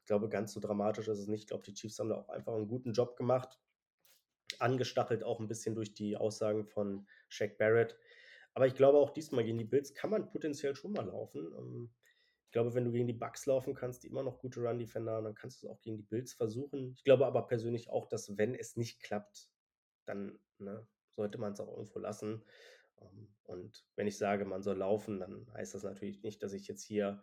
glaube, 0.10 0.28
ganz 0.28 0.54
so 0.54 0.60
dramatisch 0.60 1.08
ist 1.08 1.19
es 1.19 1.28
nicht. 1.28 1.41
Ich 1.41 1.48
glaube, 1.48 1.63
die 1.63 1.74
Chiefs 1.74 2.00
haben 2.00 2.10
da 2.10 2.15
auch 2.15 2.30
einfach 2.30 2.56
einen 2.56 2.67
guten 2.67 2.93
Job 2.93 3.15
gemacht. 3.15 3.60
Angestachelt 4.58 5.24
auch 5.24 5.39
ein 5.39 5.48
bisschen 5.48 5.76
durch 5.76 5.93
die 5.93 6.17
Aussagen 6.17 6.65
von 6.65 7.08
Shaq 7.28 7.60
Barrett. 7.60 7.95
Aber 8.56 8.65
ich 8.65 8.74
glaube, 8.74 8.98
auch 8.98 9.12
diesmal 9.12 9.43
gegen 9.43 9.60
die 9.60 9.65
Bills 9.65 9.93
kann 9.93 10.10
man 10.10 10.28
potenziell 10.28 10.76
schon 10.76 10.93
mal 10.93 11.06
laufen. 11.06 11.54
Ähm, 11.56 11.91
ich 12.45 12.52
glaube, 12.52 12.74
wenn 12.74 12.86
du 12.86 12.91
gegen 12.91 13.06
die 13.06 13.13
Bucks 13.13 13.45
laufen 13.45 13.76
kannst, 13.76 14.04
die 14.04 14.08
immer 14.08 14.24
noch 14.24 14.39
gute 14.39 14.62
Run-Defender 14.62 15.12
haben, 15.12 15.26
dann 15.26 15.36
kannst 15.36 15.62
du 15.62 15.67
es 15.67 15.72
auch 15.72 15.80
gegen 15.82 15.98
die 15.98 16.04
Bills 16.04 16.34
versuchen. 16.34 16.93
Ich 16.95 17.04
glaube 17.04 17.28
aber 17.28 17.45
persönlich 17.45 17.91
auch, 17.91 18.08
dass 18.08 18.36
wenn 18.39 18.56
es 18.56 18.76
nicht 18.76 19.04
klappt, 19.04 19.52
dann 20.06 20.39
ne, 20.58 20.88
sollte 21.12 21.38
man 21.38 21.54
es 21.54 21.60
auch 21.60 21.69
irgendwo 21.72 22.00
lassen. 22.00 22.43
Ähm, 23.00 23.36
und 23.43 23.86
wenn 23.95 24.08
ich 24.08 24.17
sage, 24.17 24.45
man 24.45 24.63
soll 24.63 24.78
laufen, 24.78 25.19
dann 25.19 25.54
heißt 25.54 25.76
das 25.76 25.84
natürlich 25.84 26.24
nicht, 26.24 26.41
dass 26.41 26.54
ich 26.54 26.67
jetzt 26.67 26.82
hier 26.82 27.22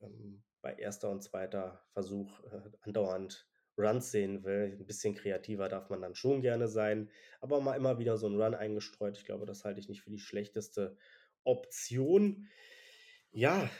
ähm, 0.00 0.42
bei 0.60 0.74
erster 0.74 1.10
und 1.10 1.22
zweiter 1.22 1.84
Versuch 1.92 2.42
äh, 2.44 2.70
andauernd 2.80 3.48
Runs 3.78 4.10
sehen 4.10 4.44
will. 4.44 4.76
Ein 4.78 4.86
bisschen 4.86 5.14
kreativer 5.14 5.68
darf 5.68 5.88
man 5.88 6.02
dann 6.02 6.14
schon 6.14 6.42
gerne 6.42 6.68
sein, 6.68 7.10
aber 7.40 7.60
mal 7.60 7.76
immer 7.76 7.98
wieder 7.98 8.16
so 8.16 8.26
ein 8.26 8.40
Run 8.40 8.54
eingestreut. 8.54 9.16
Ich 9.16 9.24
glaube, 9.24 9.46
das 9.46 9.64
halte 9.64 9.80
ich 9.80 9.88
nicht 9.88 10.02
für 10.02 10.10
die 10.10 10.18
schlechteste 10.18 10.96
Option. 11.44 12.48
Ja, 13.30 13.70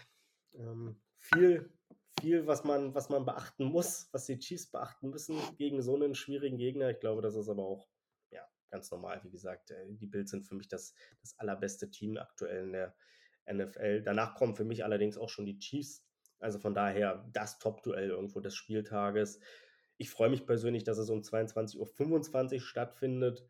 ähm, 0.54 1.00
viel, 1.16 1.72
viel, 2.20 2.46
was 2.46 2.64
man, 2.64 2.94
was 2.94 3.08
man 3.08 3.24
beachten 3.24 3.64
muss, 3.64 4.08
was 4.12 4.26
die 4.26 4.38
Chiefs 4.38 4.70
beachten 4.70 5.10
müssen 5.10 5.36
gegen 5.56 5.82
so 5.82 5.96
einen 5.96 6.14
schwierigen 6.14 6.58
Gegner. 6.58 6.90
Ich 6.90 7.00
glaube, 7.00 7.22
das 7.22 7.34
ist 7.34 7.48
aber 7.48 7.64
auch 7.64 7.88
ja, 8.30 8.46
ganz 8.70 8.90
normal. 8.90 9.20
Wie 9.24 9.30
gesagt, 9.30 9.72
äh, 9.72 9.84
die 9.88 10.06
Bills 10.06 10.30
sind 10.30 10.46
für 10.46 10.54
mich 10.54 10.68
das, 10.68 10.94
das 11.20 11.36
allerbeste 11.38 11.90
Team 11.90 12.16
aktuell 12.18 12.64
in 12.64 12.72
der 12.72 12.94
NFL. 13.50 14.02
Danach 14.02 14.36
kommen 14.36 14.54
für 14.54 14.64
mich 14.64 14.84
allerdings 14.84 15.18
auch 15.18 15.28
schon 15.28 15.46
die 15.46 15.58
Chiefs. 15.58 16.04
Also 16.40 16.58
von 16.58 16.74
daher 16.74 17.28
das 17.32 17.58
Top-Duell 17.58 18.10
irgendwo 18.10 18.40
des 18.40 18.54
Spieltages. 18.54 19.40
Ich 19.96 20.10
freue 20.10 20.30
mich 20.30 20.46
persönlich, 20.46 20.84
dass 20.84 20.98
es 20.98 21.10
um 21.10 21.20
22.25 21.20 22.54
Uhr 22.54 22.60
stattfindet. 22.60 23.44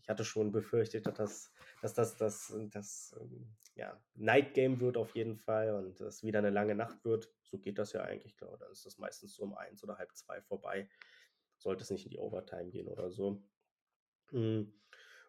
Ich 0.00 0.08
hatte 0.08 0.24
schon 0.24 0.52
befürchtet, 0.52 1.06
dass 1.06 1.52
das, 1.82 1.94
dass 1.94 2.16
das, 2.16 2.54
das, 2.70 3.16
ähm, 3.20 3.54
ja, 3.74 4.00
Night 4.14 4.54
Game 4.54 4.80
wird 4.80 4.96
auf 4.96 5.14
jeden 5.14 5.36
Fall 5.36 5.74
und 5.74 6.00
es 6.00 6.22
wieder 6.22 6.38
eine 6.38 6.50
lange 6.50 6.74
Nacht 6.74 7.04
wird. 7.04 7.30
So 7.42 7.58
geht 7.58 7.78
das 7.78 7.92
ja 7.92 8.02
eigentlich, 8.02 8.36
glaube 8.36 8.58
Dann 8.58 8.70
ist 8.70 8.86
das 8.86 8.98
meistens 8.98 9.34
so 9.34 9.44
um 9.44 9.54
eins 9.54 9.82
oder 9.84 9.98
halb 9.98 10.14
zwei 10.16 10.40
vorbei. 10.40 10.88
Sollte 11.58 11.82
es 11.82 11.90
nicht 11.90 12.04
in 12.04 12.10
die 12.10 12.18
Overtime 12.18 12.70
gehen 12.70 12.88
oder 12.88 13.10
so. 13.10 13.42
Hm. 14.30 14.72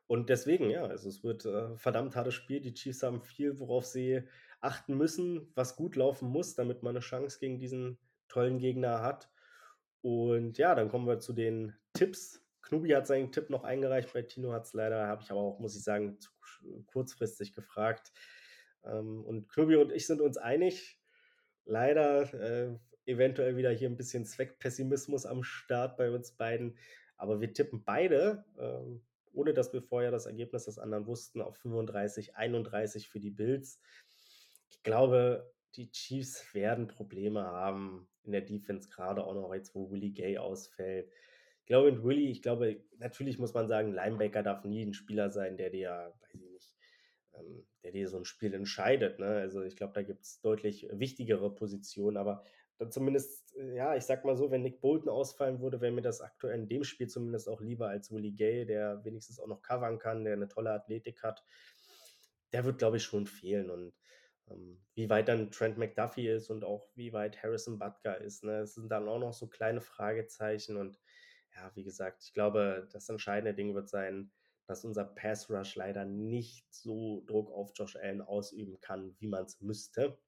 Und 0.08 0.30
deswegen, 0.30 0.70
ja, 0.70 0.86
also 0.86 1.10
es 1.10 1.24
wird 1.24 1.46
äh, 1.46 1.78
verdammt 1.78 2.16
hartes 2.16 2.34
Spiel. 2.34 2.60
Die 2.60 2.74
Chiefs 2.74 3.04
haben 3.04 3.22
viel, 3.22 3.60
worauf 3.60 3.86
sie 3.86 4.24
achten 4.64 4.98
müssen, 4.98 5.52
was 5.56 5.76
gut 5.76 5.96
laufen 5.96 6.30
muss, 6.30 6.56
damit 6.56 6.84
man 6.84 6.96
eine 6.96 7.02
Chance 7.04 7.40
gegen 7.40 7.60
diesen 7.60 7.98
tollen 8.28 8.60
Gegner 8.60 9.02
hat. 9.02 9.30
Und 10.02 10.58
ja, 10.58 10.76
dann 10.76 10.90
kommen 10.90 11.08
wir 11.08 11.20
zu 11.20 11.34
den 11.34 11.74
Tipps. 11.94 12.42
Knubi 12.62 12.90
hat 12.90 13.08
seinen 13.08 13.32
Tipp 13.32 13.50
noch 13.50 13.64
eingereicht, 13.64 14.14
bei 14.14 14.22
Tino 14.22 14.54
hat 14.54 14.66
es 14.66 14.74
leider, 14.74 15.08
habe 15.08 15.22
ich 15.22 15.32
aber 15.32 15.42
auch, 15.42 15.60
muss 15.60 15.76
ich 15.76 15.84
sagen, 15.84 16.18
kurzfristig 16.88 17.54
gefragt. 17.54 18.12
Ähm, 18.86 19.24
und 19.26 19.50
Knubi 19.50 19.76
und 19.76 19.92
ich 19.92 20.08
sind 20.08 20.22
uns 20.22 20.38
einig. 20.38 21.00
Leider 21.66 22.34
äh, 22.34 22.78
eventuell 23.06 23.58
wieder 23.58 23.72
hier 23.72 23.90
ein 23.90 23.98
bisschen 23.98 24.26
Zweckpessimismus 24.26 25.26
am 25.26 25.44
Start 25.44 25.98
bei 25.98 26.10
uns 26.12 26.32
beiden. 26.32 26.78
Aber 27.18 27.42
wir 27.42 27.54
tippen 27.54 27.84
beide, 27.84 28.46
ähm, 28.58 29.02
ohne 29.34 29.54
dass 29.54 29.74
wir 29.74 29.82
vorher 29.82 30.12
das 30.12 30.26
Ergebnis 30.26 30.66
des 30.66 30.80
anderen 30.80 31.08
wussten, 31.08 31.42
auf 31.42 31.58
35, 31.58 32.36
31 32.36 33.10
für 33.10 33.20
die 33.20 33.32
Bills. 33.32 33.80
Ich 34.74 34.82
glaube, 34.82 35.54
die 35.76 35.92
Chiefs 35.92 36.54
werden 36.56 36.88
Probleme 36.88 37.44
haben 37.44 38.08
in 38.24 38.32
der 38.32 38.42
Defense, 38.42 38.90
gerade 38.90 39.24
auch 39.24 39.36
noch 39.36 39.54
jetzt, 39.54 39.76
wo 39.76 39.92
Willie 39.92 40.12
Gay 40.12 40.40
ausfällt. 40.40 41.12
Ich 41.60 41.68
glaube, 41.68 41.92
mit 41.92 42.04
Willie, 42.04 42.32
ich 42.32 42.42
glaube, 42.42 42.84
natürlich 42.98 43.38
muss 43.38 43.54
man 43.54 43.68
sagen, 43.68 43.94
Linebacker 43.94 44.42
darf 44.42 44.66
nie 44.66 44.84
ein 44.84 44.94
Spieler 44.94 45.30
sein, 45.30 45.58
der 45.58 45.70
dir, 45.70 46.14
weiß 46.22 46.34
ich 46.34 46.42
nicht, 46.42 46.76
ähm, 47.36 47.68
der 47.84 47.92
dir 47.92 48.10
so 48.10 48.18
ein 48.18 48.26
Spiel 48.26 48.56
entscheidet. 48.56 49.20
Ne? 49.20 49.28
Also 49.28 49.62
ich 49.62 49.76
glaube, 49.76 49.94
da 49.94 50.02
gibt 50.02 50.24
es 50.24 50.42
deutlich 50.42 50.88
wichtigere 50.92 51.54
Positionen, 51.54 52.18
aber 52.18 52.44
dann 52.80 52.92
zumindest, 52.92 53.56
äh, 53.56 53.76
ja, 53.76 53.96
ich 53.96 54.06
sag 54.06 54.26
mal 54.26 54.36
so, 54.36 54.50
wenn 54.50 54.64
Nick 54.64 54.82
Bolton 54.82 55.10
ausfallen 55.10 55.62
würde, 55.62 55.82
wäre 55.82 55.92
mir 55.92 56.02
das 56.02 56.20
aktuell 56.20 56.60
in 56.60 56.68
dem 56.68 56.84
Spiel 56.84 57.08
zumindest 57.08 57.48
auch 57.48 57.62
lieber 57.62 57.90
als 57.90 58.12
Willie 58.12 58.34
Gay, 58.34 58.66
der 58.66 59.06
wenigstens 59.06 59.40
auch 59.40 59.48
noch 59.48 59.62
covern 59.62 60.00
kann, 60.00 60.24
der 60.24 60.34
eine 60.34 60.48
tolle 60.48 60.72
Athletik 60.72 61.22
hat. 61.22 61.44
Der 62.52 62.66
wird, 62.66 62.80
glaube 62.80 62.98
ich, 62.98 63.04
schon 63.04 63.28
fehlen 63.28 63.70
und 63.70 63.94
wie 64.96 65.10
weit 65.10 65.28
dann 65.28 65.52
Trent 65.52 65.78
McDuffie 65.78 66.28
ist 66.28 66.50
und 66.50 66.64
auch 66.64 66.90
wie 66.96 67.14
weit 67.14 67.42
Harrison 67.42 67.80
Butker 67.80 68.20
ist. 68.20 68.44
Ne? 68.44 68.60
Das 68.60 68.76
sind 68.76 68.90
dann 68.90 69.08
auch 69.08 69.20
noch 69.20 69.34
so 69.34 69.48
kleine 69.48 69.82
Fragezeichen. 69.82 70.78
Und 70.78 71.00
ja, 71.56 71.72
wie 71.76 71.84
gesagt, 71.84 72.24
ich 72.24 72.34
glaube, 72.34 72.88
das 72.92 73.10
entscheidende 73.10 73.54
Ding 73.54 73.74
wird 73.74 73.90
sein, 73.90 74.32
dass 74.68 74.86
unser 74.86 75.06
Pass 75.06 75.50
Rush 75.50 75.76
leider 75.76 76.06
nicht 76.06 76.74
so 76.74 77.24
Druck 77.26 77.52
auf 77.52 77.72
Josh 77.76 77.96
Allen 77.96 78.22
ausüben 78.22 78.80
kann, 78.80 79.16
wie 79.20 79.28
man 79.28 79.46
es 79.46 79.60
müsste. 79.62 80.20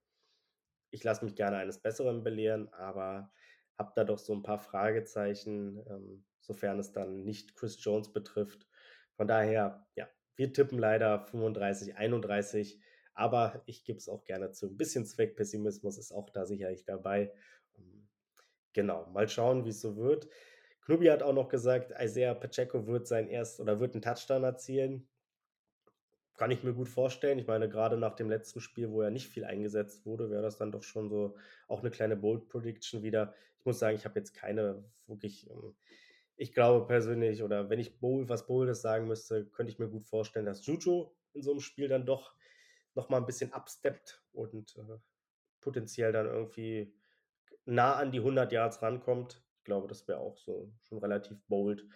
Ich 0.92 1.04
lasse 1.04 1.24
mich 1.26 1.36
gerne 1.36 1.58
eines 1.58 1.82
Besseren 1.82 2.24
belehren, 2.24 2.70
aber 2.74 3.32
habe 3.78 3.94
da 3.96 4.04
doch 4.04 4.20
so 4.20 4.34
ein 4.34 4.44
paar 4.44 4.60
Fragezeichen, 4.60 5.84
ähm, 5.90 6.26
sofern 6.40 6.80
es 6.80 6.92
dann 6.92 7.24
nicht 7.24 7.56
Chris 7.56 7.84
Jones 7.84 8.12
betrifft. 8.12 8.68
Von 9.16 9.28
daher, 9.28 9.88
ja, 9.96 10.10
wir 10.36 10.52
tippen 10.52 10.80
leider 10.80 11.20
35, 11.20 11.96
31 11.96 12.82
aber 13.16 13.64
ich 13.66 13.84
gebe 13.84 13.98
es 13.98 14.10
auch 14.10 14.26
gerne 14.26 14.52
zu. 14.52 14.68
Ein 14.68 14.78
bisschen 14.78 15.06
Zweckpessimismus 15.06 15.98
ist 15.98 16.12
auch 16.12 16.30
da 16.30 16.46
sicherlich 16.46 16.86
dabei. 16.86 17.34
Ähm, 17.78 18.08
genau, 18.74 19.08
mal 19.08 19.28
schauen, 19.28 19.66
wie 19.66 19.70
es 19.70 19.82
so 19.82 19.96
wird. 19.96 20.28
Knubi 20.82 21.08
hat 21.08 21.24
auch 21.24 21.34
noch 21.34 21.50
gesagt, 21.50 21.94
Isaiah 22.00 22.36
Pacheco 22.36 22.86
wird 22.86 23.08
sein 23.08 23.28
erst 23.28 23.60
oder 23.60 23.80
wird 23.80 23.96
einen 23.96 24.04
Touchdown 24.04 24.44
erzielen. 24.44 25.08
Kann 26.38 26.52
ich 26.52 26.64
mir 26.64 26.74
gut 26.74 26.90
vorstellen. 26.90 27.40
Ich 27.40 27.48
meine, 27.48 27.70
gerade 27.70 27.98
nach 27.98 28.16
dem 28.16 28.30
letzten 28.30 28.60
Spiel, 28.60 28.92
wo 28.92 29.02
er 29.02 29.10
nicht 29.10 29.30
viel 29.30 29.46
eingesetzt 29.46 30.06
wurde, 30.06 30.30
wäre 30.30 30.44
das 30.44 30.58
dann 30.58 30.74
doch 30.74 30.84
schon 30.84 31.10
so 31.10 31.38
auch 31.68 31.80
eine 31.80 31.92
kleine 31.92 32.18
Bold 32.18 32.50
Prediction 32.50 33.02
wieder. 33.02 33.34
Ich 33.58 33.66
muss 33.66 33.80
sagen, 33.80 33.96
ich 33.96 34.06
habe 34.06 34.20
jetzt 34.20 34.34
keine 34.34 34.84
wirklich. 35.08 35.50
Ähm, 35.50 35.76
ich 36.38 36.54
glaube 36.54 36.86
persönlich, 36.86 37.44
oder 37.44 37.70
wenn 37.70 37.80
ich 37.80 37.98
Bold, 37.98 38.28
was 38.28 38.46
Boldes 38.46 38.82
sagen 38.82 39.08
müsste, 39.08 39.46
könnte 39.46 39.72
ich 39.72 39.80
mir 39.80 39.88
gut 39.88 40.06
vorstellen, 40.06 40.46
dass 40.46 40.66
Juju 40.66 41.10
in 41.32 41.42
so 41.42 41.52
einem 41.52 41.62
Spiel 41.62 41.88
dann 41.88 42.06
doch 42.06 42.36
nochmal 42.96 43.22
ein 43.22 43.26
bisschen 43.26 43.54
absteppt 43.54 44.26
und 44.32 44.76
äh, 44.78 45.00
potenziell 45.62 46.12
dann 46.14 46.28
irgendwie 46.28 46.96
nah 47.66 47.96
an 47.96 48.12
die 48.12 48.22
100 48.22 48.52
Yards 48.52 48.82
rankommt. 48.82 49.46
glaube, 49.64 49.88
das 49.88 50.08
wäre 50.08 50.20
auch 50.20 50.38
so 50.38 50.74
schon 50.82 51.00
relativ 51.00 51.42
bold. 51.48 51.88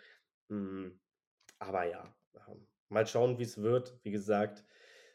Hm, 0.50 1.00
aber 1.60 1.86
ja, 1.86 2.16
ähm, 2.48 2.68
mal 2.90 3.08
schauen, 3.08 3.40
wie's 3.40 3.62
wird. 3.62 4.00
Wie 4.04 4.12
gesagt, 4.12 4.66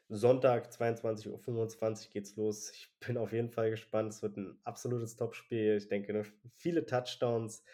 Sonntag 0.08 0.72
22:25 0.72 2.10
geht's 2.10 2.36
los. 2.36 2.70
Ich 2.72 2.96
bin 3.06 3.16
auf 3.18 3.32
jeden 3.32 3.50
Fall 3.50 3.70
gespannt. 3.70 4.12
Es 4.12 4.22
wird 4.22 4.36
'n 4.38 4.60
absolutes 4.64 5.16
Topspiel. 5.16 5.76
Ich 5.76 5.88
denke, 5.88 6.12
ne, 6.12 6.24
viele 6.56 6.86
Touchdowns 6.86 7.64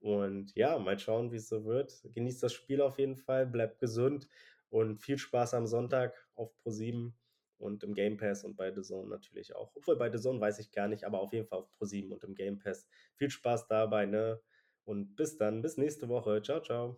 und 0.00 0.54
ja, 0.56 0.78
mal 0.78 0.98
schauen, 0.98 1.32
wie's 1.32 1.48
so 1.48 1.64
wird. 1.64 2.02
Genießt 2.14 2.42
das 2.42 2.52
Spiel 2.54 2.80
auf 2.82 2.98
jeden 2.98 3.16
Fall, 3.16 3.46
bleibt 3.46 3.80
gesund 3.80 4.28
und 4.70 4.98
viel 4.98 5.18
Spaß 5.18 5.54
am 5.54 5.66
Sonntag 5.66 6.28
auf 6.34 6.56
ProSieben 6.58 7.18
und 7.58 7.82
im 7.84 7.94
Game 7.94 8.16
Pass 8.16 8.44
und 8.44 8.56
bei 8.56 8.70
DAZN 8.70 9.08
natürlich 9.08 9.54
auch. 9.54 9.72
Obwohl, 9.74 9.96
bei 9.96 10.08
DAZN 10.08 10.40
weiß 10.40 10.58
ich 10.58 10.72
gar 10.72 10.88
nicht, 10.88 11.04
aber 11.04 11.20
auf 11.20 11.32
jeden 11.32 11.46
Fall 11.46 11.60
auf 11.60 11.70
ProSieben 11.72 12.12
und 12.12 12.24
im 12.24 12.34
Game 12.34 12.58
Pass. 12.58 12.86
Viel 13.16 13.30
Spaß 13.30 13.68
dabei, 13.68 14.06
ne? 14.06 14.40
Und 14.84 15.16
bis 15.16 15.36
dann, 15.36 15.62
bis 15.62 15.76
nächste 15.76 16.08
Woche. 16.08 16.40
Tschau, 16.42 16.60
tschau. 16.60 16.96